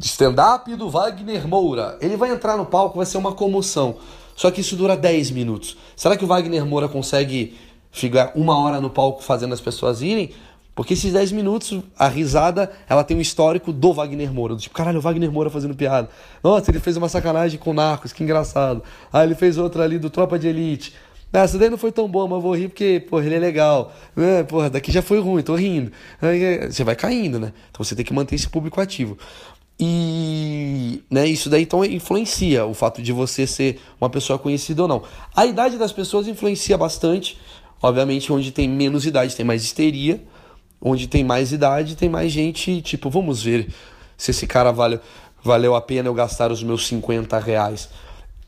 stand-up 0.00 0.74
do 0.76 0.90
Wagner 0.90 1.46
Moura. 1.46 1.98
Ele 2.00 2.16
vai 2.16 2.30
entrar 2.30 2.56
no 2.56 2.66
palco, 2.66 2.96
vai 2.96 3.06
ser 3.06 3.18
uma 3.18 3.32
comoção. 3.32 3.96
Só 4.34 4.50
que 4.50 4.60
isso 4.60 4.74
dura 4.76 4.96
10 4.96 5.30
minutos. 5.30 5.76
Será 5.94 6.16
que 6.16 6.24
o 6.24 6.26
Wagner 6.26 6.64
Moura 6.66 6.88
consegue 6.88 7.56
ficar 7.94 8.32
uma 8.34 8.58
hora 8.58 8.80
no 8.80 8.90
palco 8.90 9.22
fazendo 9.22 9.54
as 9.54 9.60
pessoas 9.60 10.02
irem? 10.02 10.32
Porque 10.74 10.94
esses 10.94 11.12
10 11.12 11.30
minutos, 11.30 11.80
a 11.96 12.08
risada, 12.08 12.70
ela 12.88 13.04
tem 13.04 13.16
um 13.16 13.20
histórico 13.20 13.72
do 13.72 13.92
Wagner 13.92 14.32
Moura. 14.32 14.56
Do 14.56 14.60
tipo, 14.60 14.74
caralho, 14.74 14.98
o 14.98 15.00
Wagner 15.00 15.30
Moura 15.30 15.48
fazendo 15.48 15.74
piada. 15.74 16.10
Nossa, 16.42 16.70
ele 16.70 16.80
fez 16.80 16.96
uma 16.96 17.08
sacanagem 17.08 17.60
com 17.60 17.72
Narcos, 17.72 18.12
que 18.12 18.24
engraçado. 18.24 18.82
Ah, 19.12 19.22
ele 19.22 19.36
fez 19.36 19.56
outra 19.56 19.84
ali 19.84 19.98
do 19.98 20.10
Tropa 20.10 20.36
de 20.36 20.48
Elite. 20.48 20.92
Ah, 21.32 21.40
essa 21.40 21.58
daí 21.58 21.70
não 21.70 21.78
foi 21.78 21.92
tão 21.92 22.08
boa, 22.08 22.26
mas 22.26 22.36
eu 22.36 22.40
vou 22.40 22.56
rir 22.56 22.68
porque, 22.68 23.04
porra, 23.08 23.24
ele 23.24 23.36
é 23.36 23.38
legal. 23.38 23.92
É, 24.16 24.42
porra, 24.42 24.68
daqui 24.68 24.90
já 24.90 25.02
foi 25.02 25.20
ruim, 25.20 25.42
tô 25.42 25.54
rindo. 25.54 25.92
Aí, 26.20 26.70
você 26.70 26.82
vai 26.82 26.96
caindo, 26.96 27.38
né? 27.38 27.52
Então 27.70 27.84
você 27.84 27.94
tem 27.94 28.04
que 28.04 28.12
manter 28.12 28.34
esse 28.34 28.48
público 28.48 28.80
ativo. 28.80 29.16
E 29.78 31.02
né, 31.10 31.26
isso 31.26 31.50
daí 31.50 31.62
então 31.62 31.84
influencia 31.84 32.64
o 32.64 32.72
fato 32.72 33.02
de 33.02 33.12
você 33.12 33.44
ser 33.44 33.80
uma 34.00 34.08
pessoa 34.08 34.38
conhecida 34.38 34.82
ou 34.82 34.88
não. 34.88 35.02
A 35.34 35.44
idade 35.46 35.76
das 35.76 35.92
pessoas 35.92 36.28
influencia 36.28 36.78
bastante. 36.78 37.38
Obviamente, 37.84 38.32
onde 38.32 38.50
tem 38.50 38.66
menos 38.66 39.04
idade 39.04 39.36
tem 39.36 39.44
mais 39.44 39.62
histeria. 39.62 40.18
Onde 40.80 41.06
tem 41.06 41.22
mais 41.22 41.52
idade 41.52 41.94
tem 41.94 42.08
mais 42.08 42.32
gente, 42.32 42.80
tipo, 42.80 43.10
vamos 43.10 43.42
ver 43.42 43.68
se 44.16 44.30
esse 44.30 44.46
cara 44.46 44.72
vale, 44.72 44.98
valeu 45.42 45.74
a 45.74 45.82
pena 45.82 46.08
eu 46.08 46.14
gastar 46.14 46.50
os 46.50 46.62
meus 46.62 46.86
50 46.86 47.38
reais. 47.38 47.90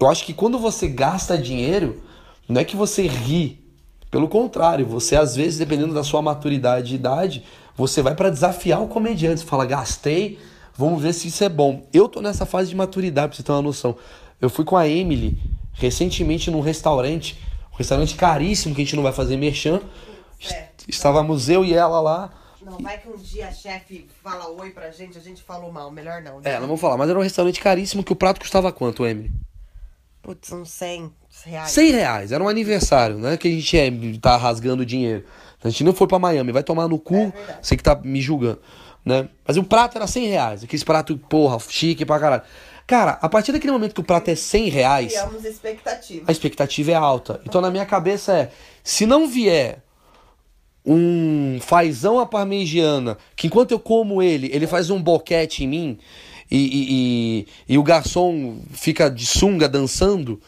eu 0.01 0.07
acho 0.09 0.25
que 0.25 0.33
quando 0.33 0.59
você 0.59 0.89
gasta 0.89 1.37
dinheiro, 1.37 2.01
não 2.49 2.63
é 2.63 2.65
que 2.65 2.75
você 2.75 3.07
ri. 3.07 3.63
Pelo 4.11 4.27
contrário, 4.27 4.87
você 4.87 5.17
às 5.17 5.37
vezes, 5.37 5.59
dependendo 5.59 5.93
da 5.93 6.03
sua 6.03 6.23
maturidade 6.23 6.93
e 6.93 6.95
idade, 6.95 7.45
você 7.77 8.01
vai 8.01 8.15
para 8.15 8.31
desafiar 8.31 8.83
o 8.83 8.89
comediante. 8.89 9.41
Você 9.41 9.47
fala, 9.47 9.67
gastei, 9.67 10.39
vamos 10.75 11.03
ver 11.03 11.13
se 11.13 11.29
isso 11.29 11.45
é 11.45 11.49
bom. 11.51 11.83
Eu 11.93 12.09
tô 12.09 12.23
nessa 12.23 12.47
fase 12.47 12.71
de 12.71 12.77
maturidade, 12.77 13.29
pra 13.29 13.37
você 13.37 13.43
ter 13.43 13.53
uma 13.53 13.61
noção. 13.61 13.97
Eu 14.41 14.49
fui 14.49 14.65
com 14.65 14.79
a 14.79 14.89
Emily 14.89 15.39
recentemente 15.75 16.51
num 16.51 16.61
restaurante, 16.61 17.39
um 17.77 17.79
restaurante 17.79 18.15
caríssimo 18.15 18.75
que 18.75 18.81
a 18.81 18.85
gente 18.85 18.97
não 18.97 19.03
vai 19.03 19.13
fazer 19.13 19.37
merchan. 19.37 19.81
É. 20.51 20.69
Estávamos 20.89 21.51
eu 21.51 21.63
e 21.63 21.75
ela 21.75 22.01
lá. 22.01 22.31
Não, 22.63 22.79
vai 22.79 22.99
que 22.99 23.09
um 23.09 23.17
dia 23.17 23.49
a 23.49 23.53
chefe 23.53 24.09
fala 24.25 24.49
oi 24.49 24.71
pra 24.71 24.91
gente, 24.91 25.19
a 25.19 25.21
gente 25.21 25.43
falou 25.43 25.71
mal. 25.71 25.91
Melhor 25.91 26.23
não. 26.23 26.41
É, 26.43 26.59
não 26.59 26.67
vou 26.67 26.77
falar, 26.77 26.97
mas 26.97 27.11
era 27.11 27.19
um 27.19 27.23
restaurante 27.23 27.61
caríssimo 27.61 28.03
que 28.03 28.13
o 28.13 28.17
prato 28.17 28.41
custava 28.41 28.73
quanto, 28.73 29.07
Emily? 29.07 29.31
Putz, 30.23 30.51
uns 30.51 30.71
100 30.71 31.13
reais. 31.45 31.71
100 31.71 31.91
reais, 31.93 32.33
era 32.33 32.43
um 32.43 32.49
aniversário, 32.49 33.17
não 33.17 33.29
é 33.29 33.37
que 33.37 33.47
a 33.47 33.51
gente 33.51 33.79
é, 33.79 33.91
tá 34.21 34.37
rasgando 34.37 34.85
dinheiro. 34.85 35.25
A 35.63 35.69
gente 35.69 35.85
não 35.85 35.93
foi 35.93 36.09
pra 36.09 36.19
Miami, 36.19 36.51
vai 36.51 36.65
tomar 36.65 36.89
no 36.89 36.99
cu, 36.99 37.15
É 37.15 37.59
você 37.63 37.77
que 37.77 37.83
tá 37.83 37.95
me 37.95 38.21
julgando, 38.21 38.61
né? 39.05 39.29
Mas 39.47 39.57
o 39.57 39.63
prato 39.63 39.97
era 39.97 40.07
100 40.07 40.27
reais, 40.27 40.65
aqueles 40.65 40.83
prato, 40.83 41.17
porra, 41.17 41.59
chique 41.69 42.05
pra 42.05 42.19
caralho. 42.19 42.43
Cara, 42.87 43.19
a 43.21 43.29
partir 43.29 43.51
daquele 43.53 43.73
momento 43.73 43.95
que 43.95 44.01
o 44.01 44.05
prato 44.05 44.29
é 44.31 44.35
100 44.37 44.69
reais, 44.69 45.13
Criamos 45.13 45.45
expectativa. 45.45 46.25
a 46.29 46.33
expectativa 46.33 46.91
é 46.93 46.95
alta. 46.95 47.41
Então 47.45 47.61
na 47.61 47.71
minha 47.71 47.85
cabeça 47.85 48.33
é, 48.33 48.51
se 48.85 49.05
não 49.07 49.27
vier 49.27 49.83
um 50.85 51.59
fazão 51.61 52.21
à 52.21 52.27
parmegiana, 52.27 53.19
que 53.35 53.49
enquanto 53.49 53.73
eu 53.73 53.81
como 53.81 54.23
ele, 54.23 54.49
ele 54.53 54.69
faz 54.69 54.89
um 54.89 55.03
boquete 55.03 55.65
em 55.65 55.67
mim, 55.67 55.99
e, 56.49 56.57
e, 56.59 56.87
e, 56.91 57.75
e 57.75 57.79
o 57.79 57.83
garçom 57.83 58.61
fica 58.71 59.11
de 59.11 59.27
sunga 59.27 59.69
dançando, 59.69 60.41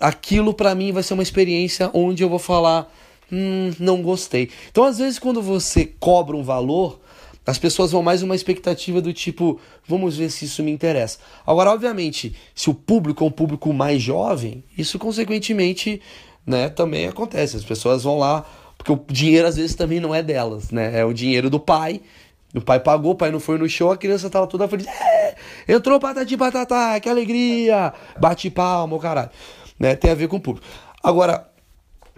aquilo 0.00 0.54
pra 0.54 0.74
mim 0.74 0.92
vai 0.92 1.02
ser 1.02 1.12
uma 1.12 1.22
experiência 1.22 1.90
onde 1.92 2.22
eu 2.22 2.28
vou 2.30 2.38
falar, 2.38 2.90
hum, 3.30 3.70
não 3.78 4.00
gostei. 4.00 4.48
Então 4.70 4.84
às 4.84 4.96
vezes 4.96 5.18
quando 5.18 5.42
você 5.42 5.84
cobra 6.00 6.34
um 6.34 6.42
valor, 6.42 6.98
as 7.44 7.58
pessoas 7.58 7.90
vão 7.90 8.02
mais 8.02 8.22
uma 8.22 8.36
expectativa 8.36 9.00
do 9.00 9.12
tipo, 9.12 9.60
vamos 9.86 10.16
ver 10.16 10.30
se 10.30 10.44
isso 10.44 10.62
me 10.62 10.70
interessa. 10.70 11.18
Agora, 11.44 11.72
obviamente, 11.72 12.36
se 12.54 12.70
o 12.70 12.74
público 12.74 13.24
é 13.24 13.26
um 13.26 13.30
público 13.30 13.72
mais 13.72 14.00
jovem, 14.00 14.62
isso 14.78 14.98
consequentemente, 14.98 16.00
né, 16.46 16.68
também 16.68 17.08
acontece. 17.08 17.56
As 17.56 17.64
pessoas 17.64 18.04
vão 18.04 18.18
lá, 18.18 18.46
porque 18.78 18.92
o 18.92 19.04
dinheiro 19.08 19.48
às 19.48 19.56
vezes 19.56 19.74
também 19.74 19.98
não 19.98 20.14
é 20.14 20.22
delas, 20.22 20.70
né? 20.70 21.00
É 21.00 21.04
o 21.04 21.12
dinheiro 21.12 21.50
do 21.50 21.58
pai. 21.58 22.00
O 22.54 22.60
pai 22.60 22.78
pagou, 22.78 23.12
o 23.12 23.14
pai 23.14 23.30
não 23.30 23.40
foi 23.40 23.58
no 23.58 23.68
show, 23.68 23.90
a 23.90 23.96
criança 23.96 24.28
tava 24.28 24.46
toda 24.46 24.68
feliz. 24.68 24.86
É, 24.86 25.34
entrou 25.68 25.98
patati 25.98 26.36
patatá, 26.36 27.00
que 27.00 27.08
alegria! 27.08 27.92
Bate 28.20 28.50
palma, 28.50 28.94
o 28.94 28.98
caralho. 29.00 29.30
Né? 29.78 29.96
Tem 29.96 30.10
a 30.10 30.14
ver 30.14 30.28
com 30.28 30.36
o 30.36 30.40
público. 30.40 30.66
Agora, 31.02 31.48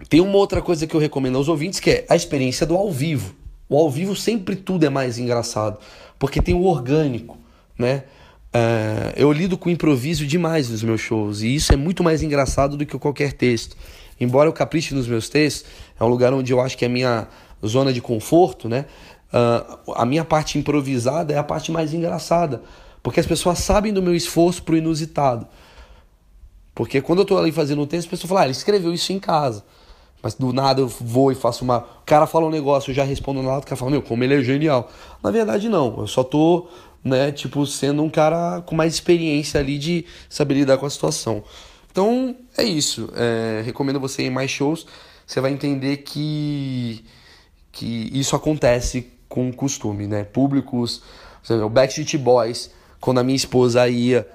tem 0.09 0.19
uma 0.19 0.37
outra 0.37 0.61
coisa 0.61 0.85
que 0.85 0.93
eu 0.93 0.99
recomendo 0.99 1.37
aos 1.37 1.47
ouvintes, 1.47 1.79
que 1.79 1.89
é 1.89 2.05
a 2.09 2.15
experiência 2.15 2.65
do 2.65 2.75
ao 2.75 2.91
vivo. 2.91 3.44
O 3.67 3.77
ao 3.77 3.89
vivo 3.89 4.15
sempre 4.15 4.55
tudo 4.55 4.85
é 4.85 4.89
mais 4.89 5.17
engraçado, 5.17 5.79
porque 6.19 6.41
tem 6.41 6.53
o 6.53 6.63
orgânico, 6.63 7.37
né? 7.77 8.03
É, 8.53 9.13
eu 9.17 9.31
lido 9.31 9.57
com 9.57 9.69
improviso 9.69 10.25
demais 10.25 10.69
nos 10.69 10.81
meus 10.81 11.01
shows, 11.01 11.41
e 11.41 11.53
isso 11.55 11.73
é 11.73 11.75
muito 11.75 12.03
mais 12.03 12.23
engraçado 12.23 12.77
do 12.77 12.85
que 12.85 12.97
qualquer 12.97 13.33
texto. 13.33 13.75
Embora 14.19 14.47
eu 14.47 14.53
capriche 14.53 14.95
nos 14.95 15.07
meus 15.07 15.27
textos, 15.27 15.69
é 15.99 16.03
um 16.03 16.07
lugar 16.07 16.33
onde 16.33 16.53
eu 16.53 16.61
acho 16.61 16.77
que 16.77 16.85
é 16.85 16.87
a 16.87 16.91
minha 16.91 17.27
zona 17.65 17.91
de 17.91 18.01
conforto, 18.01 18.69
né? 18.69 18.85
Ah, 19.33 19.79
a 19.95 20.05
minha 20.05 20.23
parte 20.23 20.57
improvisada 20.57 21.33
é 21.33 21.37
a 21.37 21.43
parte 21.43 21.71
mais 21.71 21.93
engraçada, 21.93 22.61
porque 23.03 23.19
as 23.19 23.25
pessoas 23.25 23.59
sabem 23.59 23.91
do 23.91 24.01
meu 24.01 24.15
esforço 24.15 24.63
pro 24.63 24.77
inusitado. 24.77 25.45
Porque 26.73 27.01
quando 27.01 27.19
eu 27.19 27.25
tô 27.25 27.37
ali 27.37 27.51
fazendo 27.51 27.81
um 27.81 27.85
texto, 27.85 28.07
a 28.07 28.11
pessoa 28.11 28.29
fala, 28.29 28.41
ah, 28.41 28.43
ele 28.45 28.51
escreveu 28.51 28.93
isso 28.93 29.11
em 29.11 29.19
casa. 29.19 29.65
Mas 30.25 30.33
do 30.33 30.51
nada 30.51 30.81
eu 30.81 30.87
vou 30.87 31.31
e 31.31 31.35
faço 31.35 31.63
uma. 31.63 31.77
O 31.77 32.03
cara 32.03 32.25
fala 32.25 32.47
um 32.47 32.49
negócio, 32.49 32.89
eu 32.89 32.95
já 32.95 33.03
respondo 33.03 33.43
no 33.43 33.47
lado, 33.47 33.61
o 33.61 33.67
cara 33.67 33.75
fala, 33.75 33.91
meu, 33.91 34.01
como 34.01 34.23
ele 34.23 34.33
é 34.33 34.41
genial. 34.41 34.91
Na 35.21 35.29
verdade, 35.29 35.69
não. 35.69 35.99
Eu 35.99 36.07
só 36.07 36.23
tô, 36.23 36.65
né, 37.03 37.31
tipo, 37.31 37.63
sendo 37.67 38.01
um 38.01 38.09
cara 38.09 38.63
com 38.65 38.73
mais 38.73 38.95
experiência 38.95 39.59
ali 39.59 39.77
de 39.77 40.03
saber 40.27 40.55
lidar 40.55 40.79
com 40.79 40.87
a 40.87 40.89
situação. 40.89 41.43
Então, 41.91 42.35
é 42.57 42.63
isso. 42.63 43.07
É, 43.15 43.61
recomendo 43.63 43.99
você 43.99 44.23
ir 44.23 44.25
em 44.25 44.29
mais 44.31 44.49
shows. 44.49 44.87
Você 45.27 45.39
vai 45.39 45.51
entender 45.51 45.97
que, 45.97 47.05
que 47.71 48.09
isso 48.11 48.35
acontece 48.35 49.13
com 49.29 49.53
costume, 49.53 50.07
né? 50.07 50.23
Públicos, 50.23 51.03
o 51.47 51.69
Backstreet 51.69 52.17
Boys, 52.17 52.71
quando 52.99 53.19
a 53.19 53.23
minha 53.23 53.35
esposa 53.35 53.87
ia 53.87 54.27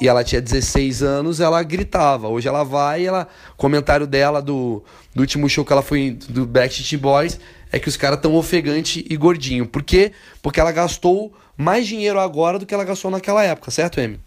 e 0.00 0.08
ela 0.08 0.22
tinha 0.22 0.40
16 0.40 1.02
anos, 1.02 1.40
ela 1.40 1.62
gritava. 1.62 2.28
Hoje 2.28 2.48
ela 2.48 2.64
vai 2.64 3.02
e 3.02 3.06
ela. 3.06 3.26
O 3.52 3.56
comentário 3.56 4.06
dela 4.06 4.40
do, 4.40 4.82
do 5.14 5.20
último 5.20 5.48
show 5.48 5.64
que 5.64 5.72
ela 5.72 5.82
foi 5.82 6.12
do 6.28 6.46
Backstreet 6.46 7.00
Boys 7.00 7.40
é 7.72 7.78
que 7.78 7.88
os 7.88 7.96
caras 7.96 8.20
tão 8.20 8.34
ofegante 8.34 9.04
e 9.08 9.16
gordinho. 9.16 9.66
Por 9.66 9.82
quê? 9.82 10.12
Porque 10.42 10.60
ela 10.60 10.72
gastou 10.72 11.32
mais 11.56 11.86
dinheiro 11.86 12.20
agora 12.20 12.58
do 12.58 12.64
que 12.64 12.72
ela 12.72 12.84
gastou 12.84 13.10
naquela 13.10 13.42
época, 13.42 13.70
certo, 13.70 14.00
Amy? 14.00 14.20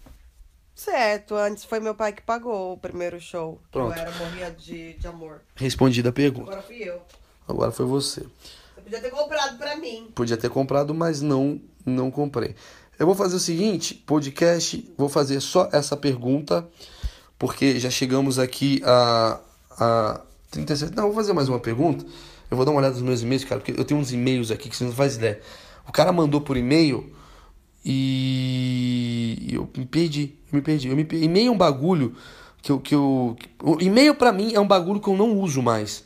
Certo, 0.76 1.36
antes 1.36 1.64
foi 1.64 1.80
meu 1.80 1.94
pai 1.94 2.12
que 2.12 2.22
pagou 2.22 2.74
o 2.74 2.78
primeiro 2.78 3.20
show. 3.20 3.62
Pronto. 3.72 3.96
Eu 3.96 4.02
era 4.02 4.12
morria 4.12 4.52
de, 4.52 4.94
de 4.94 5.08
amor. 5.08 5.42
Respondida 5.56 6.10
a 6.10 6.12
pergunta. 6.12 6.52
Agora 6.52 6.64
fui 6.64 6.78
eu. 6.78 7.02
Agora 7.48 7.72
foi 7.72 7.86
você. 7.86 8.22
Você 8.22 8.82
podia 8.82 9.00
ter 9.00 9.12
comprado 9.12 9.58
pra 9.58 9.76
mim. 9.76 10.10
Podia 10.16 10.38
ter 10.38 10.50
comprado, 10.50 10.94
mas 10.94 11.22
não, 11.22 11.62
não 11.86 12.10
comprei. 12.10 12.56
Eu 13.02 13.08
vou 13.08 13.16
fazer 13.16 13.36
o 13.36 13.40
seguinte, 13.40 13.96
podcast, 13.96 14.88
vou 14.96 15.10
fazer 15.10 15.42
só 15.42 15.68
essa 15.74 15.98
pergunta, 15.98 16.70
porque 17.40 17.80
já 17.80 17.90
chegamos 17.90 18.38
aqui 18.38 18.80
a, 18.86 19.40
a 19.72 20.22
37. 20.52 20.96
Não, 20.96 21.06
vou 21.06 21.16
fazer 21.16 21.34
mais 21.34 21.50
uma 21.50 21.60
pergunta. 21.60 22.06
Eu 22.52 22.56
vou 22.56 22.64
dar 22.64 22.72
uma 22.72 22.80
olhada 22.80 22.94
nos 22.94 23.02
meus 23.02 23.24
e-mails, 23.24 23.44
cara, 23.44 23.60
porque 23.60 23.72
eu 23.72 23.84
tenho 23.84 24.00
uns 24.00 24.12
e-mails 24.12 24.52
aqui 24.52 24.70
que 24.70 24.76
você 24.76 24.84
não 24.84 24.92
faz 24.92 25.16
ideia. 25.16 25.42
O 25.88 25.92
cara 25.92 26.12
mandou 26.12 26.42
por 26.42 26.56
e-mail 26.56 27.12
e 27.84 29.50
eu 29.52 29.68
me 29.76 29.88
perdi, 29.88 30.36
eu 30.52 30.58
me 30.58 30.62
perdi. 30.62 30.88
Eu 30.88 30.96
me 30.96 31.04
perdi. 31.04 31.26
E-mail 31.26 31.48
é 31.48 31.52
um 31.52 31.58
bagulho 31.58 32.16
que 32.62 32.72
eu, 32.72 32.80
que 32.80 32.94
eu... 32.94 33.36
o 33.64 33.82
E-mail 33.82 34.14
pra 34.14 34.32
mim 34.32 34.54
é 34.54 34.60
um 34.60 34.68
bagulho 34.68 35.00
que 35.00 35.08
eu 35.08 35.18
não 35.18 35.40
uso 35.40 35.64
mais. 35.64 36.04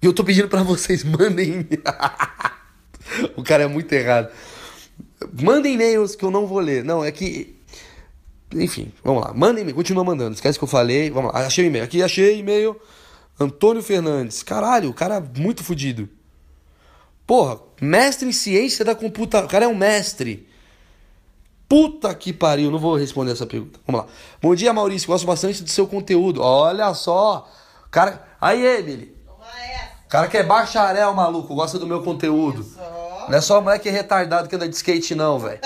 E 0.00 0.06
eu 0.06 0.14
tô 0.14 0.24
pedindo 0.24 0.48
pra 0.48 0.62
vocês, 0.64 1.04
mandem... 1.04 1.68
o 3.36 3.42
cara 3.42 3.64
é 3.64 3.68
muito 3.68 3.92
errado. 3.92 4.30
Mandem 5.40 5.74
e-mails 5.74 6.14
que 6.14 6.24
eu 6.24 6.30
não 6.30 6.46
vou 6.46 6.60
ler. 6.60 6.84
Não, 6.84 7.04
é 7.04 7.10
que. 7.10 7.56
Enfim, 8.54 8.92
vamos 9.02 9.24
lá. 9.24 9.32
Mandem 9.34 9.62
e-mail, 9.62 9.74
continua 9.74 10.04
mandando. 10.04 10.34
Esquece 10.34 10.58
que 10.58 10.64
eu 10.64 10.68
falei. 10.68 11.10
Vamos 11.10 11.32
lá. 11.32 11.40
Achei 11.40 11.64
o 11.64 11.68
e-mail. 11.68 11.84
Aqui 11.84 12.02
achei 12.02 12.38
e-mail. 12.38 12.80
Antônio 13.38 13.82
Fernandes. 13.82 14.42
Caralho, 14.42 14.90
o 14.90 14.94
cara 14.94 15.16
é 15.16 15.40
muito 15.40 15.64
fodido. 15.64 16.08
Porra, 17.26 17.58
mestre 17.80 18.28
em 18.28 18.32
ciência 18.32 18.84
da 18.84 18.94
computação. 18.94 19.46
O 19.46 19.50
cara 19.50 19.64
é 19.64 19.68
um 19.68 19.74
mestre. 19.74 20.48
Puta 21.68 22.14
que 22.14 22.32
pariu. 22.32 22.70
Não 22.70 22.78
vou 22.78 22.96
responder 22.96 23.32
essa 23.32 23.46
pergunta. 23.46 23.80
Vamos 23.86 24.02
lá. 24.02 24.08
Bom 24.40 24.54
dia, 24.54 24.72
Maurício. 24.72 25.08
Gosto 25.08 25.26
bastante 25.26 25.62
do 25.62 25.68
seu 25.68 25.86
conteúdo. 25.86 26.40
Olha 26.40 26.94
só. 26.94 27.48
Cara. 27.90 28.26
Aí, 28.40 28.64
Emily. 28.64 29.14
Toma 29.26 29.44
essa. 29.60 29.92
O 30.06 30.08
cara 30.08 30.28
que 30.28 30.38
é 30.38 30.42
bacharel, 30.42 31.12
maluco. 31.12 31.54
Gosta 31.54 31.78
do 31.78 31.86
meu 31.86 32.02
conteúdo. 32.02 32.62
Só. 32.62 32.97
Não 33.28 33.38
é 33.38 33.40
só 33.40 33.60
moleque 33.60 33.88
retardado 33.90 34.48
que 34.48 34.56
anda 34.56 34.68
de 34.68 34.74
skate, 34.74 35.14
não, 35.14 35.38
velho. 35.38 35.60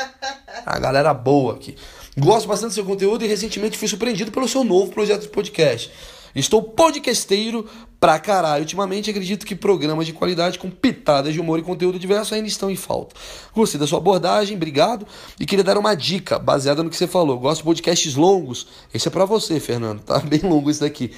A 0.67 0.79
galera 0.79 1.15
boa 1.15 1.55
aqui. 1.55 1.77
Gosto 2.17 2.47
bastante 2.47 2.71
do 2.71 2.75
seu 2.75 2.85
conteúdo 2.85 3.25
e 3.25 3.29
recentemente 3.29 3.79
fui 3.79 3.89
surpreendido 3.89 4.31
pelo 4.31 4.49
seu 4.49 4.65
novo 4.65 4.93
projeto 4.93 5.23
de 5.23 5.29
podcast. 5.29 5.91
Estou 6.35 6.63
podcasteiro 6.63 7.69
pra 8.01 8.19
caralho. 8.19 8.63
Ultimamente 8.63 9.11
acredito 9.11 9.47
que 9.47 9.55
programas 9.55 10.07
de 10.07 10.13
qualidade 10.13 10.59
com 10.59 10.71
pitadas 10.71 11.33
de 11.33 11.41
humor 11.41 11.59
e 11.59 11.63
conteúdo 11.63 11.99
diverso 11.99 12.35
ainda 12.35 12.49
estão 12.49 12.71
em 12.71 12.77
falta. 12.77 13.15
Gostei 13.55 13.79
da 13.79 13.87
sua 13.87 13.99
abordagem, 13.99 14.57
obrigado. 14.57 15.07
E 15.39 15.45
queria 15.45 15.65
dar 15.65 15.77
uma 15.77 15.95
dica 15.95 16.39
baseada 16.39 16.83
no 16.83 16.91
que 16.91 16.97
você 16.97 17.07
falou. 17.07 17.39
Gosto 17.39 17.59
de 17.59 17.65
podcasts 17.65 18.15
longos. 18.15 18.67
Esse 18.93 19.09
é 19.09 19.11
pra 19.11 19.25
você, 19.25 19.61
Fernando. 19.61 20.01
Tá 20.01 20.19
bem 20.25 20.41
longo 20.41 20.71
esse 20.71 20.81
daqui. 20.81 21.13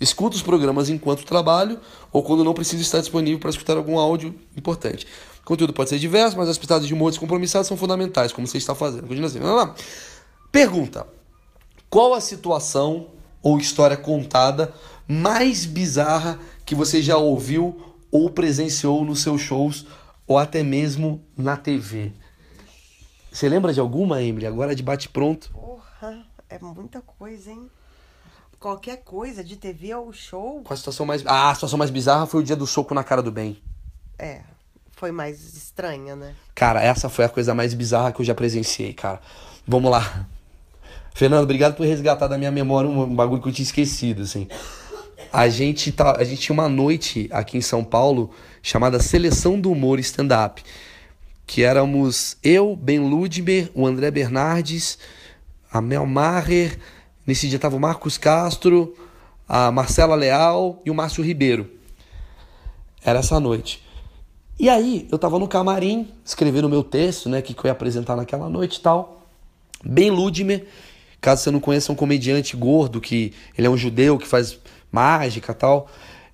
Escuto 0.00 0.36
os 0.36 0.42
programas 0.42 0.88
enquanto 0.88 1.24
trabalho 1.24 1.80
ou 2.12 2.22
quando 2.22 2.44
não 2.44 2.54
preciso 2.54 2.82
estar 2.82 3.00
disponível 3.00 3.40
para 3.40 3.50
escutar 3.50 3.76
algum 3.76 3.98
áudio 3.98 4.34
importante. 4.56 5.06
Conteúdo 5.48 5.72
pode 5.72 5.88
ser 5.88 5.98
diverso, 5.98 6.36
mas 6.36 6.46
as 6.46 6.58
pitadas 6.58 6.86
de 6.86 6.92
humor 6.92 7.10
descompromissadas 7.10 7.66
são 7.66 7.74
fundamentais, 7.74 8.34
como 8.34 8.46
você 8.46 8.58
está 8.58 8.74
fazendo. 8.74 9.06
Continua 9.06 9.28
assim. 9.28 9.38
Vamos 9.38 9.56
lá. 9.56 9.74
Pergunta: 10.52 11.06
Qual 11.88 12.12
a 12.12 12.20
situação 12.20 13.06
ou 13.42 13.58
história 13.58 13.96
contada 13.96 14.74
mais 15.08 15.64
bizarra 15.64 16.38
que 16.66 16.74
você 16.74 17.00
já 17.00 17.16
ouviu 17.16 17.94
ou 18.12 18.28
presenciou 18.28 19.02
nos 19.06 19.22
seus 19.22 19.40
shows 19.40 19.86
ou 20.26 20.36
até 20.36 20.62
mesmo 20.62 21.24
na 21.34 21.56
TV? 21.56 22.12
Você 23.32 23.48
lembra 23.48 23.72
de 23.72 23.80
alguma, 23.80 24.22
Emily? 24.22 24.44
Agora 24.44 24.74
de 24.74 24.82
bate-pronto. 24.82 25.50
Porra, 25.52 26.26
é 26.50 26.58
muita 26.58 27.00
coisa, 27.00 27.50
hein? 27.50 27.70
Qualquer 28.60 28.98
coisa, 28.98 29.42
de 29.42 29.56
TV 29.56 29.94
ou 29.94 30.12
show, 30.12 30.60
Qual 30.62 30.74
a 30.74 30.76
situação 30.76 31.06
mais. 31.06 31.24
Ah, 31.24 31.48
a 31.48 31.54
situação 31.54 31.78
mais 31.78 31.90
bizarra 31.90 32.26
foi 32.26 32.42
o 32.42 32.44
dia 32.44 32.56
do 32.56 32.66
soco 32.66 32.92
na 32.92 33.02
cara 33.02 33.22
do 33.22 33.32
bem. 33.32 33.62
é, 34.18 34.42
foi 34.98 35.12
mais 35.12 35.54
estranha, 35.54 36.16
né? 36.16 36.34
Cara, 36.56 36.82
essa 36.82 37.08
foi 37.08 37.24
a 37.24 37.28
coisa 37.28 37.54
mais 37.54 37.72
bizarra 37.72 38.10
que 38.10 38.20
eu 38.20 38.24
já 38.24 38.34
presenciei, 38.34 38.92
cara. 38.92 39.20
Vamos 39.66 39.90
lá. 39.92 40.26
Fernando, 41.14 41.44
obrigado 41.44 41.76
por 41.76 41.86
resgatar 41.86 42.26
da 42.26 42.36
minha 42.36 42.50
memória 42.50 42.90
um 42.90 43.14
bagulho 43.14 43.40
que 43.40 43.48
eu 43.48 43.52
tinha 43.52 43.64
esquecido, 43.64 44.22
assim. 44.22 44.48
A 45.32 45.48
gente, 45.48 45.92
tá, 45.92 46.16
a 46.18 46.24
gente 46.24 46.40
tinha 46.40 46.54
uma 46.54 46.68
noite 46.68 47.28
aqui 47.32 47.56
em 47.56 47.60
São 47.60 47.84
Paulo 47.84 48.30
chamada 48.60 48.98
Seleção 48.98 49.60
do 49.60 49.70
Humor 49.70 50.00
Stand-Up. 50.00 50.64
Que 51.46 51.62
éramos 51.62 52.36
eu, 52.42 52.74
Ben 52.74 52.98
Ludmer, 52.98 53.70
o 53.74 53.86
André 53.86 54.10
Bernardes, 54.10 54.98
a 55.72 55.80
Mel 55.80 56.06
Maher, 56.06 56.76
nesse 57.24 57.48
dia 57.48 57.58
tava 57.58 57.76
o 57.76 57.80
Marcos 57.80 58.18
Castro, 58.18 58.96
a 59.48 59.70
Marcela 59.70 60.16
Leal 60.16 60.82
e 60.84 60.90
o 60.90 60.94
Márcio 60.94 61.22
Ribeiro. 61.22 61.70
Era 63.04 63.20
essa 63.20 63.38
noite. 63.38 63.86
E 64.58 64.68
aí, 64.68 65.06
eu 65.10 65.18
tava 65.18 65.38
no 65.38 65.46
camarim, 65.46 66.08
escrevendo 66.24 66.64
o 66.66 66.68
meu 66.68 66.82
texto, 66.82 67.28
né, 67.28 67.40
que 67.40 67.52
eu 67.52 67.64
ia 67.64 67.72
apresentar 67.72 68.16
naquela 68.16 68.48
noite 68.48 68.76
e 68.76 68.80
tal. 68.80 69.22
Ben 69.84 70.10
Ludmer 70.10 70.66
Caso 71.20 71.42
você 71.42 71.50
não 71.50 71.60
conheça, 71.60 71.90
é 71.90 71.92
um 71.92 71.96
comediante 71.96 72.56
gordo, 72.56 73.00
que 73.00 73.32
ele 73.56 73.66
é 73.66 73.70
um 73.70 73.76
judeu 73.76 74.18
que 74.18 74.26
faz 74.26 74.58
mágica 74.90 75.52
tal. 75.52 75.88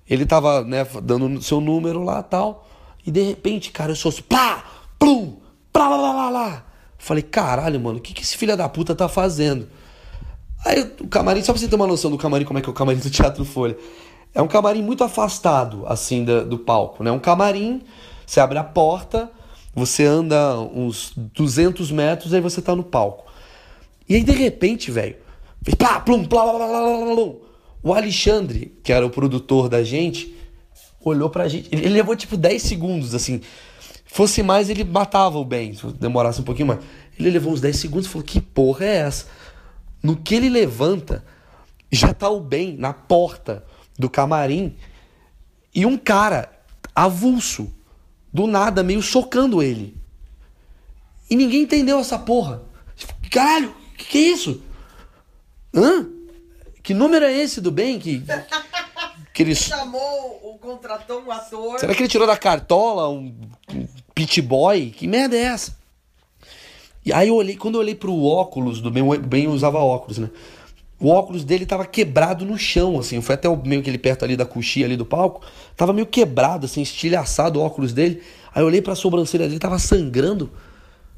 Ele 0.07 0.25
tava, 0.25 0.63
né, 0.63 0.85
dando 1.01 1.41
seu 1.41 1.59
número 1.59 2.03
lá 2.03 2.21
tal. 2.21 2.67
E 3.05 3.11
de 3.11 3.21
repente, 3.21 3.71
cara, 3.71 3.91
eu 3.91 3.95
sou 3.95 4.09
assim, 4.09 4.21
plá, 4.21 4.63
plum, 4.99 5.37
plá, 5.73 5.89
lá, 5.89 5.97
lá, 5.97 6.13
lá, 6.13 6.29
lá. 6.29 6.65
Falei, 6.97 7.23
caralho, 7.23 7.79
mano, 7.79 7.97
o 7.97 8.01
que, 8.01 8.13
que 8.13 8.21
esse 8.21 8.37
filho 8.37 8.55
da 8.55 8.69
puta 8.69 8.95
tá 8.95 9.07
fazendo? 9.09 9.67
Aí 10.63 10.81
o 10.99 11.07
camarim, 11.07 11.43
só 11.43 11.51
pra 11.51 11.59
você 11.59 11.67
ter 11.67 11.75
uma 11.75 11.87
noção 11.87 12.11
do 12.11 12.17
camarim, 12.17 12.45
como 12.45 12.59
é 12.59 12.61
que 12.61 12.69
é 12.69 12.71
o 12.71 12.73
camarim 12.73 12.99
do 12.99 13.09
Teatro 13.09 13.43
Folha. 13.43 13.77
É 14.33 14.41
um 14.41 14.47
camarim 14.47 14.83
muito 14.83 15.03
afastado, 15.03 15.85
assim, 15.87 16.23
do, 16.23 16.45
do 16.45 16.59
palco, 16.59 17.03
né? 17.03 17.11
Um 17.11 17.19
camarim, 17.19 17.81
você 18.25 18.39
abre 18.39 18.57
a 18.57 18.63
porta, 18.63 19.31
você 19.73 20.05
anda 20.05 20.59
uns 20.59 21.11
200 21.15 21.91
metros, 21.91 22.33
aí 22.33 22.41
você 22.41 22.61
tá 22.61 22.75
no 22.75 22.83
palco. 22.83 23.25
E 24.07 24.15
aí, 24.15 24.23
de 24.23 24.31
repente, 24.31 24.91
velho, 24.91 25.17
plá, 25.77 25.99
plum, 25.99 26.23
plá, 26.23 26.43
plá, 26.43 26.53
plá, 26.53 26.67
plá, 26.67 27.15
plá, 27.15 27.33
O 27.83 27.93
Alexandre, 27.93 28.77
que 28.83 28.93
era 28.93 29.05
o 29.05 29.09
produtor 29.09 29.67
da 29.67 29.83
gente, 29.83 30.35
olhou 31.03 31.29
pra 31.29 31.47
gente. 31.47 31.69
Ele 31.71 31.89
levou 31.89 32.15
tipo 32.15 32.37
10 32.37 32.61
segundos, 32.61 33.13
assim. 33.13 33.41
Fosse 34.05 34.41
mais, 34.41 34.69
ele 34.69 34.83
matava 34.83 35.37
o 35.37 35.45
bem, 35.45 35.73
se 35.73 35.85
demorasse 35.93 36.39
um 36.39 36.43
pouquinho 36.43 36.69
mais. 36.69 36.79
Ele 37.19 37.29
levou 37.29 37.53
uns 37.53 37.61
10 37.61 37.75
segundos 37.75 38.07
e 38.07 38.09
falou: 38.09 38.25
Que 38.25 38.39
porra 38.39 38.85
é 38.85 38.95
essa? 38.97 39.27
No 40.01 40.15
que 40.15 40.35
ele 40.35 40.49
levanta, 40.49 41.23
já 41.91 42.13
tá 42.13 42.29
o 42.29 42.39
bem 42.39 42.75
na 42.77 42.93
porta 42.93 43.65
do 43.97 44.09
camarim 44.09 44.75
e 45.73 45.85
um 45.85 45.97
cara 45.97 46.49
avulso, 46.93 47.73
do 48.35 48.47
nada, 48.47 48.83
meio 48.83 49.01
socando 49.01 49.63
ele. 49.63 49.95
E 51.29 51.35
ninguém 51.37 51.61
entendeu 51.61 51.97
essa 51.99 52.19
porra. 52.19 52.61
Caralho, 53.31 53.73
que, 53.97 54.05
que 54.05 54.17
é 54.17 54.21
isso? 54.21 54.61
Hã? 55.73 56.07
Que 56.83 56.93
número 56.93 57.25
é 57.25 57.33
esse 57.33 57.61
do 57.61 57.71
bem? 57.71 57.97
Que, 57.97 58.21
que 59.33 59.41
ele 59.41 59.55
chamou, 59.55 60.39
o 60.43 60.57
contratou 60.59 61.21
um 61.21 61.31
ator. 61.31 61.79
Será 61.79 61.95
que 61.95 62.01
ele 62.01 62.09
tirou 62.09 62.27
da 62.27 62.37
cartola 62.37 63.09
um, 63.09 63.33
um 63.73 63.87
pit 64.13 64.41
boy? 64.41 64.91
Que 64.91 65.07
merda 65.07 65.35
é 65.35 65.43
essa? 65.43 65.77
E 67.05 67.13
aí 67.13 67.29
eu 67.29 67.35
olhei, 67.35 67.55
quando 67.55 67.75
eu 67.75 67.81
olhei 67.81 67.95
pro 67.95 68.23
óculos 68.23 68.81
do 68.81 68.91
bem, 68.91 69.03
o 69.03 69.17
bem 69.17 69.47
usava 69.47 69.79
óculos, 69.79 70.17
né? 70.17 70.29
O 70.99 71.09
óculos 71.09 71.43
dele 71.43 71.65
tava 71.65 71.85
quebrado 71.85 72.45
no 72.45 72.57
chão, 72.57 72.97
assim. 72.99 73.19
Foi 73.21 73.35
até 73.35 73.53
meio 73.65 73.81
que 73.83 73.89
ele 73.89 73.97
perto 73.97 74.23
ali 74.23 74.37
da 74.37 74.45
coxia 74.45 74.85
ali 74.85 74.95
do 74.95 75.05
palco. 75.05 75.41
Tava 75.75 75.91
meio 75.91 76.07
quebrado, 76.07 76.65
assim, 76.65 76.81
estilhaçado 76.81 77.59
o 77.59 77.63
óculos 77.63 77.91
dele. 77.93 78.21
Aí 78.53 78.61
eu 78.61 78.67
olhei 78.67 78.81
pra 78.81 78.95
sobrancelha 78.95 79.47
dele, 79.47 79.59
tava 79.59 79.77
sangrando. 79.77 80.49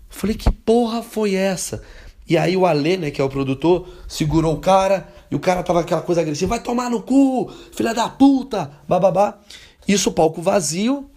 Falei, 0.10 0.36
que 0.36 0.52
porra 0.52 1.04
foi 1.04 1.36
essa? 1.36 1.84
E 2.28 2.38
aí 2.38 2.58
o 2.58 2.66
Alê, 2.66 2.98
né, 2.98 3.12
que 3.12 3.22
é 3.22 3.24
o 3.24 3.30
produtor, 3.30 3.88
segurou 4.08 4.54
o 4.54 4.60
cara, 4.60 5.08
e 5.32 5.36
o 5.36 5.40
cara 5.40 5.64
tava 5.64 5.80
aquela 5.80 6.02
coisa 6.02 6.22
agressiva, 6.22 6.50
vai 6.50 6.60
tomar 6.60 6.90
no 6.90 7.02
cu, 7.02 7.50
filha 7.72 7.94
da 7.94 8.10
puta, 8.10 8.72
bababá. 8.88 9.40
Isso, 9.88 10.12
palco 10.12 10.42
vazio, 10.42 11.10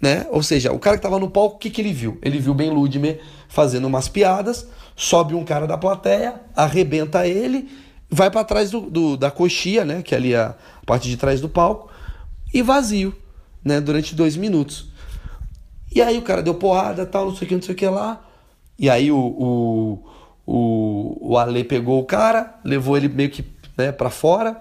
né? 0.00 0.26
Ou 0.30 0.42
seja, 0.42 0.72
o 0.72 0.78
cara 0.78 0.96
que 0.96 1.02
tava 1.02 1.18
no 1.18 1.30
palco, 1.30 1.56
o 1.56 1.58
que, 1.58 1.70
que 1.70 1.80
ele 1.80 1.92
viu? 1.92 2.18
Ele 2.22 2.38
viu 2.38 2.54
Ben 2.54 2.70
Ludmer 2.70 3.20
fazendo 3.48 3.86
umas 3.86 4.08
piadas, 4.08 4.66
sobe 4.96 5.34
um 5.34 5.44
cara 5.44 5.66
da 5.66 5.76
plateia, 5.76 6.40
arrebenta 6.56 7.26
ele, 7.26 7.68
vai 8.08 8.30
para 8.30 8.44
trás 8.44 8.70
do, 8.70 8.80
do, 8.80 9.16
da 9.16 9.30
coxia, 9.30 9.84
né? 9.84 10.02
Que 10.02 10.14
é 10.14 10.18
ali 10.18 10.34
a 10.34 10.54
parte 10.86 11.08
de 11.08 11.16
trás 11.16 11.40
do 11.40 11.48
palco, 11.48 11.90
e 12.52 12.62
vazio, 12.62 13.14
né? 13.64 13.80
Durante 13.80 14.14
dois 14.14 14.36
minutos. 14.36 14.88
E 15.94 16.00
aí 16.00 16.16
o 16.16 16.22
cara 16.22 16.42
deu 16.42 16.54
porrada, 16.54 17.04
tal, 17.04 17.26
não 17.26 17.36
sei 17.36 17.46
o 17.46 17.48
que, 17.48 17.54
não 17.54 17.62
sei 17.62 17.74
o 17.74 17.78
que 17.78 17.86
lá. 17.86 18.24
E 18.78 18.88
aí 18.88 19.10
o, 19.10 19.18
o 19.18 20.10
o, 20.52 21.16
o 21.20 21.38
Ale 21.38 21.62
pegou 21.62 22.00
o 22.00 22.04
cara, 22.04 22.58
levou 22.64 22.96
ele 22.96 23.08
meio 23.08 23.30
que 23.30 23.44
né, 23.78 23.92
para 23.92 24.10
fora. 24.10 24.60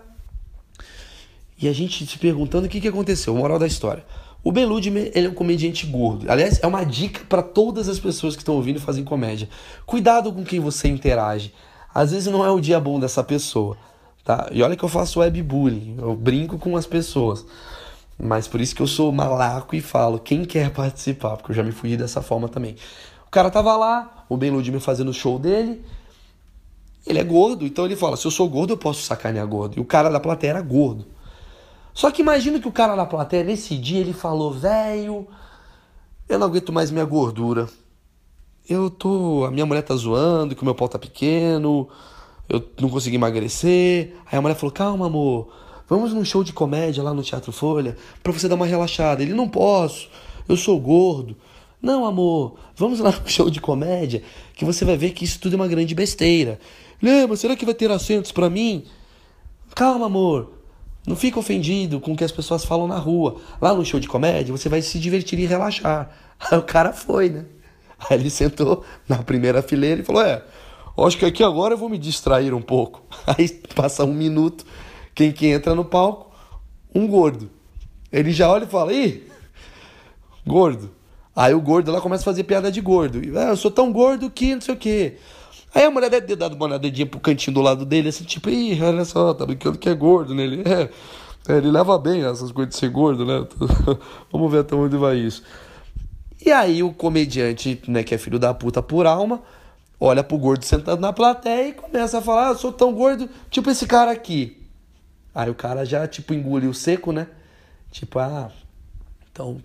E 1.59 1.67
a 1.67 1.73
gente 1.73 2.05
se 2.05 2.17
perguntando 2.19 2.67
o 2.67 2.69
que, 2.69 2.79
que 2.79 2.87
aconteceu. 2.87 3.35
Moral 3.35 3.57
da 3.57 3.65
história. 3.65 4.05
O 4.49 4.51
Ben 4.51 4.65
Ludmer, 4.65 5.11
ele 5.13 5.27
é 5.27 5.29
um 5.29 5.33
comediante 5.35 5.85
gordo. 5.85 6.25
Aliás, 6.27 6.59
é 6.63 6.65
uma 6.65 6.83
dica 6.83 7.23
para 7.29 7.43
todas 7.43 7.87
as 7.87 7.99
pessoas 7.99 8.35
que 8.35 8.41
estão 8.41 8.55
ouvindo 8.55 8.77
e 8.77 8.79
fazem 8.79 9.03
comédia. 9.03 9.47
Cuidado 9.85 10.33
com 10.33 10.43
quem 10.43 10.59
você 10.59 10.87
interage. 10.87 11.53
Às 11.93 12.09
vezes 12.13 12.33
não 12.33 12.43
é 12.43 12.49
o 12.49 12.59
dia 12.59 12.79
bom 12.79 12.99
dessa 12.99 13.23
pessoa, 13.23 13.77
tá? 14.25 14.49
E 14.51 14.63
olha 14.63 14.75
que 14.75 14.83
eu 14.83 14.89
faço 14.89 15.19
webbullying, 15.19 15.97
eu 15.99 16.15
brinco 16.15 16.57
com 16.57 16.75
as 16.75 16.87
pessoas. 16.87 17.45
Mas 18.17 18.47
por 18.47 18.59
isso 18.59 18.73
que 18.73 18.81
eu 18.81 18.87
sou 18.87 19.11
malaco 19.11 19.75
e 19.75 19.81
falo, 19.81 20.17
quem 20.17 20.43
quer 20.43 20.71
participar, 20.71 21.37
porque 21.37 21.51
eu 21.51 21.55
já 21.55 21.61
me 21.61 21.71
fui 21.71 21.95
dessa 21.95 22.23
forma 22.23 22.49
também. 22.49 22.75
O 23.27 23.29
cara 23.29 23.51
tava 23.51 23.77
lá, 23.77 24.25
o 24.27 24.35
Ben 24.35 24.49
Ludmer 24.49 24.81
fazendo 24.81 25.09
o 25.09 25.13
show 25.13 25.37
dele. 25.37 25.85
Ele 27.05 27.19
é 27.19 27.23
gordo, 27.23 27.67
então 27.67 27.85
ele 27.85 27.95
fala: 27.95 28.17
se 28.17 28.25
eu 28.25 28.31
sou 28.31 28.49
gordo, 28.49 28.73
eu 28.73 28.77
posso 28.77 29.03
sacanear 29.03 29.45
gordo. 29.45 29.77
E 29.77 29.79
o 29.79 29.85
cara 29.85 30.09
da 30.09 30.19
plateia 30.19 30.49
era 30.49 30.61
gordo. 30.63 31.05
Só 31.93 32.11
que 32.11 32.21
imagina 32.21 32.59
que 32.59 32.67
o 32.67 32.71
cara 32.71 32.95
da 32.95 33.05
plateia, 33.05 33.43
nesse 33.43 33.77
dia, 33.77 33.99
ele 33.99 34.13
falou: 34.13 34.51
velho, 34.51 35.27
eu 36.27 36.39
não 36.39 36.47
aguento 36.47 36.71
mais 36.71 36.91
minha 36.91 37.05
gordura. 37.05 37.67
Eu 38.67 38.89
tô. 38.89 39.45
A 39.45 39.51
minha 39.51 39.65
mulher 39.65 39.81
tá 39.81 39.95
zoando, 39.95 40.55
que 40.55 40.61
o 40.61 40.65
meu 40.65 40.75
pau 40.75 40.87
tá 40.87 40.99
pequeno, 40.99 41.89
eu 42.47 42.63
não 42.79 42.89
consegui 42.89 43.15
emagrecer. 43.15 44.15
Aí 44.31 44.37
a 44.37 44.41
mulher 44.41 44.55
falou: 44.55 44.71
calma, 44.71 45.07
amor, 45.07 45.49
vamos 45.87 46.13
num 46.13 46.23
show 46.23 46.43
de 46.43 46.53
comédia 46.53 47.03
lá 47.03 47.13
no 47.13 47.23
Teatro 47.23 47.51
Folha 47.51 47.97
pra 48.21 48.31
você 48.31 48.47
dar 48.47 48.55
uma 48.55 48.65
relaxada. 48.65 49.23
Ele: 49.23 49.33
não 49.33 49.49
posso, 49.49 50.09
eu 50.47 50.55
sou 50.55 50.79
gordo. 50.79 51.35
Não, 51.81 52.05
amor, 52.05 52.55
vamos 52.75 52.99
lá 52.99 53.11
no 53.23 53.27
show 53.27 53.49
de 53.49 53.59
comédia 53.61 54.21
que 54.53 54.65
você 54.65 54.83
vai 54.83 54.97
ver 54.97 55.11
que 55.11 55.23
isso 55.23 55.39
tudo 55.39 55.53
é 55.53 55.55
uma 55.55 55.67
grande 55.67 55.95
besteira. 55.95 56.59
Lembra, 57.01 57.37
será 57.37 57.55
que 57.55 57.65
vai 57.65 57.73
ter 57.73 57.89
assentos 57.89 58.31
para 58.31 58.49
mim? 58.49 58.83
Calma, 59.73 60.07
amor. 60.07 60.58
Não 61.09 61.15
fica 61.15 61.39
ofendido 61.39 61.99
com 61.99 62.13
o 62.13 62.15
que 62.15 62.23
as 62.23 62.31
pessoas 62.31 62.63
falam 62.63 62.87
na 62.87 62.99
rua. 62.99 63.41
Lá 63.59 63.73
no 63.73 63.83
show 63.83 63.99
de 63.99 64.07
comédia 64.07 64.55
você 64.55 64.69
vai 64.69 64.79
se 64.79 64.99
divertir 64.99 65.39
e 65.39 65.45
relaxar. 65.47 66.07
Aí 66.39 66.55
o 66.55 66.61
cara 66.61 66.93
foi, 66.93 67.29
né? 67.29 67.45
Aí 67.97 68.19
ele 68.19 68.29
sentou 68.29 68.85
na 69.07 69.17
primeira 69.17 69.63
fileira 69.63 70.01
e 70.01 70.05
falou: 70.05 70.21
É, 70.21 70.43
acho 70.99 71.17
que 71.17 71.25
aqui 71.25 71.43
agora 71.43 71.73
eu 71.73 71.79
vou 71.79 71.89
me 71.89 71.97
distrair 71.97 72.53
um 72.53 72.61
pouco. 72.61 73.01
Aí 73.25 73.49
passa 73.73 74.05
um 74.05 74.13
minuto, 74.13 74.63
quem 75.15 75.31
que 75.31 75.47
entra 75.47 75.73
no 75.73 75.83
palco? 75.83 76.31
Um 76.93 77.07
gordo. 77.07 77.49
Ele 78.11 78.31
já 78.31 78.47
olha 78.47 78.65
e 78.65 78.67
fala: 78.67 78.93
Ih, 78.93 79.27
gordo. 80.45 80.91
Aí 81.35 81.55
o 81.55 81.61
gordo 81.61 81.91
lá 81.91 81.99
começa 82.01 82.21
a 82.21 82.25
fazer 82.25 82.43
piada 82.43 82.71
de 82.71 82.81
gordo. 82.81 83.19
Ah, 83.35 83.49
eu 83.49 83.57
sou 83.57 83.71
tão 83.71 83.91
gordo 83.91 84.29
que 84.29 84.53
não 84.53 84.61
sei 84.61 84.75
o 84.75 84.77
quê. 84.77 85.17
Aí 85.73 85.83
a 85.83 85.91
mulher 85.91 86.09
deve 86.09 86.27
ter 86.27 86.35
dado 86.35 86.55
uma 86.55 86.67
nadadinha 86.67 87.05
pro 87.05 87.19
cantinho 87.19 87.53
do 87.53 87.61
lado 87.61 87.85
dele, 87.85 88.09
assim, 88.09 88.23
tipo, 88.23 88.49
ih, 88.49 88.81
olha 88.81 89.05
só, 89.05 89.33
tá 89.33 89.45
brincando 89.45 89.77
que 89.77 89.87
é 89.87 89.93
gordo, 89.93 90.33
né? 90.33 90.43
Ele, 90.43 90.63
é, 90.65 90.89
é 91.47 91.57
ele 91.57 91.69
leva 91.69 91.97
bem 91.97 92.23
essas 92.23 92.51
coisas 92.51 92.73
de 92.73 92.79
ser 92.79 92.89
gordo, 92.89 93.25
né? 93.25 93.47
Vamos 94.31 94.51
ver 94.51 94.59
até 94.59 94.75
onde 94.75 94.97
vai 94.97 95.17
isso. 95.17 95.43
E 96.43 96.51
aí 96.51 96.81
o 96.81 96.93
comediante, 96.93 97.81
né, 97.87 98.03
que 98.03 98.15
é 98.15 98.17
filho 98.17 98.39
da 98.39 98.53
puta 98.53 98.81
por 98.81 99.05
alma, 99.05 99.41
olha 99.99 100.23
pro 100.23 100.37
gordo 100.37 100.63
sentado 100.63 100.99
na 100.99 101.13
plateia 101.13 101.69
e 101.69 101.73
começa 101.73 102.17
a 102.17 102.21
falar, 102.21 102.47
ah, 102.47 102.51
eu 102.51 102.57
sou 102.57 102.71
tão 102.71 102.93
gordo, 102.93 103.29
tipo 103.49 103.69
esse 103.69 103.85
cara 103.85 104.11
aqui. 104.11 104.57
Aí 105.35 105.49
o 105.49 105.55
cara 105.55 105.85
já, 105.85 106.07
tipo, 106.07 106.33
engoliu 106.33 106.73
seco, 106.73 107.11
né? 107.11 107.27
Tipo, 107.91 108.19
ah, 108.19 108.51
então 109.31 109.61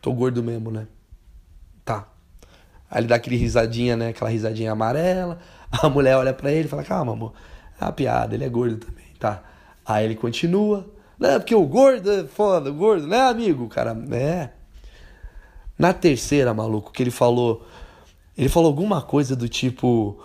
Tô 0.00 0.12
gordo 0.14 0.42
mesmo, 0.42 0.70
né? 0.70 0.86
Aí 2.90 3.00
ele 3.00 3.06
dá 3.06 3.16
aquele 3.16 3.36
risadinha, 3.36 3.96
né? 3.96 4.08
Aquela 4.08 4.30
risadinha 4.30 4.72
amarela. 4.72 5.38
A 5.70 5.88
mulher 5.88 6.16
olha 6.16 6.32
para 6.32 6.50
ele 6.50 6.66
e 6.66 6.68
fala: 6.68 6.82
Calma, 6.82 7.12
amor. 7.12 7.32
É 7.80 7.84
uma 7.84 7.92
piada, 7.92 8.34
ele 8.34 8.44
é 8.44 8.48
gordo 8.48 8.76
também, 8.78 9.06
tá? 9.18 9.42
Aí 9.86 10.04
ele 10.04 10.14
continua. 10.14 10.86
Não, 11.18 11.38
porque 11.38 11.54
o 11.54 11.66
gordo 11.66 12.10
é 12.10 12.24
foda, 12.24 12.70
o 12.70 12.74
gordo, 12.74 13.06
né, 13.06 13.20
amigo? 13.20 13.68
Cara, 13.68 13.96
é. 14.10 14.50
Na 15.78 15.92
terceira, 15.92 16.52
maluco, 16.52 16.92
que 16.92 17.02
ele 17.02 17.10
falou. 17.10 17.66
Ele 18.36 18.48
falou 18.48 18.68
alguma 18.68 19.00
coisa 19.00 19.36
do 19.36 19.48
tipo. 19.48 20.20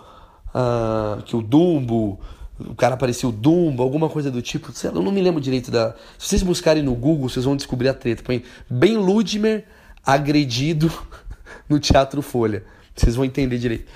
Uh, 0.54 1.22
que 1.22 1.36
o 1.36 1.42
Dumbo 1.42 2.18
o 2.58 2.74
cara 2.74 2.96
parecia 2.96 3.28
o 3.28 3.32
Dumbo, 3.32 3.82
alguma 3.82 4.08
coisa 4.08 4.30
do 4.30 4.40
tipo. 4.40 4.72
Eu 4.82 5.02
não 5.02 5.12
me 5.12 5.20
lembro 5.20 5.40
direito 5.40 5.70
da. 5.70 5.94
Se 6.18 6.28
vocês 6.28 6.42
buscarem 6.42 6.82
no 6.82 6.94
Google, 6.94 7.28
vocês 7.28 7.44
vão 7.44 7.54
descobrir 7.56 7.88
a 7.88 7.94
treta. 7.94 8.22
Põe 8.22 8.42
Ben 8.68 8.96
Ludmer 8.96 9.64
agredido 10.04 10.90
no 11.68 11.78
Teatro 11.78 12.22
Folha. 12.22 12.64
Vocês 12.94 13.16
vão 13.16 13.24
entender 13.24 13.58
direito. 13.58 13.90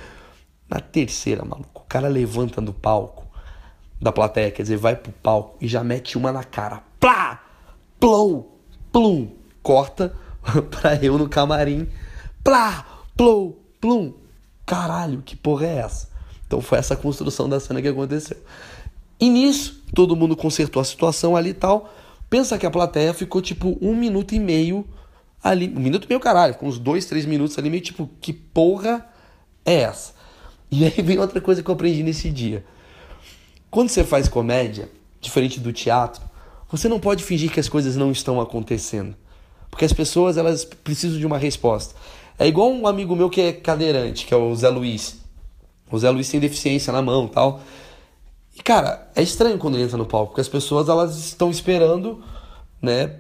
Na 0.68 0.80
terceira, 0.80 1.44
maluco. 1.44 1.84
cara 1.88 2.08
levanta 2.08 2.60
do 2.60 2.72
palco, 2.72 3.26
da 4.00 4.12
plateia, 4.12 4.50
quer 4.50 4.62
dizer, 4.62 4.76
vai 4.76 4.94
pro 4.94 5.12
palco 5.12 5.56
e 5.60 5.66
já 5.66 5.82
mete 5.82 6.16
uma 6.16 6.30
na 6.30 6.44
cara. 6.44 6.82
Plá! 6.98 7.42
Plou! 7.98 8.60
Plum! 8.92 9.32
Corta 9.62 10.14
pra 10.70 10.94
eu 10.96 11.18
no 11.18 11.28
camarim. 11.28 11.88
Plá! 12.44 12.86
Plou! 13.16 13.60
Plum! 13.80 14.14
Caralho, 14.64 15.22
que 15.22 15.34
porra 15.34 15.66
é 15.66 15.76
essa? 15.78 16.08
Então 16.46 16.60
foi 16.60 16.78
essa 16.78 16.96
construção 16.96 17.48
da 17.48 17.58
cena 17.58 17.82
que 17.82 17.88
aconteceu. 17.88 18.36
E 19.18 19.28
nisso, 19.28 19.82
todo 19.94 20.16
mundo 20.16 20.36
consertou 20.36 20.80
a 20.80 20.84
situação 20.84 21.36
ali 21.36 21.50
e 21.50 21.54
tal. 21.54 21.92
Pensa 22.28 22.56
que 22.56 22.64
a 22.64 22.70
plateia 22.70 23.12
ficou 23.12 23.42
tipo 23.42 23.76
um 23.82 23.94
minuto 23.94 24.34
e 24.34 24.38
meio 24.38 24.86
ali. 25.42 25.72
Um 25.74 25.80
minuto 25.80 26.06
meio, 26.08 26.20
caralho. 26.20 26.54
Ficou 26.54 26.68
uns 26.68 26.78
dois, 26.78 27.06
três 27.06 27.24
minutos 27.24 27.58
ali, 27.58 27.70
meio 27.70 27.82
tipo, 27.82 28.08
que 28.20 28.32
porra 28.32 29.06
é 29.64 29.74
essa? 29.82 30.14
E 30.70 30.84
aí 30.84 31.02
vem 31.02 31.18
outra 31.18 31.40
coisa 31.40 31.62
que 31.62 31.68
eu 31.68 31.74
aprendi 31.74 32.02
nesse 32.02 32.30
dia. 32.30 32.64
Quando 33.70 33.88
você 33.88 34.04
faz 34.04 34.28
comédia, 34.28 34.88
diferente 35.20 35.60
do 35.60 35.72
teatro, 35.72 36.22
você 36.70 36.88
não 36.88 37.00
pode 37.00 37.24
fingir 37.24 37.50
que 37.50 37.60
as 37.60 37.68
coisas 37.68 37.96
não 37.96 38.12
estão 38.12 38.40
acontecendo. 38.40 39.16
Porque 39.70 39.84
as 39.84 39.92
pessoas, 39.92 40.36
elas 40.36 40.64
precisam 40.64 41.18
de 41.18 41.26
uma 41.26 41.38
resposta. 41.38 41.94
É 42.38 42.46
igual 42.46 42.70
um 42.70 42.86
amigo 42.86 43.14
meu 43.14 43.28
que 43.28 43.40
é 43.40 43.52
cadeirante, 43.52 44.26
que 44.26 44.34
é 44.34 44.36
o 44.36 44.54
Zé 44.54 44.68
Luiz. 44.68 45.18
O 45.90 45.98
Zé 45.98 46.10
Luiz 46.10 46.28
tem 46.28 46.40
deficiência 46.40 46.92
na 46.92 47.02
mão 47.02 47.28
tal. 47.28 47.60
E, 48.56 48.62
cara, 48.62 49.10
é 49.14 49.22
estranho 49.22 49.58
quando 49.58 49.74
ele 49.74 49.84
entra 49.84 49.96
no 49.96 50.06
palco, 50.06 50.28
porque 50.28 50.40
as 50.40 50.48
pessoas 50.48 50.88
elas 50.88 51.16
estão 51.16 51.50
esperando, 51.50 52.22
né, 52.80 53.16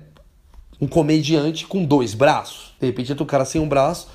um 0.80 0.86
comediante 0.86 1.66
com 1.66 1.84
dois 1.84 2.14
braços. 2.14 2.74
De 2.80 2.86
repente 2.86 3.12
entra 3.12 3.22
o 3.22 3.26
cara 3.26 3.44
sem 3.44 3.60
um 3.60 3.68
braço. 3.68 4.08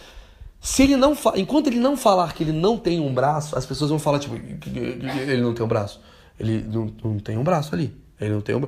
Se 0.59 0.83
ele 0.83 0.95
não 0.95 1.15
fa... 1.15 1.33
enquanto 1.35 1.67
ele 1.67 1.79
não 1.79 1.95
falar 1.95 2.33
que 2.33 2.43
ele 2.43 2.51
não 2.51 2.77
tem 2.77 2.99
um 2.99 3.13
braço, 3.13 3.57
as 3.57 3.65
pessoas 3.65 3.89
vão 3.89 3.99
falar 3.99 4.19
tipo, 4.19 4.35
ele 4.35 5.41
não 5.41 5.53
tem 5.53 5.63
um 5.63 5.67
braço. 5.67 6.01
Ele 6.39 6.63
não, 6.63 6.91
não 7.03 7.19
tem 7.19 7.37
um 7.37 7.43
braço 7.43 7.75
ali. 7.75 7.95
Ele 8.19 8.33
não 8.33 8.41
tem 8.41 8.55
um 8.55 8.67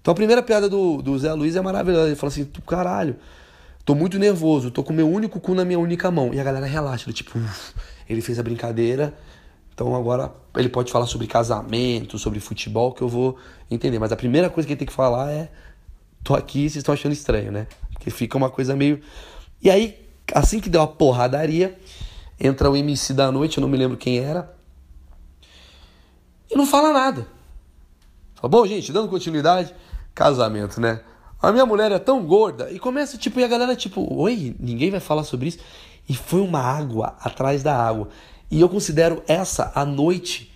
Então 0.00 0.12
a 0.12 0.14
primeira 0.14 0.42
piada 0.42 0.68
do, 0.68 1.00
do 1.00 1.18
Zé 1.18 1.32
Luiz 1.32 1.56
é 1.56 1.60
maravilhosa. 1.60 2.08
Ele 2.08 2.16
fala 2.16 2.30
assim: 2.30 2.44
caralho, 2.66 3.16
tô 3.84 3.94
muito 3.94 4.18
nervoso, 4.18 4.70
tô 4.70 4.82
com 4.82 4.92
meu 4.92 5.08
único 5.08 5.40
cu 5.40 5.54
na 5.54 5.64
minha 5.64 5.78
única 5.78 6.10
mão. 6.10 6.34
E 6.34 6.38
a 6.38 6.44
galera 6.44 6.66
relaxa, 6.66 7.06
ele, 7.06 7.14
tipo, 7.14 7.38
uf, 7.38 7.72
ele 8.08 8.20
fez 8.20 8.38
a 8.38 8.42
brincadeira 8.42 9.14
então 9.80 9.96
agora 9.96 10.30
ele 10.58 10.68
pode 10.68 10.92
falar 10.92 11.06
sobre 11.06 11.26
casamento, 11.26 12.18
sobre 12.18 12.38
futebol, 12.38 12.92
que 12.92 13.00
eu 13.00 13.08
vou 13.08 13.38
entender. 13.70 13.98
Mas 13.98 14.12
a 14.12 14.16
primeira 14.16 14.50
coisa 14.50 14.66
que 14.66 14.74
ele 14.74 14.78
tem 14.78 14.86
que 14.86 14.92
falar 14.92 15.30
é: 15.32 15.50
tô 16.22 16.34
aqui, 16.34 16.60
vocês 16.62 16.76
estão 16.76 16.94
achando 16.94 17.12
estranho, 17.12 17.50
né? 17.52 17.66
Porque 17.92 18.10
fica 18.10 18.36
uma 18.36 18.50
coisa 18.50 18.74
meio. 18.76 19.00
E 19.62 19.70
aí, 19.70 19.98
assim 20.34 20.60
que 20.60 20.68
deu 20.68 20.82
a 20.82 20.86
porradaria, 20.86 21.78
entra 22.38 22.70
o 22.70 22.76
MC 22.76 23.12
da 23.12 23.30
noite, 23.30 23.58
eu 23.58 23.60
não 23.60 23.68
me 23.68 23.76
lembro 23.76 23.96
quem 23.96 24.18
era, 24.18 24.54
e 26.50 26.56
não 26.56 26.66
fala 26.66 26.92
nada. 26.92 27.26
Fala, 28.34 28.50
bom, 28.50 28.66
gente, 28.66 28.92
dando 28.92 29.08
continuidade, 29.08 29.72
casamento, 30.14 30.80
né? 30.80 31.00
A 31.40 31.52
minha 31.52 31.64
mulher 31.64 31.92
é 31.92 31.98
tão 31.98 32.24
gorda. 32.24 32.70
E 32.72 32.78
começa, 32.78 33.16
tipo, 33.16 33.38
e 33.38 33.44
a 33.44 33.48
galera, 33.48 33.76
tipo, 33.76 34.06
oi, 34.12 34.56
ninguém 34.58 34.90
vai 34.90 35.00
falar 35.00 35.22
sobre 35.22 35.48
isso. 35.48 35.58
E 36.08 36.14
foi 36.14 36.40
uma 36.40 36.60
água 36.60 37.16
atrás 37.20 37.62
da 37.62 37.76
água. 37.76 38.08
E 38.50 38.60
eu 38.60 38.68
considero 38.68 39.22
essa 39.28 39.70
a 39.74 39.84
noite 39.84 40.52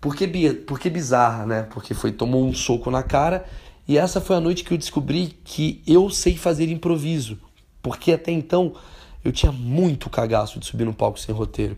porque, 0.00 0.26
porque 0.66 0.90
bizarra, 0.90 1.46
né? 1.46 1.62
Porque 1.70 1.94
foi 1.94 2.10
tomou 2.10 2.44
um 2.44 2.52
soco 2.52 2.90
na 2.90 3.02
cara 3.02 3.46
e 3.88 3.96
essa 3.96 4.20
foi 4.20 4.36
a 4.36 4.40
noite 4.40 4.62
que 4.62 4.74
eu 4.74 4.78
descobri 4.78 5.38
que 5.42 5.82
eu 5.86 6.10
sei 6.10 6.36
fazer 6.36 6.68
improviso. 6.68 7.38
Porque 7.80 8.12
até 8.12 8.30
então 8.30 8.74
eu 9.24 9.32
tinha 9.32 9.50
muito 9.50 10.10
cagaço 10.10 10.60
de 10.60 10.66
subir 10.66 10.84
no 10.84 10.92
palco 10.92 11.18
sem 11.18 11.34
roteiro. 11.34 11.74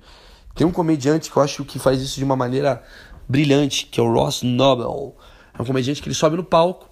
Tem 0.55 0.67
um 0.67 0.73
comediante 0.73 1.31
que 1.31 1.37
eu 1.37 1.43
acho 1.43 1.65
que 1.65 1.79
faz 1.79 2.03
isso 2.03 2.17
de 2.19 2.25
uma 2.25 2.35
maneira 2.35 2.83
brilhante, 3.29 3.87
que 3.87 4.01
é 4.01 4.03
o 4.03 4.13
Ross 4.13 4.43
Noble. 4.43 5.15
É 5.57 5.63
um 5.63 5.65
comediante 5.65 6.03
que 6.03 6.09
ele 6.09 6.15
sobe 6.15 6.37
no 6.37 6.43
palco, 6.43 6.91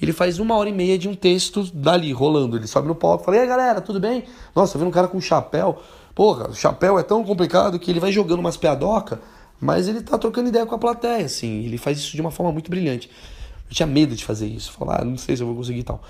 ele 0.00 0.12
faz 0.12 0.38
uma 0.38 0.56
hora 0.56 0.68
e 0.68 0.72
meia 0.72 0.96
de 0.96 1.08
um 1.08 1.14
texto 1.14 1.64
dali, 1.74 2.12
rolando. 2.12 2.56
Ele 2.56 2.66
sobe 2.66 2.86
no 2.86 2.94
palco 2.94 3.22
e 3.22 3.24
fala: 3.24 3.36
E 3.38 3.40
aí 3.40 3.46
galera, 3.48 3.80
tudo 3.80 3.98
bem? 3.98 4.24
Nossa, 4.54 4.78
vendo 4.78 4.88
um 4.88 4.92
cara 4.92 5.08
com 5.08 5.20
chapéu. 5.20 5.82
Porra, 6.14 6.48
o 6.48 6.54
chapéu 6.54 6.98
é 6.98 7.02
tão 7.02 7.24
complicado 7.24 7.78
que 7.78 7.90
ele 7.90 8.00
vai 8.00 8.12
jogando 8.12 8.38
umas 8.38 8.56
piadoca, 8.56 9.20
mas 9.60 9.88
ele 9.88 10.00
tá 10.00 10.16
trocando 10.16 10.48
ideia 10.48 10.64
com 10.64 10.74
a 10.74 10.78
plateia, 10.78 11.26
assim. 11.26 11.64
Ele 11.64 11.76
faz 11.76 11.98
isso 11.98 12.14
de 12.14 12.20
uma 12.20 12.30
forma 12.30 12.52
muito 12.52 12.70
brilhante. 12.70 13.10
Eu 13.70 13.74
tinha 13.74 13.86
medo 13.86 14.16
de 14.16 14.24
fazer 14.24 14.48
isso, 14.48 14.72
falar, 14.72 15.02
ah, 15.02 15.04
não 15.04 15.16
sei 15.16 15.36
se 15.36 15.42
eu 15.42 15.46
vou 15.46 15.56
conseguir 15.56 15.80
e 15.80 15.84
tal. 15.84 16.02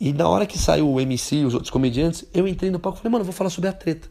E 0.00 0.12
na 0.12 0.28
hora 0.28 0.46
que 0.46 0.56
saiu 0.56 0.90
o 0.90 1.00
MC 1.00 1.36
e 1.36 1.44
os 1.44 1.54
outros 1.54 1.70
comediantes, 1.70 2.24
eu 2.32 2.46
entrei 2.46 2.70
no 2.70 2.78
palco 2.78 2.98
e 2.98 3.02
falei, 3.02 3.12
mano, 3.12 3.22
eu 3.22 3.26
vou 3.26 3.34
falar 3.34 3.50
sobre 3.50 3.68
a 3.68 3.72
treta. 3.72 4.08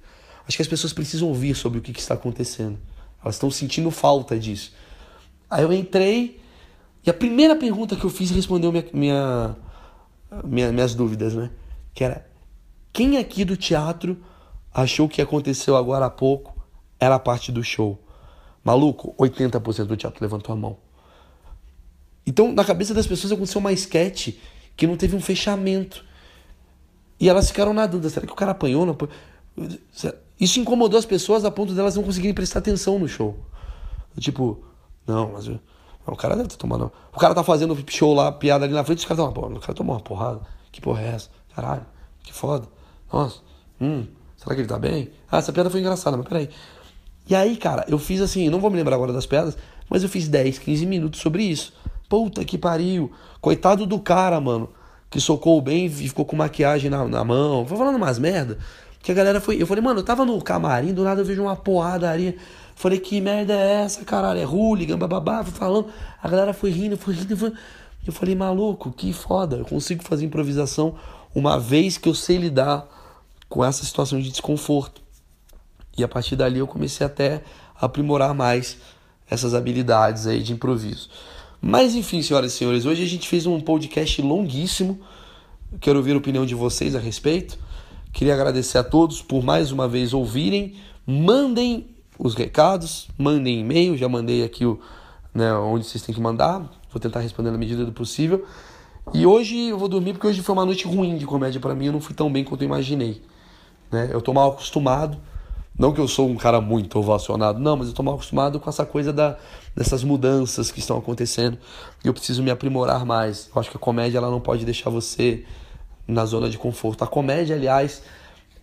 Acho 0.48 0.58
que 0.58 0.62
as 0.62 0.68
pessoas 0.68 0.94
precisam 0.94 1.28
ouvir 1.28 1.56
sobre 1.56 1.80
o 1.80 1.82
que, 1.82 1.94
que 1.94 2.00
está 2.00 2.14
acontecendo. 2.14 2.78
Elas 3.24 3.36
estão 3.36 3.50
sentindo 3.50 3.90
falta 3.92 4.38
disso. 4.38 4.74
Aí 5.50 5.64
eu 5.64 5.72
entrei 5.72 6.40
e 7.06 7.10
a 7.10 7.14
primeira 7.14 7.56
pergunta 7.56 7.96
que 7.96 8.04
eu 8.04 8.10
fiz 8.10 8.30
respondeu 8.30 8.72
minha, 8.72 8.86
minha, 8.94 9.56
minha, 10.44 10.72
minhas 10.72 10.94
dúvidas, 10.94 11.34
né? 11.34 11.50
Que 11.94 12.04
era: 12.04 12.28
quem 12.94 13.18
aqui 13.18 13.44
do 13.44 13.58
teatro 13.58 14.18
achou 14.74 15.10
que 15.10 15.22
aconteceu 15.22 15.76
agora 15.76 16.06
há 16.06 16.10
pouco 16.10 16.62
era 17.00 17.18
parte 17.18 17.52
do 17.52 17.64
show. 17.64 18.00
Maluco, 18.64 19.16
80% 19.18 19.86
do 19.86 19.98
teatro 19.98 20.20
levantou 20.22 20.54
a 20.54 20.56
mão. 20.56 20.78
Então, 22.26 22.52
na 22.52 22.64
cabeça 22.64 22.94
das 22.94 23.08
pessoas 23.08 23.32
aconteceu 23.32 23.60
uma 23.60 23.74
sketch 23.74 24.36
que 24.76 24.88
não 24.88 24.96
teve 24.96 25.16
um 25.16 25.22
fechamento. 25.22 26.06
E 27.20 27.30
elas 27.30 27.48
ficaram 27.48 27.74
na 27.74 27.86
dúvida: 27.86 28.10
será 28.10 28.26
que 28.26 28.34
o 28.34 28.36
cara 28.36 28.52
apanhou? 28.52 28.86
Não? 28.86 28.98
Isso 30.40 30.60
incomodou 30.60 30.98
as 30.98 31.06
pessoas 31.06 31.46
a 31.46 31.52
ponto 31.52 31.74
delas 31.74 31.96
não 31.96 32.04
conseguirem 32.04 32.34
prestar 32.34 32.60
atenção 32.60 32.98
no 32.98 33.08
show. 33.08 33.38
Tipo, 34.20 34.64
não, 35.06 35.32
mas 35.34 35.48
o 35.48 36.16
cara 36.16 36.36
deve 36.36 36.50
ter 36.50 36.58
tomado. 36.58 36.92
O 37.14 37.20
cara 37.20 37.36
tá 37.36 37.44
fazendo 37.44 37.78
show 37.88 38.14
lá, 38.14 38.32
piada 38.32 38.66
ali 38.66 38.74
na 38.74 38.84
frente, 38.84 39.00
os 39.00 39.06
caras 39.06 39.24
estão 39.24 39.44
uma 39.44 39.58
O 39.58 39.62
cara 39.62 39.74
tomou 39.74 39.96
uma 39.96 40.02
porrada. 40.02 40.42
Que 40.72 40.82
porra 40.82 41.02
é 41.02 41.08
essa? 41.10 41.30
Caralho, 41.56 41.86
que 42.24 42.34
foda. 42.34 42.68
Nossa, 43.12 43.40
hum. 43.80 44.06
Será 44.38 44.56
que 44.56 44.62
ele 44.62 44.68
tá 44.68 44.80
bem? 44.80 45.12
Ah, 45.32 45.38
essa 45.38 45.54
piada 45.54 45.70
foi 45.70 45.80
engraçada, 45.80 46.18
mas 46.18 46.28
peraí. 46.28 46.50
E 47.30 47.36
aí, 47.36 47.56
cara, 47.56 47.86
eu 47.88 48.00
fiz 48.00 48.20
assim, 48.22 48.50
não 48.50 48.60
vou 48.60 48.72
me 48.72 48.78
lembrar 48.78 48.96
agora 48.96 49.14
das 49.14 49.28
piadas, 49.28 49.56
mas 49.88 50.02
eu 50.02 50.10
fiz 50.10 50.28
10, 50.28 50.58
15 50.58 50.86
minutos 50.88 51.20
sobre 51.22 51.44
isso. 51.44 51.74
Puta 52.12 52.44
que 52.44 52.58
pariu. 52.58 53.10
Coitado 53.40 53.86
do 53.86 53.98
cara, 53.98 54.42
mano, 54.42 54.70
que 55.10 55.18
socou 55.22 55.62
bem 55.62 55.86
e 55.86 55.90
ficou 55.90 56.26
com 56.26 56.36
maquiagem 56.36 56.90
na, 56.90 57.08
na 57.08 57.24
mão. 57.24 57.66
Foi 57.66 57.78
falando 57.78 57.96
umas 57.96 58.20
merda. 58.20 58.58
Que 59.02 59.14
a 59.14 59.16
galera 59.16 59.40
foi. 59.40 59.62
Eu 59.62 59.66
falei, 59.66 59.82
mano, 59.82 60.02
eu 60.02 60.04
tava 60.04 60.26
no 60.26 60.42
camarim, 60.42 60.94
do 60.94 61.06
nada 61.06 61.22
eu 61.22 61.26
vejo 61.26 61.42
uma 61.42 61.56
porradaria. 61.56 62.36
Falei, 62.76 63.00
que 63.00 63.22
merda 63.22 63.54
é 63.54 63.84
essa, 63.84 64.04
caralho? 64.04 64.42
É 64.42 64.46
hooligan, 64.46 64.98
bababá, 64.98 65.42
fui 65.42 65.54
falando. 65.54 65.88
A 66.22 66.28
galera 66.28 66.52
foi 66.54 66.70
rindo, 66.72 66.98
foi 66.98 67.14
rindo, 67.14 67.38
foi. 67.38 67.54
Eu 68.06 68.12
falei, 68.12 68.36
maluco, 68.36 68.92
que 68.92 69.14
foda. 69.14 69.56
Eu 69.56 69.64
consigo 69.64 70.04
fazer 70.04 70.26
improvisação 70.26 70.96
uma 71.34 71.58
vez 71.58 71.98
que 71.98 72.10
eu 72.10 72.14
sei 72.14 72.36
lidar 72.36 72.90
com 73.48 73.64
essa 73.64 73.86
situação 73.86 74.20
de 74.20 74.30
desconforto. 74.30 75.02
E 75.98 76.04
a 76.04 76.10
partir 76.10 76.36
dali 76.36 76.60
eu 76.60 76.68
comecei 76.68 77.06
até 77.08 77.42
a 77.80 77.86
aprimorar 77.86 78.34
mais 78.34 78.78
essas 79.30 79.54
habilidades 79.54 80.28
aí 80.28 80.44
de 80.44 80.52
improviso. 80.52 81.10
Mas 81.62 81.94
enfim, 81.94 82.24
senhoras 82.24 82.54
e 82.54 82.58
senhores, 82.58 82.86
hoje 82.86 83.04
a 83.04 83.08
gente 83.08 83.30
fez 83.30 83.46
um 83.46 83.60
podcast 83.62 84.20
longuíssimo. 84.20 85.00
Quero 85.80 86.00
ouvir 86.00 86.14
a 86.14 86.18
opinião 86.18 86.44
de 86.44 86.56
vocês 86.56 86.96
a 86.96 87.00
respeito. 87.00 87.58
Queria 88.12 88.34
agradecer 88.34 88.80
a 88.80 88.84
todos 88.84 89.22
por 89.22 89.44
mais 89.44 89.72
uma 89.72 89.88
vez 89.88 90.12
ouvirem. 90.12 90.74
Mandem 91.06 91.88
os 92.18 92.34
recados, 92.34 93.08
mandem 93.16 93.60
e-mail, 93.60 93.96
já 93.96 94.10
mandei 94.10 94.44
aqui 94.44 94.66
o, 94.66 94.80
né, 95.34 95.54
onde 95.54 95.86
vocês 95.86 96.04
têm 96.04 96.16
que 96.16 96.20
mandar. 96.20 96.60
Vou 96.92 97.00
tentar 97.00 97.20
responder 97.20 97.52
na 97.52 97.58
medida 97.58 97.86
do 97.86 97.92
possível. 97.92 98.44
E 99.14 99.26
hoje 99.26 99.68
eu 99.68 99.78
vou 99.78 99.88
dormir 99.88 100.14
porque 100.14 100.28
hoje 100.28 100.42
foi 100.42 100.54
uma 100.54 100.66
noite 100.66 100.88
ruim 100.88 101.18
de 101.18 101.26
comédia 101.26 101.60
para 101.60 101.76
mim, 101.76 101.86
eu 101.86 101.94
não 101.94 102.02
fui 102.02 102.16
tão 102.16 102.32
bem 102.32 102.44
quanto 102.44 102.62
eu 102.64 102.66
imaginei. 102.66 103.22
Né? 103.92 104.10
Eu 104.12 104.22
tô 104.22 104.34
mal 104.34 104.52
acostumado. 104.52 105.18
Não 105.82 105.92
que 105.92 106.00
eu 106.00 106.08
sou 106.08 106.30
um 106.30 106.36
cara 106.36 106.62
muito 106.62 107.00
ovacionado, 107.00 107.58
não, 107.58 107.76
mas 107.76 107.88
eu 107.88 107.94
tô 107.96 108.04
mal 108.04 108.14
acostumado 108.14 108.60
com 108.60 108.70
essa 108.70 108.86
coisa 108.86 109.12
da, 109.12 109.36
dessas 109.76 110.04
mudanças 110.04 110.70
que 110.70 110.78
estão 110.78 110.96
acontecendo 110.96 111.58
e 112.04 112.08
eu 112.08 112.14
preciso 112.14 112.44
me 112.44 112.52
aprimorar 112.52 113.04
mais. 113.04 113.50
Eu 113.52 113.60
acho 113.60 113.72
que 113.72 113.78
a 113.78 113.80
comédia 113.80 114.20
ela 114.20 114.30
não 114.30 114.40
pode 114.40 114.64
deixar 114.64 114.92
você 114.92 115.44
na 116.08 116.24
zona 116.24 116.52
de 116.52 116.58
conforto. 116.60 117.04
A 117.04 117.08
comédia, 117.08 117.56
aliás, 117.56 118.04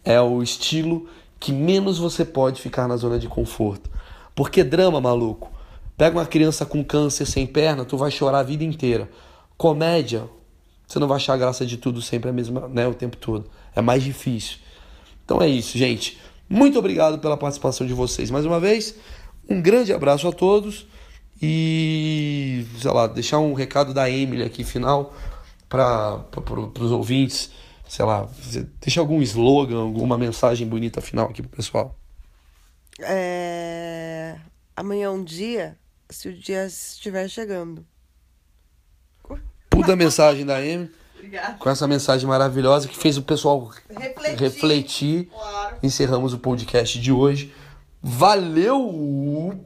é 0.04 0.20
o 0.20 0.40
estilo 0.40 1.08
que 1.40 1.50
menos 1.50 1.98
você 1.98 2.24
pode 2.24 2.62
ficar 2.62 2.86
na 2.86 2.96
zona 2.96 3.18
de 3.18 3.26
conforto. 3.26 3.90
Porque 4.32 4.62
drama, 4.62 5.00
maluco. 5.00 5.50
Pega 5.96 6.16
uma 6.16 6.24
criança 6.24 6.64
com 6.64 6.84
câncer 6.84 7.26
sem 7.26 7.48
perna, 7.48 7.84
tu 7.84 7.96
vai 7.96 8.12
chorar 8.12 8.38
a 8.38 8.42
vida 8.44 8.62
inteira. 8.62 9.10
Comédia, 9.56 10.22
você 10.86 11.00
não 11.00 11.08
vai 11.08 11.16
achar 11.16 11.36
graça 11.36 11.66
de 11.66 11.78
tudo 11.78 12.00
sempre 12.00 12.30
a 12.30 12.32
mesma, 12.32 12.68
né, 12.68 12.86
o 12.86 12.94
tempo 12.94 13.16
todo. 13.16 13.50
É 13.74 13.80
mais 13.80 14.04
difícil. 14.04 14.58
Então 15.24 15.42
é 15.42 15.48
isso, 15.48 15.76
gente. 15.76 16.16
Muito 16.49 16.78
obrigado 16.78 17.18
pela 17.18 17.36
participação 17.36 17.86
de 17.86 17.92
vocês 17.92 18.30
mais 18.30 18.46
uma 18.46 18.59
vez. 18.59 18.94
Um 19.49 19.61
grande 19.61 19.92
abraço 19.92 20.26
a 20.28 20.32
todos 20.32 20.86
e, 21.40 22.66
sei 22.80 22.90
lá, 22.90 23.07
deixar 23.07 23.38
um 23.38 23.53
recado 23.53 23.92
da 23.92 24.11
Emily 24.11 24.42
aqui 24.42 24.64
final 24.64 25.14
para 25.68 26.24
os 26.80 26.90
ouvintes, 26.90 27.51
sei 27.86 28.05
lá, 28.05 28.28
deixar 28.80 29.03
algum 29.03 29.20
slogan, 29.22 29.78
alguma 29.78 30.16
mensagem 30.16 30.66
bonita 30.66 31.01
final 31.01 31.28
aqui 31.28 31.42
pro 31.42 31.57
pessoal. 31.57 31.94
É... 33.01 34.36
amanhã 34.74 35.07
é 35.07 35.11
um 35.11 35.22
dia 35.22 35.78
se 36.11 36.28
o 36.28 36.32
dia 36.32 36.66
estiver 36.66 37.28
chegando. 37.28 37.86
Puta 39.70 39.94
mensagem 39.94 40.44
da 40.44 40.57
Amy. 40.57 40.90
Obrigada. 41.18 41.58
Com 41.58 41.68
essa 41.68 41.86
mensagem 41.86 42.26
maravilhosa 42.28 42.88
que 42.88 42.96
fez 42.96 43.16
o 43.18 43.22
pessoal 43.22 43.70
Refletir. 43.90 44.38
refletir. 44.40 45.24
Claro. 45.26 45.76
Encerramos 45.82 46.32
o 46.32 46.38
podcast 46.38 46.98
de 46.98 47.12
hoje. 47.12 47.52
Valeu! 48.02 49.58